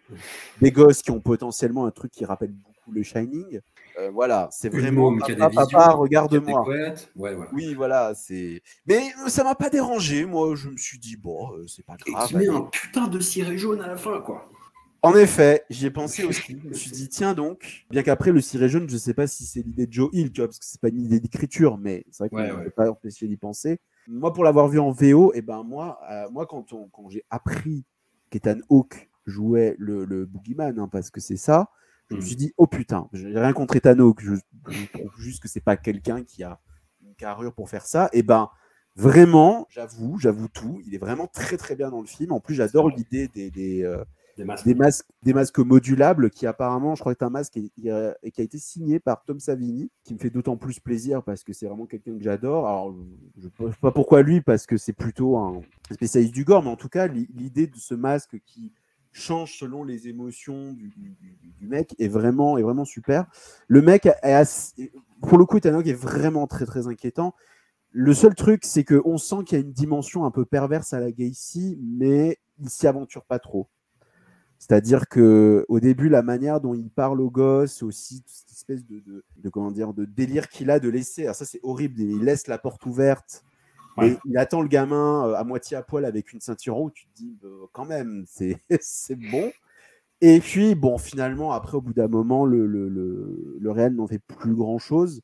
[0.59, 3.59] des gosses qui ont potentiellement un truc qui rappelle beaucoup le Shining.
[3.99, 6.63] euh, voilà, c'est vraiment a papa, regarde-moi.
[6.63, 7.11] couettes.
[7.15, 7.51] Ouais, voilà.
[7.53, 8.63] Oui, voilà, c'est.
[8.87, 10.25] Mais euh, ça m'a pas dérangé.
[10.25, 12.27] Moi, je me suis dit bon, euh, c'est pas Et grave.
[12.27, 14.49] qui met un putain de ciré jaune à la fin, quoi.
[15.01, 16.59] En effet, j'y ai pensé aussi.
[16.61, 19.45] Je me suis dit tiens donc, bien qu'après le ciré jaune, je sais pas si
[19.45, 22.05] c'est l'idée de Joe Hill, tu vois, parce que c'est pas une idée d'écriture, mais
[22.11, 22.63] c'est vrai qu'on ne ouais.
[22.65, 23.79] peut pas empêcher d'y penser.
[24.07, 27.23] Moi, pour l'avoir vu en VO, et ben moi, euh, moi quand, on- quand j'ai
[27.29, 27.85] appris
[28.29, 31.69] qu'Ethan Hawke jouait le, le Boogeyman, hein, parce que c'est ça,
[32.09, 32.25] je me Mm.
[32.25, 34.33] suis dit oh putain, j'ai rien contre Ethan Hawke, je,
[34.67, 36.59] je trouve juste que c'est pas quelqu'un qui a
[37.05, 38.09] une carrure pour faire ça.
[38.13, 38.49] Et ben
[38.95, 42.31] vraiment, j'avoue, j'avoue tout, il est vraiment très très bien dans le film.
[42.31, 44.03] En plus, j'adore l'idée des, des, euh,
[44.65, 45.05] Des masques.
[45.23, 48.57] des masques, modulables qui apparemment, je crois que c'est un masque et qui a été
[48.57, 52.17] signé par Tom Savini, qui me fait d'autant plus plaisir parce que c'est vraiment quelqu'un
[52.17, 52.67] que j'adore.
[52.67, 52.95] Alors,
[53.37, 55.61] je ne sais pas pourquoi lui, parce que c'est plutôt un
[55.91, 58.71] spécialiste du gore, mais en tout cas, l'i- l'idée de ce masque qui
[59.11, 60.93] change selon les émotions du,
[61.67, 63.25] mec est vraiment, est vraiment super.
[63.67, 64.91] Le mec est assez-
[65.21, 67.33] pour le coup, Hawke est vraiment très très inquiétant.
[67.91, 70.99] Le seul truc, c'est qu'on sent qu'il y a une dimension un peu perverse à
[70.99, 73.67] la Gacy, mais il s'y aventure pas trop.
[74.59, 78.99] C'est-à-dire que au début, la manière dont il parle au gosse, aussi cette espèce de,
[78.99, 81.23] de, de, comment dire, de délire qu'il a de laisser.
[81.23, 82.01] Alors ça, c'est horrible.
[82.01, 83.43] Il laisse la porte ouverte.
[84.01, 86.89] Et il attend le gamin euh, à moitié à poil avec une ceinture haut.
[86.89, 89.51] Tu te dis, bah, quand même, c'est c'est bon.
[90.21, 94.07] Et puis, bon, finalement, après, au bout d'un moment, le, le, le, le réel n'en
[94.07, 95.21] fait plus grand-chose.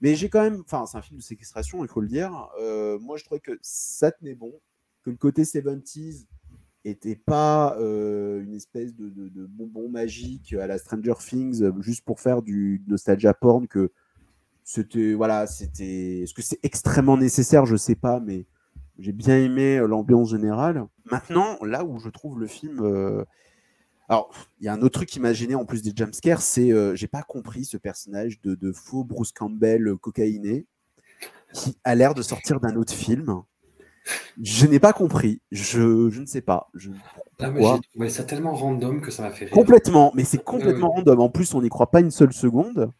[0.00, 2.48] Mais j'ai quand même, enfin, c'est un film de séquestration, il faut le dire.
[2.60, 4.52] Euh, moi, je trouvais que ça tenait bon,
[5.02, 6.26] que le côté 70s
[6.84, 12.20] était pas euh, une espèce de, bonbon magique à la Stranger Things, euh, juste pour
[12.20, 13.92] faire du nostalgia porn, que
[14.62, 16.22] c'était, voilà, c'était.
[16.22, 17.66] Est-ce que c'est extrêmement nécessaire?
[17.66, 18.46] Je sais pas, mais
[18.98, 20.86] j'ai bien aimé euh, l'ambiance générale.
[21.10, 23.24] Maintenant, là où je trouve le film.
[24.08, 24.30] Alors,
[24.60, 26.94] il y a un autre truc qui m'a gêné en plus des jumpscares, c'est euh,
[26.94, 30.66] j'ai pas compris ce personnage de, faux Bruce Campbell cocaïné
[31.54, 33.42] qui a l'air de sortir d'un autre film.
[34.42, 35.40] Je n'ai pas compris.
[35.50, 36.68] Je, je ne sais pas.
[36.74, 36.90] Je,
[37.40, 37.50] Ah,
[37.96, 39.54] mais ça tellement random que ça m'a fait rire.
[39.54, 40.96] Complètement, mais c'est complètement oui.
[40.98, 41.20] random.
[41.20, 42.92] En plus, on n'y croit pas une seule seconde.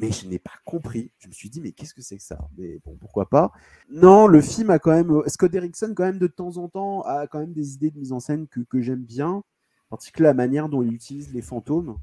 [0.00, 1.10] Mais je n'ai pas compris.
[1.18, 2.38] Je me suis dit, mais qu'est-ce que c'est que ça?
[2.56, 3.50] Mais bon, pourquoi pas?
[3.90, 5.22] Non, le film a quand même.
[5.26, 8.12] Scott Derrickson, quand même, de temps en temps, a quand même des idées de mise
[8.12, 9.42] en scène que, que j'aime bien.
[9.90, 11.96] En particulier la manière dont il utilise les fantômes.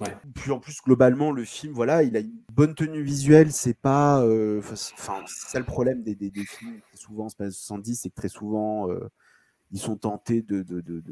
[0.00, 0.16] Ouais.
[0.34, 3.52] Puis en plus, globalement, le film, voilà, il a une bonne tenue visuelle.
[3.52, 4.22] C'est pas.
[4.22, 6.80] euh, Enfin, c'est ça le problème des, des, films.
[6.94, 8.90] Souvent, pas 70, c'est que très souvent.
[8.90, 9.08] euh,
[9.72, 11.02] ils sont tentés de, de, de,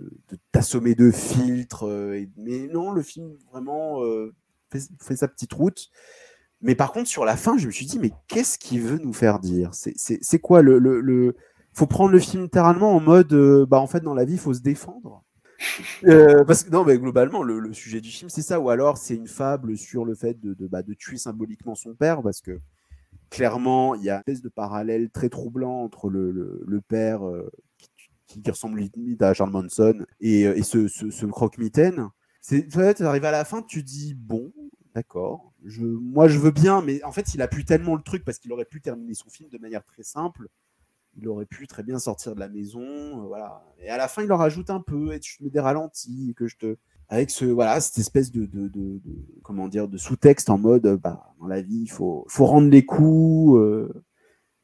[0.52, 1.86] t'assommer de filtres.
[1.86, 4.02] euh, mais non, le film vraiment
[4.72, 5.90] fait, sa petite route.
[6.62, 9.12] Mais par contre, sur la fin, je me suis dit, mais qu'est-ce qu'il veut nous
[9.14, 9.70] faire dire?
[9.74, 11.36] C'est quoi le, le,
[11.74, 13.34] faut prendre le film littéralement en mode,
[13.68, 15.24] bah en fait, dans la vie, il faut se défendre?
[16.04, 18.60] Euh, parce que non, mais globalement, le, sujet du film, c'est ça.
[18.60, 22.22] Ou alors, c'est une fable sur le fait de, bah, de tuer symboliquement son père,
[22.22, 22.60] parce que
[23.30, 27.50] clairement, il y a une espèce de parallèle très troublant entre le, le, père euh,
[28.26, 32.08] qui, qui ressemble limite à Charles Manson et, euh, et ce, ce, ce croque-mitaine.
[32.40, 34.52] C'est, tu arrives à la fin, tu dis bon,
[34.94, 38.24] d'accord, je, moi je veux bien, mais en fait, il a pu tellement le truc
[38.24, 40.48] parce qu'il aurait pu terminer son film de manière très simple.
[41.18, 43.62] Il aurait pu très bien sortir de la maison, euh, voilà.
[43.80, 46.46] Et à la fin, il en rajoute un peu et tu mets des ralentis, que
[46.46, 46.76] je te,
[47.08, 50.98] avec ce, voilà, cette espèce de, de, de, de- comment dire, de sous-texte en mode,
[51.02, 53.56] bah, dans la vie, il faut, faut rendre les coups.
[53.58, 53.92] euh,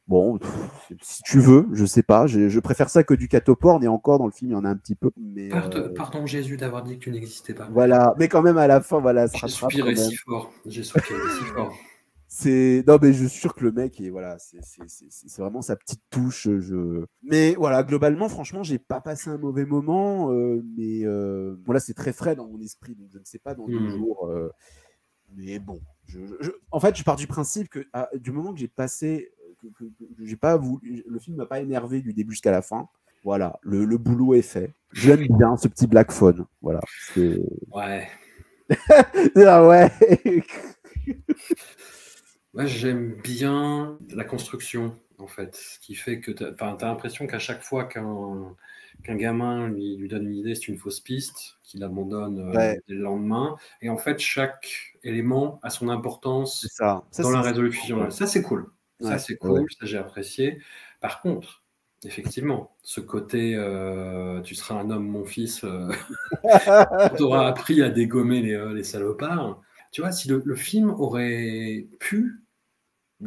[0.09, 2.27] Bon, pff, si tu veux, je sais pas.
[2.27, 4.65] Je, je préfère ça que du catoporn et encore dans le film, il y en
[4.65, 5.11] a un petit peu.
[5.17, 7.69] Mais Pardon, euh, pardon, Jésus d'avoir dit que tu n'existais pas.
[7.71, 10.53] voilà, mais quand même à la fin, voilà, ça J'ai soupiré si fort.
[10.67, 11.79] J'ai soupiré si fort.
[12.35, 14.59] C'est non, mais je suis sûr que le mec est voilà, c'est
[15.39, 16.49] vraiment sa petite touche.
[16.49, 17.05] Je...
[17.23, 21.79] Mais voilà, globalement, franchement, j'ai pas passé un mauvais moment, euh, mais euh, bon, là,
[21.79, 23.91] c'est très frais dans mon esprit, donc je ne sais pas dans deux Hmm.
[23.91, 24.29] jours.
[24.29, 24.51] euh,
[25.37, 28.61] mais bon, je, je- en fait, je pars du principe que ah, du moment que
[28.61, 29.31] j'ai passé,
[29.61, 29.85] que, que-
[30.17, 32.89] que j'ai pas voulu, le film m'a pas énervé du début jusqu'à la fin.
[33.25, 34.73] Voilà, le, le boulot est fait.
[34.95, 36.47] J'aime bien ce petit black phone.
[36.63, 36.81] Voilà.
[37.71, 38.09] Ouais.
[39.37, 39.91] ah ouais.
[42.55, 45.57] Moi, j'aime bien la construction, en fait.
[45.57, 48.55] Ce qui fait que tu as, l'impression qu'à chaque fois qu'un
[49.05, 52.81] qu'un gamin lui, lui donne une idée, c'est une fausse piste, qu'il abandonne euh, Ouais.
[52.87, 53.57] le lendemain.
[53.81, 57.03] Et en fait, chaque élément a son importance C'est ça.
[57.11, 58.11] Ça, dans la résolution.
[58.11, 58.67] Ça, c'est cool.
[59.01, 59.51] Ça, c'est cool.
[59.63, 59.65] ouais.
[59.81, 60.61] Ça, j'ai apprécié.
[61.01, 61.65] Par contre,
[62.05, 65.89] effectivement, ce côté euh, tu seras un homme, mon fils, euh,
[66.45, 69.61] on t'aura appris à dégommer les, euh, les salopards.
[69.91, 72.42] Tu vois, si le, le film aurait pu,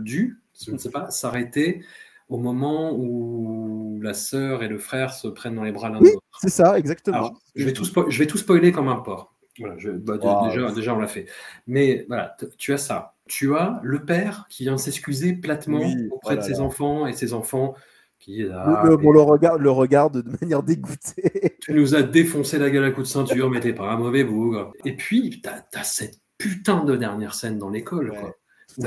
[0.02, 1.84] dû, je ne sais pas, s'arrêter
[2.30, 6.10] au moment où la sœur et le frère se prennent dans les bras l'un Oui,
[6.10, 6.26] de l'autre.
[6.42, 7.18] c'est ça, exactement.
[7.18, 9.34] Alors, je vais, tout je vais tout spoiler comme un porc.
[9.60, 10.50] Voilà, je- bah, Wow.
[10.50, 11.28] déjà, déjà, on l'a fait.
[11.68, 13.16] Mais voilà, tu as ça.
[13.28, 16.62] Tu as le père qui vient s'excuser platement Oui, auprès oh de ses là.
[16.62, 17.74] enfants et ses enfants
[18.20, 21.58] qui ah, le, le- mais bon, le regard, le regarde de manière dégoûtée.
[21.62, 24.24] tu nous as défoncé la gueule à coups de ceinture, mais t'es pas un mauvais
[24.24, 24.74] bougre.
[24.84, 28.34] Et puis, t'as as cette putain de dernière scène dans l'école, Ouais,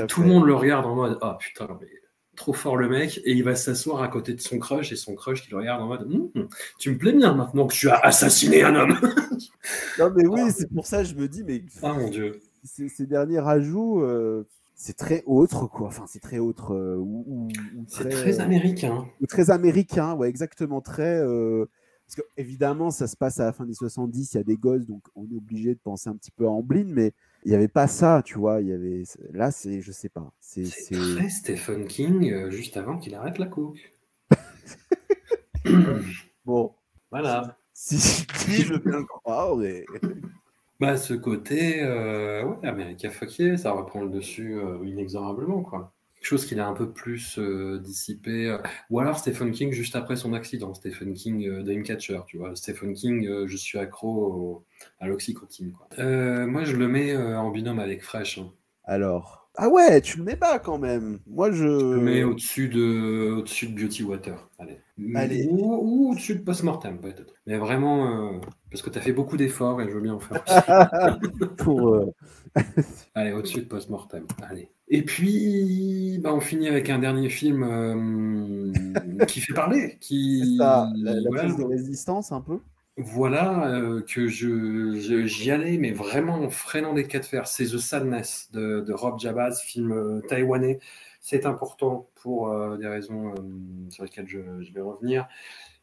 [0.07, 1.87] tout le monde le regarde en mode Ah putain, mais
[2.35, 5.13] trop fort le mec, et il va s'asseoir à côté de son crush, et son
[5.15, 6.01] crush qui le regarde en mode
[6.35, 6.47] Hum,
[6.77, 8.95] Tu me plais bien maintenant que tu as assassiné un homme.
[9.99, 12.39] Non, mais oui, c'est pour ça que je me dis, mais ah mon dieu.
[12.63, 15.87] ces, ces derniers rajouts, euh, c'est très autre, quoi.
[15.87, 16.73] Enfin, c'est très autre.
[16.73, 19.05] euh, ou, ou- très euh, américain.
[19.21, 20.79] ou très américain, ouais, exactement.
[20.81, 21.19] Très.
[21.19, 21.65] euh,
[22.07, 24.55] parce que, évidemment, ça se passe à la fin des 70, il y a des
[24.57, 27.11] gosses, donc on est obligé de penser un petit peu à Amblin, mais
[27.45, 28.61] il n'y avait pas ça, tu vois.
[28.61, 29.03] Il y avait...
[29.31, 29.81] Là, c'est.
[29.81, 30.31] Je sais pas.
[30.39, 30.63] C'est.
[30.63, 33.91] Très Stephen King euh, juste avant qu'il arrête la coke.
[36.45, 36.73] Bon.
[37.11, 37.57] voilà.
[37.73, 39.85] Si, si je bien le croire, mais.
[40.79, 45.93] Bah, ce côté, euh, ouais, America Fuck yeah, ça reprend le dessus euh, inexorablement, quoi.
[46.29, 48.45] Chose qu'il a un peu plus euh, dissipé.
[48.51, 48.59] euh,
[48.91, 50.75] Ou alors Stephen King juste après son accident.
[50.75, 52.55] Stephen King euh, Dreamcatcher, tu vois.
[52.55, 54.63] Stephen King, euh, je suis accro au-
[54.99, 55.71] à l'oxycotine.
[55.71, 55.87] quoi.
[56.45, 58.37] Moi, je le mets en binôme avec Fresh.
[58.37, 58.51] hein.
[58.83, 59.49] Alors.
[59.57, 61.17] Ah ouais, tu le mets bas quand même.
[61.25, 61.63] Moi, je.
[61.63, 64.47] Je le mets au-dessus de, au-dessus de Beauty Water.
[64.59, 64.77] Allez.
[65.15, 65.47] Allez.
[65.49, 67.33] Ou, ou au-dessus de Postmortem, peut-être.
[67.47, 68.39] Mais vraiment, euh,
[68.69, 70.43] parce que tu as fait beaucoup d'efforts et je veux bien en faire.
[71.57, 72.13] Pour, euh,
[73.15, 74.27] Allez, au-dessus de Postmortem.
[74.43, 74.69] Allez.
[74.91, 79.97] Et puis, bah, on finit avec un dernier film euh, qui fait parler.
[80.01, 81.53] Qui, ça, la, la voilà.
[81.53, 82.59] de résistance un peu.
[82.97, 87.47] Voilà euh, que je, j'y allais, mais vraiment en freinant des cas de fer.
[87.47, 90.79] C'est The Sadness de, de Rob Jabaz, film euh, taïwanais.
[91.21, 93.35] C'est important pour des raisons
[93.89, 95.27] sur lesquelles je, je vais revenir.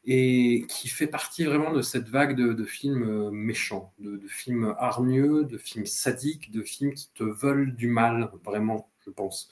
[0.07, 4.75] Et qui fait partie vraiment de cette vague de, de films méchants, de, de films
[4.79, 9.49] hargneux, de films sadiques, de films qui te veulent du mal, vraiment, je pense.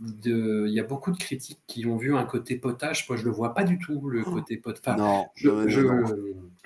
[0.00, 3.08] De- Il y a beaucoup de critiques qui ont vu un côté potage.
[3.08, 4.94] Moi, je le vois pas du tout, le côté potage.
[4.94, 6.16] Enfin, Non, je, non, je- non, non.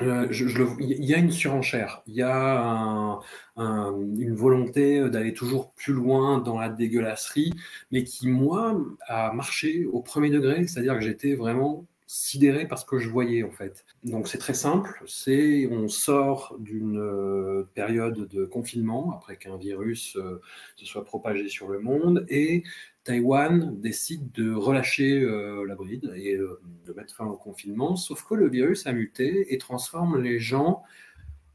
[0.02, 3.20] euh, je- je le- il y a une surenchère, il y a un-
[3.56, 7.52] un- une volonté d'aller toujours plus loin dans la dégueulasserie,
[7.90, 12.84] mais qui, moi, a marché au premier degré, c'est-à-dire que j'étais vraiment sidéré par ce
[12.84, 13.84] que je voyais en fait.
[14.04, 20.16] Donc c'est très simple, c'est on sort d'une euh, période de confinement après qu'un virus
[20.16, 20.40] euh,
[20.76, 22.62] se soit propagé sur le monde et
[23.04, 28.24] Taïwan décide de relâcher euh, la bride et euh, de mettre fin au confinement, sauf
[28.24, 30.82] que le virus a muté et transforme les gens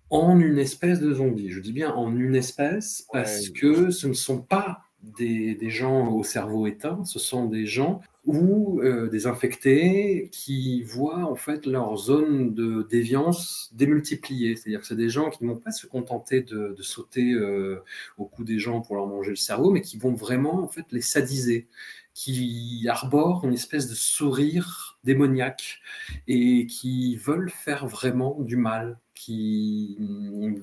[0.10, 1.49] en une espèce de zombie.
[1.49, 3.53] Je dis bien en une espèce parce Ouais.
[3.53, 8.02] que ce ne sont pas des, des gens au cerveau éteint, ce sont des gens
[8.26, 14.56] ou euh, des infectés qui voient en fait leur zone de déviance démultipliée.
[14.56, 17.84] C'est-à-dire que c'est des gens qui ne vont pas se contenter de, sauter euh,
[18.18, 20.85] au cou des gens pour leur manger le cerveau, mais qui vont vraiment en fait
[20.91, 21.68] les sadiser,
[22.14, 25.80] qui arborent une espèce de sourire démoniaque
[26.27, 29.98] et qui veulent faire vraiment du mal, qui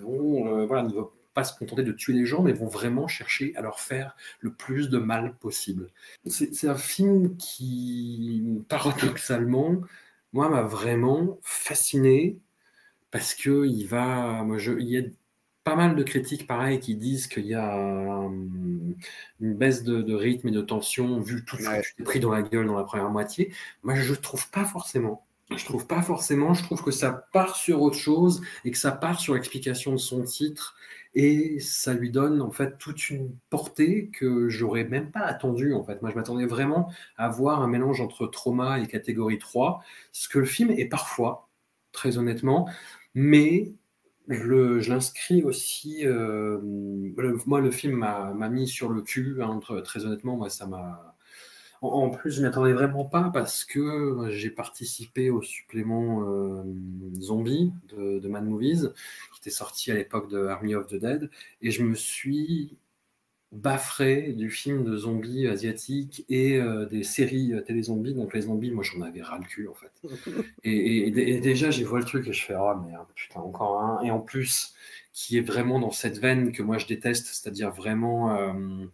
[0.00, 0.92] vont, euh, voilà, ne
[1.38, 4.52] pas se contenter de tuer les gens, mais vont vraiment chercher à leur faire le
[4.52, 5.86] plus de mal possible.
[6.26, 9.76] C'est un film qui, paradoxalement,
[10.32, 12.38] moi, m'a vraiment fasciné
[13.12, 15.02] parce que il va, moi, je, il y a
[15.62, 18.28] pas mal de critiques pareil qui disent qu'il y a euh,
[19.40, 21.80] une baisse de, de rythme et de tension vu tout ce Ouais.
[21.82, 23.52] que tu t'es pris dans la gueule dans la première moitié.
[23.84, 25.24] Moi, je trouve pas forcément.
[25.56, 26.52] Je trouve pas forcément.
[26.54, 29.96] Je trouve que ça part sur autre chose et que ça part sur l'explication de
[29.98, 30.76] son titre
[31.14, 35.84] et ça lui donne en fait toute une portée que j'aurais même pas attendu en
[35.84, 36.00] fait.
[36.02, 39.82] Moi, je m'attendais vraiment à voir un mélange entre trauma et catégorie 3,
[40.12, 41.48] ce que le film est parfois,
[41.92, 42.68] très honnêtement,
[43.14, 43.72] mais
[44.28, 46.06] je l'inscris aussi.
[46.06, 46.58] euh,
[47.46, 49.42] moi, le film m'a m'a mis sur le cul.
[49.42, 51.16] hein, très, très honnêtement, moi, ça m'a.
[51.80, 56.62] En, plus, je m'y attendais vraiment pas parce que j'ai participé au supplément euh,
[57.20, 58.88] Zombie de, de Mad Movies,
[59.32, 61.30] qui était sorti à l'époque de Army of the Dead,
[61.62, 62.76] et je me suis
[63.50, 68.12] baffré du film de zombies asiatiques et euh, des séries euh, télé-zombies.
[68.14, 69.92] Donc les zombies, moi j'en avais ras le cul en fait.
[70.64, 73.40] Et, et- et- et déjà, j'ai vois le truc et je fais oh merde, putain,
[73.40, 74.02] encore un.
[74.02, 74.74] Et en plus,
[75.12, 78.86] qui est vraiment dans cette veine que moi je déteste, c'est-à-dire vraiment euh,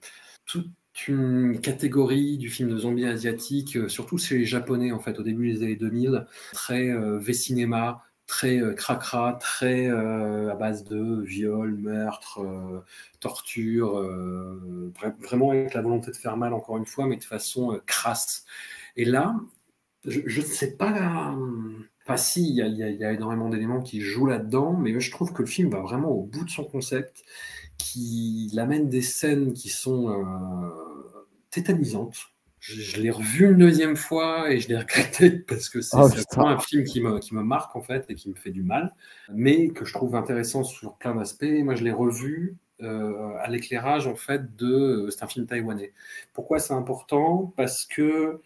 [0.47, 0.69] toute
[1.09, 5.23] une catégorie du film de zombies asiatique, euh, surtout chez les japonais en fait, au
[5.23, 11.23] début des années 2000, très euh, V-cinéma, très euh, cracra, très euh, à base de
[11.23, 12.41] viol, meurtre,
[13.21, 14.01] torture,
[14.95, 18.45] vra- vraiment avec la volonté de faire mal encore une fois, mais de façon crasse.
[18.97, 19.37] Et là,
[20.07, 21.37] je ne sais pas.
[22.17, 25.71] Si, il y a énormément d'éléments qui jouent là-dedans, mais je trouve que le film
[25.71, 27.25] va vraiment au bout de son concept,
[27.79, 30.69] qu'il amène des scènes qui sont euh,
[31.51, 32.17] tétanisantes.
[32.61, 36.09] Je, je l'ai revu une deuxième fois et je l'ai regretté parce que c'est Oh,
[36.41, 38.95] un film qui me, qui me marque en fait et qui me fait du mal,
[39.33, 41.45] mais que je trouve intéressant sur plein d'aspects.
[41.45, 45.09] Moi, je l'ai revu euh, à l'éclairage en fait de.
[45.11, 45.93] C'est un film taïwanais.
[46.33, 47.53] Pourquoi c'est important?
[47.57, 48.41] Parce que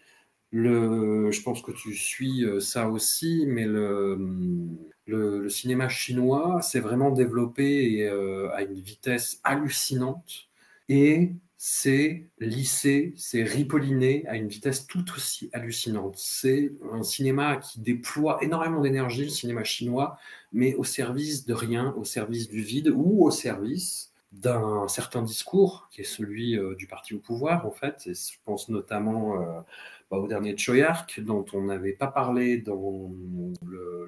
[0.51, 8.07] je pense que tu suis euh, ça aussi, mais le, cinéma chinois s'est vraiment développé
[8.07, 10.49] euh, à une vitesse hallucinante
[10.87, 16.15] et c'est lissé, c'est ripolliné à une vitesse tout aussi hallucinante.
[16.17, 20.17] C'est un cinéma qui déploie énormément d'énergie, le cinéma chinois,
[20.53, 25.89] mais au service de rien, au service du vide ou au service d'un certain discours
[25.91, 28.03] qui est celui euh, du parti au pouvoir en fait.
[28.05, 29.65] Et je pense notamment
[30.17, 33.11] au dernier Choyark, dont on n'avait pas parlé dans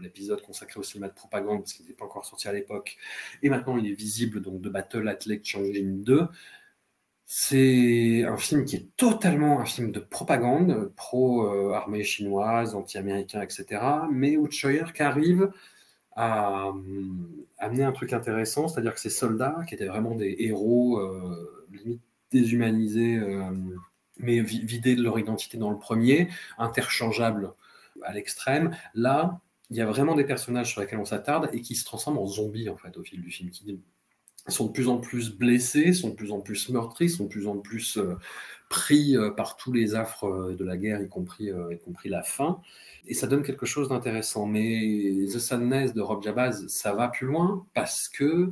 [0.02, 2.98] l'épisode consacré au cinéma de propagande, parce qu'il n'était pas encore sorti à l'époque,
[3.44, 6.28] et maintenant il est visible donc de Battle at Lake Changjin 2.
[7.26, 13.82] C'est un film qui est totalement un film de propagande, pro-armée chinoise, anti-américain, etc.
[14.11, 15.52] Mais Choyer qui arrive
[16.14, 20.99] à hum, amener un truc intéressant, c'est-à-dire que ces soldats, qui étaient vraiment des héros
[20.99, 22.02] euh, limite
[22.32, 23.52] déshumanisés, euh,
[24.22, 27.53] mais vidés de leur identité dans le premier, interchangeables
[28.03, 29.39] à l'extrême, là,
[29.69, 32.27] il y a vraiment des personnages sur lesquels on s'attarde et qui se transforment en
[32.27, 33.80] zombies en fait au fil du film, qui
[34.48, 37.48] sont de plus en plus blessés, sont de plus en plus meurtris, sont de plus
[37.48, 38.15] en plus euh,
[38.69, 42.22] pris euh, par tous les affres euh, de la guerre, y compris, y compris la
[42.22, 42.60] faim.
[43.07, 44.45] Et ça donne quelque chose d'intéressant.
[44.45, 48.52] Mais The Sadness de Rob Jabaz, ça va plus loin parce que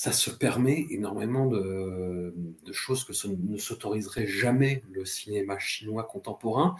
[0.00, 2.32] ça se permet énormément de,
[2.72, 6.76] choses que ne s'autoriserait jamais le cinéma chinois contemporain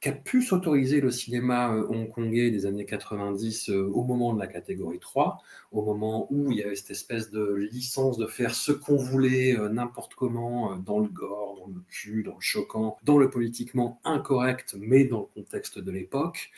[0.00, 4.48] qu'a pu s'autoriser le cinéma euh, hongkongais des années 90 euh, au moment de la
[4.48, 5.38] catégorie 3,
[5.70, 9.56] au moment où il y avait cette espèce de licence de faire ce qu'on voulait
[9.56, 14.00] euh, n'importe comment, dans le gore, dans le cul, dans le choquant, dans le politiquement
[14.02, 16.50] incorrect, mais dans le contexte de l'époque.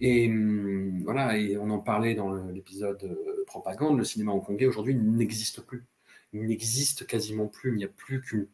[0.00, 5.60] Et hum, voilà, et on en parlait dans l'épisode propagande, le cinéma hongkongais aujourd'hui n'existe
[5.60, 5.84] plus.
[6.32, 8.46] Il n'existe quasiment plus, il n'y a plus qu'une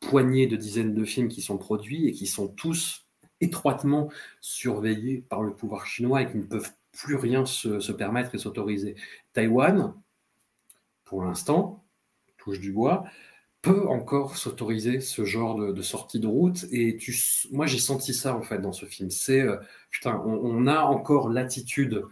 [0.00, 3.06] poignée de dizaines de films qui sont produits et qui sont tous
[3.40, 4.10] étroitement
[4.40, 8.96] surveillés par le pouvoir chinois et qui ne peuvent plus rien se, permettre et s'autoriser.
[9.32, 9.94] Taïwan,
[11.04, 11.84] pour l'instant,
[12.38, 13.04] touche du bois,
[13.62, 16.66] peut encore s'autoriser ce genre de, sortie de route.
[16.72, 17.16] Et tu,
[17.52, 19.08] moi, j'ai senti ça en fait dans ce film.
[19.10, 19.56] C'est euh,
[19.90, 22.04] putain, on, a encore l'attitude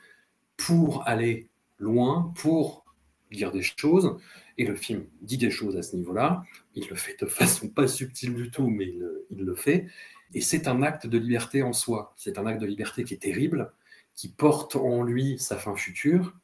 [0.56, 1.48] pour aller
[1.78, 2.84] loin, pour
[3.32, 4.16] dire des choses.
[4.58, 6.44] Et le film dit des choses à ce niveau-là.
[6.76, 8.94] Il le fait de façon pas subtile du tout, mais
[9.30, 9.88] il le fait.
[10.34, 12.14] Et c'est un acte de liberté en soi.
[12.16, 13.72] C'est un acte de liberté qui est terrible,
[14.14, 16.34] qui porte en lui sa fin future,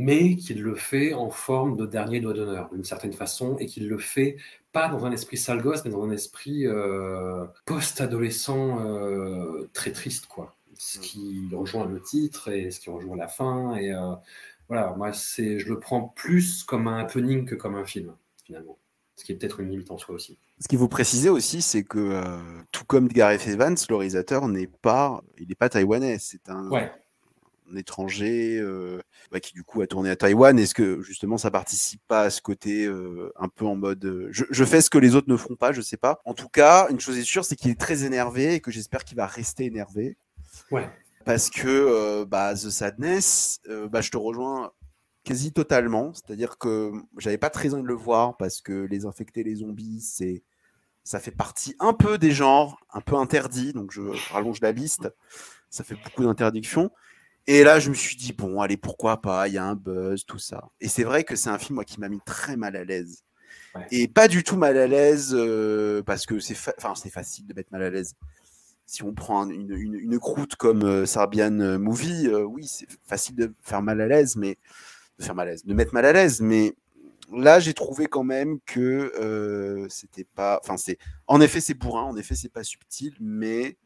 [0.00, 3.86] mais qu'il le fait en forme de dernier doigt d'honneur, d'une certaine façon, et qu'il
[3.86, 4.38] le fait
[4.72, 10.26] pas dans un esprit sale gosse, mais dans un esprit euh, post-adolescent euh, très triste,
[10.26, 10.56] quoi.
[10.78, 11.02] Ce mm.
[11.02, 13.76] qui rejoint le titre et ce qui rejoint la fin.
[13.76, 14.14] Et euh,
[14.68, 18.14] voilà, moi, c'est, je le prends plus comme un happening que comme un film,
[18.44, 18.78] finalement
[19.16, 20.38] ce qui est peut-être une limite en soi aussi.
[20.60, 22.22] Ce qu'il faut préciser aussi, c'est que
[22.72, 26.70] tout comme Gareth Evans, le réalisateur n'est pas, il n'est pas taïwanais, c'est un,
[27.76, 30.58] étranger euh, bah, qui du coup a tourné à Taïwan.
[30.58, 34.64] Est-ce que justement ça participe pas à ce côté euh, un peu en mode, je,
[34.64, 36.20] fais ce que les autres ne font pas, je sais pas.
[36.24, 39.04] En tout cas, une chose est sûre, c'est qu'il est très énervé et que j'espère
[39.04, 40.16] qu'il va rester énervé.
[40.70, 40.88] Ouais.
[41.24, 43.60] Parce que bah, The Sadness,
[43.90, 44.72] bah, je te rejoins
[45.24, 46.12] quasi totalement.
[46.14, 50.00] C'est-à-dire que j'avais pas très envie de le voir parce que les infectés, les zombies,
[50.00, 50.42] c'est
[51.04, 53.72] ça fait partie un peu des genres, un peu interdits.
[53.72, 54.02] Donc je
[54.32, 55.12] rallonge la liste.
[55.68, 56.90] Ça fait beaucoup d'interdictions.
[57.46, 60.24] Et là, je me suis dit, bon, allez, pourquoi pas, il y a un buzz,
[60.24, 60.68] tout ça.
[60.80, 63.24] Et c'est vrai que c'est un film moi, qui m'a mis très mal à l'aise.
[63.92, 66.56] Et pas du tout mal à l'aise euh, parce que c'est
[66.96, 68.14] c'est facile de mettre mal à l'aise.
[68.84, 73.54] Si on prend une, une, croûte comme euh, Serbian Movie, euh, oui, c'est facile de
[73.62, 74.58] faire mal à l'aise, mais
[75.20, 76.74] de faire mal à l'aise, de mettre mal à l'aise, mais
[77.32, 82.04] là j'ai trouvé quand même que euh, c'était pas, enfin c'est, en effet c'est bourrin,
[82.04, 83.76] en effet c'est pas subtil, mais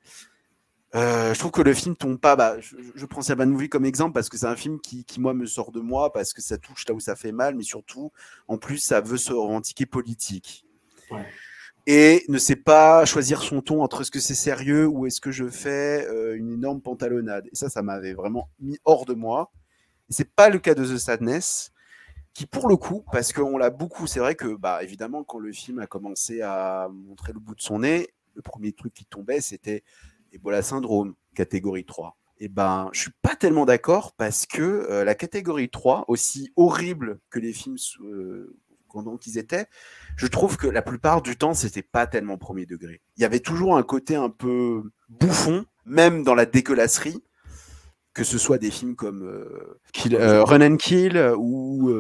[0.95, 2.37] euh, je trouve que le film tombe pas.
[2.37, 5.21] Bah, je, je prends Serban Movie comme exemple parce que c'est un film qui, qui,
[5.21, 7.65] moi, me sort de moi parce que ça touche là où ça fait mal, mais
[7.65, 8.13] surtout,
[8.47, 10.65] en plus, ça veut se revendiquer politique.
[11.87, 15.31] Et ne sait pas choisir son ton entre est-ce que c'est sérieux ou est-ce que
[15.31, 17.47] je fais euh, une énorme pantalonnade.
[17.53, 19.53] Et ça, ça m'avait vraiment mis hors de moi.
[20.09, 21.73] C'est pas le cas de The Sadness,
[22.33, 25.53] qui pour le coup, parce qu'on l'a beaucoup, c'est vrai que, bah, évidemment, quand le
[25.53, 29.41] film a commencé à montrer le bout de son nez, le premier truc qui tombait,
[29.41, 29.85] c'était
[30.35, 32.17] Ebola syndrome, catégorie 3.
[32.39, 37.21] Et ben, je suis pas tellement d'accord parce que euh, la catégorie 3, aussi horrible
[37.31, 38.57] que les films euh,
[39.21, 39.67] qu'ils étaient,
[40.17, 43.01] je trouve que la plupart du temps, c'était pas tellement premier degré.
[43.17, 47.23] Il y avait toujours un côté un peu bouffon, même dans la dégueulasserie
[48.15, 49.81] que ce soit des films comme euh,
[50.13, 51.91] euh, Run and Kill ou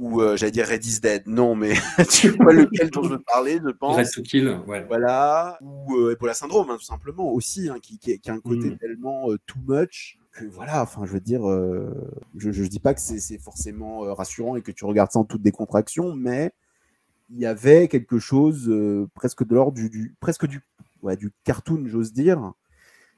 [0.00, 1.22] euh, ou j'allais dire Red is Dead.
[1.26, 1.74] Non, mais
[2.10, 3.96] tu vois lequel dont je veux parler, je pense.
[3.96, 4.84] Red to Kill, ouais.
[4.86, 5.58] Voilà.
[5.60, 8.78] Ou Ebola Syndrome, hein, tout simplement, aussi, hein, qui, qui, a un côté mm.
[8.78, 11.42] tellement too much que voilà, enfin, je veux dire,
[12.36, 15.42] je, je dis pas que c'est forcément rassurant et que tu regardes ça en toute
[15.42, 16.52] décontraction, mais
[17.28, 18.72] il y avait quelque chose
[19.14, 20.62] presque de l'ordre du, du, presque du,
[21.02, 22.52] ouais, du cartoon, j'ose dire,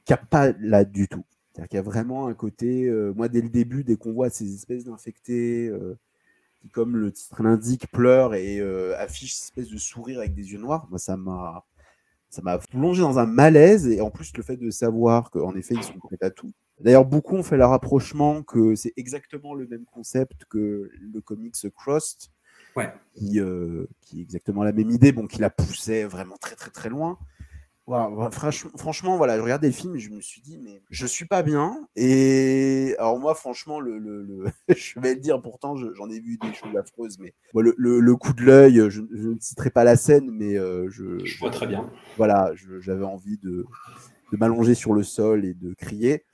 [0.05, 1.24] qui a pas là du tout.
[1.55, 4.28] C'est-à-dire qu'il y a vraiment un côté, euh, moi dès le début, dès qu'on voit
[4.28, 5.96] ces espèces d'infectés euh,
[6.64, 10.52] qui, comme le titre l'indique, pleurent et euh, affichent cette espèce de sourire avec des
[10.52, 11.64] yeux noirs, moi ça m'a
[12.30, 15.74] ça m'a plongé dans un malaise et en plus le fait de savoir qu'en effet
[15.74, 16.52] ils sont prêts à tout.
[16.80, 21.54] D'ailleurs beaucoup ont fait le rapprochement que c'est exactement le même concept que le comics
[21.76, 22.30] Crossed
[22.76, 22.92] Ouais.
[23.14, 26.70] qui, euh, qui est exactement la même idée, bon, qui la poussait vraiment très très
[26.72, 27.18] très loin.
[27.86, 31.05] Voilà, franch- franchement, voilà, je regardais le film et je me suis dit, mais je
[31.06, 31.86] suis pas bien.
[31.97, 34.44] Et alors moi, franchement, le, le- le-
[34.74, 38.32] je vais le dire, pourtant, je- j'en ai vu des choses affreuses, mais le, coup
[38.32, 41.66] de l'œil, je, je ne citerai pas la scène, mais euh, je, Je vois très
[41.66, 41.90] bien.
[42.16, 43.66] voilà, j'avais envie de,
[44.32, 46.24] de m'allonger sur le sol et de crier.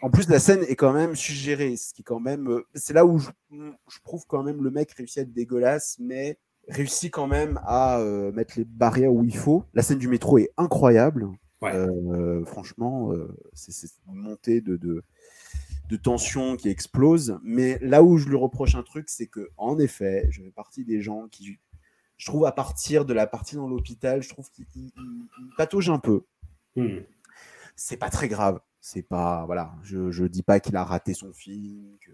[0.00, 2.92] En plus, la scène est quand même suggérée, ce qui est quand même, euh, c'est
[2.92, 6.38] là où je, je trouve quand même le mec réussit à être dégueulasse, mais
[6.68, 9.64] réussit quand même à euh, mettre les barrières où il faut.
[9.74, 11.28] La scène du métro est incroyable.
[11.62, 11.72] Ouais.
[11.74, 15.02] Euh, franchement, euh, c'est une montée de, de,
[15.88, 17.38] de tension qui explose.
[17.42, 20.84] Mais là où je lui reproche un truc, c'est que en effet, je fais partie
[20.84, 21.58] des gens qui,
[22.16, 25.54] je trouve, à partir de la partie dans l'hôpital, je trouve qu'il il- il- il
[25.56, 26.22] patauge un peu.
[26.76, 26.98] Hmm.
[27.76, 28.60] C'est pas très grave.
[28.80, 32.12] C'est pas, voilà, je, je dis pas qu'il a raté son film, qu'il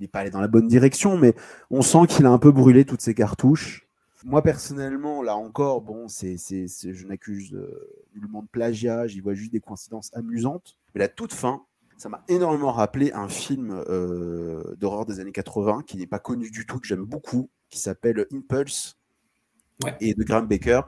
[0.00, 1.34] n'est pas allé dans la bonne direction, mais
[1.70, 3.85] on sent qu'il a un peu brûlé toutes ses cartouches.
[4.26, 9.52] Moi, personnellement, là encore, bon, c'est, je n'accuse euh, nullement de plagiat, j'y vois juste
[9.52, 10.76] des coïncidences amusantes.
[10.94, 11.64] Mais la toute fin,
[11.96, 16.50] ça m'a énormément rappelé un film euh, d'horreur des années 80 qui n'est pas connu
[16.50, 18.98] du tout, que j'aime beaucoup, qui s'appelle Impulse
[19.84, 19.94] Ouais.
[20.00, 20.80] et de Graham Baker,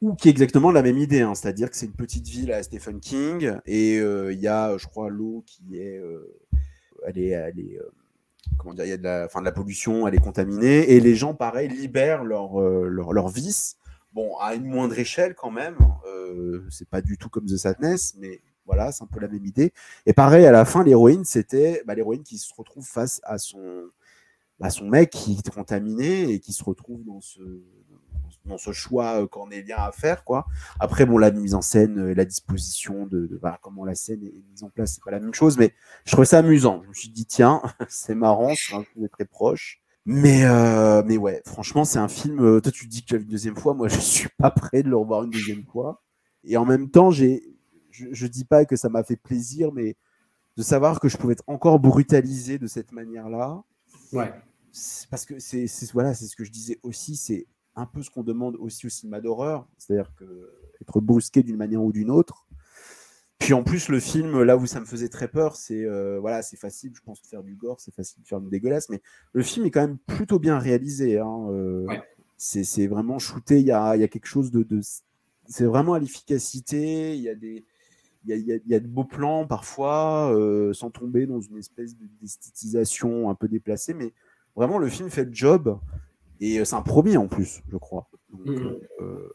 [0.00, 2.62] ou qui est exactement la même idée, hein, c'est-à-dire que c'est une petite ville à
[2.62, 6.40] Stephen King et euh, il y a, je crois, l'eau qui est, euh,
[7.04, 7.78] elle est, elle est
[8.60, 11.00] comment dire, il y a de la, enfin, de la pollution, elle est contaminée et
[11.00, 13.76] les gens, pareil, libèrent leur, euh, leur vice.
[14.12, 15.76] Bon, à une moindre échelle quand même,
[16.06, 19.44] euh, c'est pas du tout comme The Sadness, mais voilà, c'est un peu la même
[19.46, 19.72] idée.
[20.04, 23.88] Et pareil, à la fin, l'héroïne, c'était bah, l'héroïne qui se retrouve face à son,
[24.60, 27.40] à son mec qui est contaminé et qui se retrouve dans ce,
[28.44, 30.24] dans ce choix euh, cornélien à faire.
[30.24, 30.46] quoi.
[30.78, 34.34] Après, bon, la mise en scène, euh, la disposition de, de comment la scène est
[34.50, 35.74] mise en place, c'est pas la même chose, mais
[36.04, 36.82] je trouvais ça amusant.
[36.84, 39.80] Je me suis dit, tiens, c'est marrant, c'est un film très proche.
[40.06, 42.60] Mais, euh, mais ouais, franchement, c'est un film.
[42.60, 43.74] toi, tu te dis que tu as vu une deuxième fois.
[43.74, 46.02] Moi, je suis pas prêt de le revoir une deuxième fois.
[46.44, 47.42] Et en même temps, j'ai,
[47.90, 49.96] je, je dis pas que ça m'a fait plaisir, mais
[50.56, 53.62] de savoir que je pouvais être encore brutalisé de cette manière-là,
[54.12, 54.32] Ouais.
[55.10, 58.10] parce que c'est c'est- voilà, c'est ce que je disais aussi, c'est un peu ce
[58.10, 62.46] qu'on demande aussi au cinéma d'horreur, c'est-à-dire que être brusqué d'une manière ou d'une autre.
[63.38, 66.42] Puis en plus, le film, là où ça me faisait très peur, c'est euh, voilà,
[66.42, 69.00] c'est facile, je pense, de faire du gore, c'est facile de faire du dégueulasse, mais
[69.32, 71.18] le film est quand même plutôt bien réalisé.
[71.18, 72.02] hein, euh, Ouais.
[72.36, 74.80] c'est vraiment shooté, il y a, il y a quelque chose de, de
[75.46, 77.64] c'est vraiment à l'efficacité, il y a des
[78.24, 80.90] il y a, il y a- il y a de beaux plans parfois, euh, sans
[80.90, 84.12] tomber dans une espèce de- d'esthétisation un peu déplacée, mais
[84.54, 85.78] vraiment le film fait le job
[86.40, 88.08] et euh, c'est un premier en plus, je crois.
[88.32, 88.78] Donc, Mhm.
[89.00, 89.32] euh,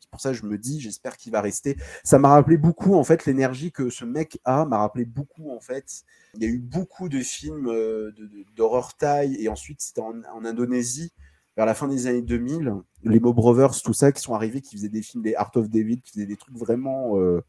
[0.00, 1.76] c'est pour ça que je me dis, j'espère qu'il va rester.
[2.04, 5.60] Ça m'a rappelé beaucoup en fait l'énergie que ce mec a, m'a rappelé beaucoup en
[5.60, 6.02] fait.
[6.34, 8.12] Il y a eu beaucoup de films euh,
[8.56, 11.12] d'horreur taille et ensuite c'était en, en Indonésie
[11.56, 12.74] vers la fin des années 2000,
[13.04, 15.68] les Mo Brothers, tout ça, qui sont arrivés, qui faisaient des films, des Art of
[15.70, 17.40] David, qui faisaient des trucs vraiment, euh,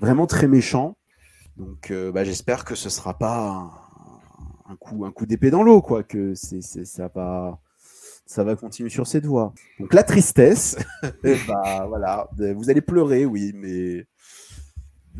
[0.00, 0.96] vraiment très méchants.
[1.56, 3.50] Donc, euh, bah, j'espère que ce sera pas
[4.66, 7.58] un, un coup, un coup d'épée dans l'eau, quoi, que c'est- ça va,
[8.26, 9.52] ça va continuer sur cette voie.
[9.78, 10.76] Donc, la tristesse,
[11.46, 14.06] bah, voilà, vous allez pleurer, oui, mais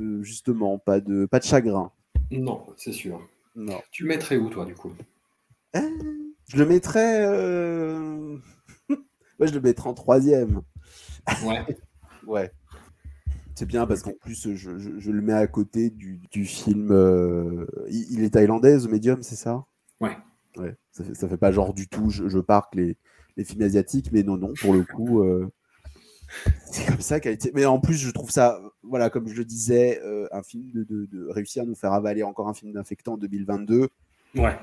[0.01, 1.91] euh, justement, pas de, pas de chagrin.
[2.31, 3.21] Non, c'est sûr.
[3.55, 3.81] Non.
[3.91, 4.93] Tu le mettrais où, toi, du coup?
[5.77, 5.81] Euh,
[6.49, 8.37] je le mettrais, euh...
[8.89, 10.63] ouais, je le mettrais en troisième.
[11.45, 11.65] Ouais.
[12.27, 12.51] Ouais.
[13.55, 16.89] C'est bien parce qu'en plus, je, je- je le mets à côté du, du film.
[16.91, 19.67] euh, Il, il est thaïlandais, The Medium, c'est ça?
[20.01, 20.17] Ouais.
[20.57, 20.75] Ouais.
[20.93, 22.97] Ça fait, ça fait pas genre du tout, je, je parque les,
[23.37, 25.51] les films asiatiques, mais non, non, pour le coup, euh,
[26.71, 27.51] c'est comme ça qu'a été.
[27.55, 30.85] Mais en plus, je trouve ça, voilà, comme je le disais, euh, un film de,
[30.85, 33.89] de- de réussir à nous faire avaler encore un film d'infectant en 2022,
[34.37, 34.57] Ouais.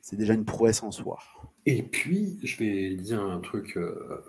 [0.00, 1.18] c'est déjà une prouesse en soi.
[1.66, 4.22] Et puis, je vais dire un truc euh,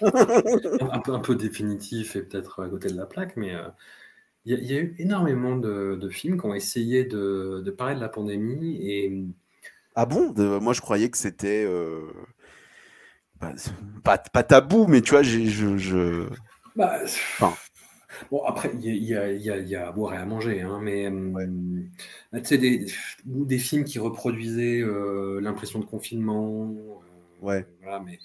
[0.02, 3.54] un, peu, un peu définitif et peut-être à côté de la plaque, mais
[4.46, 7.62] il y, a- il y a eu énormément de, de films qui ont essayé de,
[7.64, 9.24] de parler de la pandémie et
[9.96, 10.30] Ah bon?
[10.32, 12.02] De- Moi, je croyais que c'était euh,
[13.38, 13.52] pas,
[14.02, 15.44] pas, pas tabou, mais tu vois, je,
[15.76, 16.28] je-
[16.74, 17.00] Bah,
[17.38, 17.58] Enfin.
[18.30, 21.90] Bon, après, il y a, y y à boire et à manger, hein, mais hum,
[22.34, 22.86] tu sais, des,
[23.28, 26.74] ou des films qui reproduisaient euh, l'impression de confinement.
[26.74, 26.94] euh,
[27.40, 27.66] Ouais.
[27.82, 28.18] Voilà, mais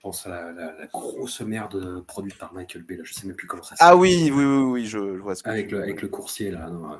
[0.00, 3.36] pense à la, la- la grosse merde produite par Michael Bay, là, je sais même
[3.36, 3.96] plus comment ça Ah s'appelle.
[3.96, 6.08] oui, oui, oui, oui, je, je vois ce que Avec tu le, veux avec le
[6.08, 6.68] coursier, là.
[6.70, 6.98] Non,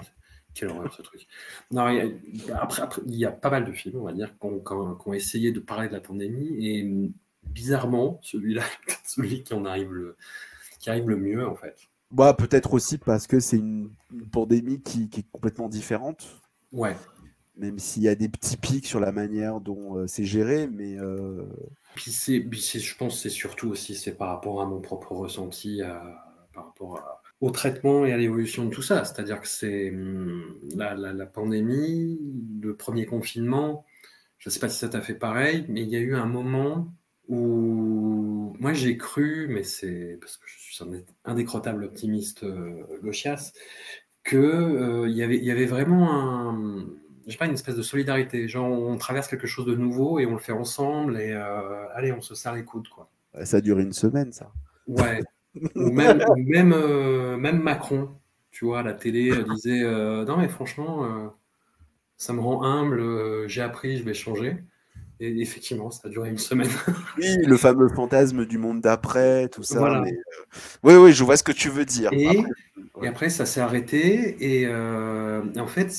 [0.55, 1.27] quelle horreur, ce truc.
[1.71, 4.13] Non, il y a- après, après, il y a pas mal de films, on va
[4.13, 4.61] dire, qui ont,
[4.97, 7.11] qui essayé de parler de la pandémie, et
[7.45, 10.17] bizarrement, celui-là est celui qui en arrive le,
[10.81, 11.77] qui arrive le mieux, en fait.
[12.13, 16.41] Bah, peut-être aussi parce que c'est une, une pandémie qui, qui est complètement différente.
[16.73, 16.97] Ouais.
[17.57, 20.97] même s'il y a des petits pics sur la manière dont euh, c'est géré, mais
[20.99, 21.45] euh,
[21.95, 25.83] Puis c'est, je pense que c'est surtout aussi c'est par rapport à mon propre ressenti,
[25.83, 29.05] à- par rapport au traitement et à l'évolution de tout ça.
[29.05, 32.19] C'est-à-dire que c'est hum, la, pandémie,
[32.63, 33.85] le premier confinement.
[34.39, 36.27] Je ne sais pas si ça t'a fait pareil, mais il y a eu un
[36.27, 36.93] moment
[37.29, 40.91] où moi j'ai cru, mais c'est parce que je suis un
[41.25, 43.53] indécrottable optimiste euh, gauchias,
[44.23, 46.87] que euh, y avait, y avait vraiment un,
[47.27, 48.49] je sais pas, une espèce de solidarité.
[48.49, 52.13] Genre, on traverse quelque chose de nouveau et on le fait ensemble et euh, allez,
[52.13, 53.11] on se serre les coudes, quoi.
[53.45, 54.53] ça a duré une semaine, ça.
[54.87, 55.23] Ouais.
[55.75, 58.11] ou même, même, euh, même Macron,
[58.51, 61.33] tu vois, à la télé euh, disait euh, non mais franchement,
[62.17, 63.49] ça me rend humble.
[63.49, 64.57] j'ai appris, je vais changer.
[65.23, 66.69] Et effectivement, ça a duré une semaine.
[67.19, 69.79] Oui, le fameux fantasme du monde d'après, tout ça.
[69.79, 70.01] Voilà.
[70.01, 70.17] mais,
[70.83, 72.11] Oui, oui, je vois ce que tu veux dire.
[72.13, 72.51] Et, Après,
[73.03, 74.37] et après, ça s'est arrêté.
[74.41, 75.91] Et en fait,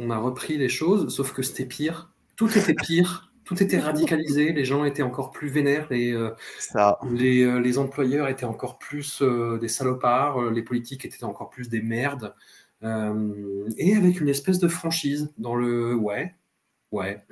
[0.00, 2.10] on a repris les choses, sauf que c'était pire.
[2.36, 3.32] Tout était pire.
[3.44, 4.52] Tout était radicalisé.
[4.52, 5.86] Les gens étaient encore plus vénères.
[5.90, 10.50] Les, euh, ça, les, euh, les employeurs étaient encore plus euh, des salopards.
[10.50, 12.34] Les politiques étaient encore plus des merdes.
[12.82, 16.34] Et avec une espèce de franchise dans le ouais,
[16.92, 17.22] ouais,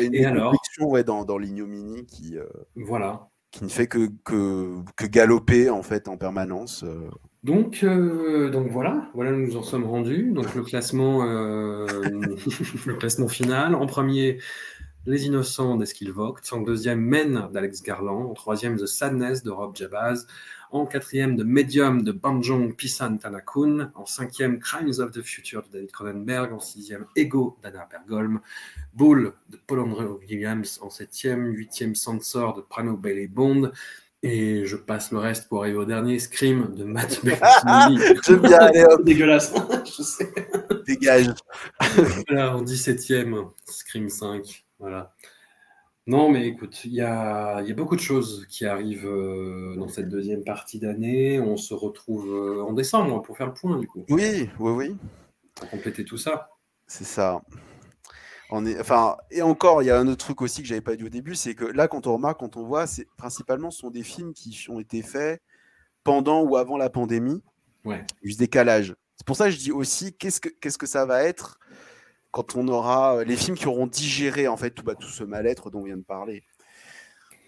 [0.00, 2.38] une Et alors ouais, dans, dans l'ignominie qui,
[2.74, 3.28] voilà.
[3.50, 6.82] qui ne fait que, que, que galoper en fait en permanence.
[7.44, 10.32] Donc, euh, donc voilà, voilà, nous en sommes rendus.
[10.32, 11.86] Donc le classement, euh,
[12.86, 13.74] le classement final.
[13.74, 14.38] En premier,
[15.04, 16.14] Les Innocents d'Eskil.
[16.52, 18.30] En deuxième, Men d'Alex Garland.
[18.30, 20.26] En troisième, The Sadness de Rob Jabaz.
[20.70, 23.92] En quatrième, The Medium de Banjong Pisan Tanakun.
[23.94, 26.50] En cinquième, Crimes of the Future de David Cronenberg.
[26.50, 28.40] En sixième, Ego d'Anna Pergolm.
[28.94, 30.80] Bull de Paul André Williams.
[30.80, 33.70] En septième, huitième, Sansor de Prano Bailey Bond.
[34.26, 37.98] Et je passe le reste pour arriver au dernier, Scream de Matt Bertini.
[38.26, 39.52] J'aime bien, allez hop, dégueulasse,
[39.84, 40.32] je sais.
[40.86, 41.26] dégage.
[42.28, 44.64] Voilà, en 17ème, Scream 5.
[44.78, 45.12] Voilà.
[46.06, 49.74] Non, mais écoute, il y a, il y a beaucoup de choses qui arrivent euh,
[49.76, 51.38] dans cette deuxième partie d'année.
[51.40, 54.96] On se retrouve euh, en décembre pour faire le point, du coup, Oui, oui, oui,
[55.54, 56.48] pour compléter tout ça.
[56.86, 57.42] c'est ça.
[58.56, 60.94] On est, enfin, et encore, il y a un autre truc aussi que j'avais pas
[60.94, 63.80] dit au début, c'est que là, quand on remarque, quand on voit, c'est principalement ce
[63.80, 65.42] sont des films qui ont été faits
[66.04, 67.42] pendant ou avant la pandémie.
[67.84, 68.04] Ouais.
[68.22, 68.94] Il y a eu ce décalage.
[69.16, 71.58] C'est pour ça que je dis aussi, qu'est-ce que, qu'est-ce que ça va être
[72.30, 75.24] quand on aura euh, les films qui auront digéré en fait tout, bah, tout ce
[75.24, 76.44] mal-être dont on vient de parler.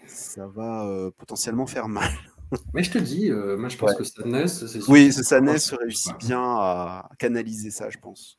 [0.09, 2.11] Ça va euh, potentiellement faire mal.
[2.75, 3.97] Mais je te dis, euh, moi je pense Ouais.
[3.97, 4.65] que Sadness.
[4.89, 8.39] Oui, ce Sadness réussit bien à canaliser ça, je pense.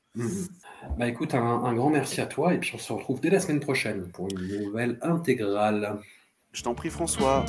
[0.98, 3.60] Bah écoute, un, grand merci à toi et puis on se retrouve dès la semaine
[3.60, 6.00] prochaine pour une nouvelle intégrale.
[6.54, 7.46] Je t'en prie, François.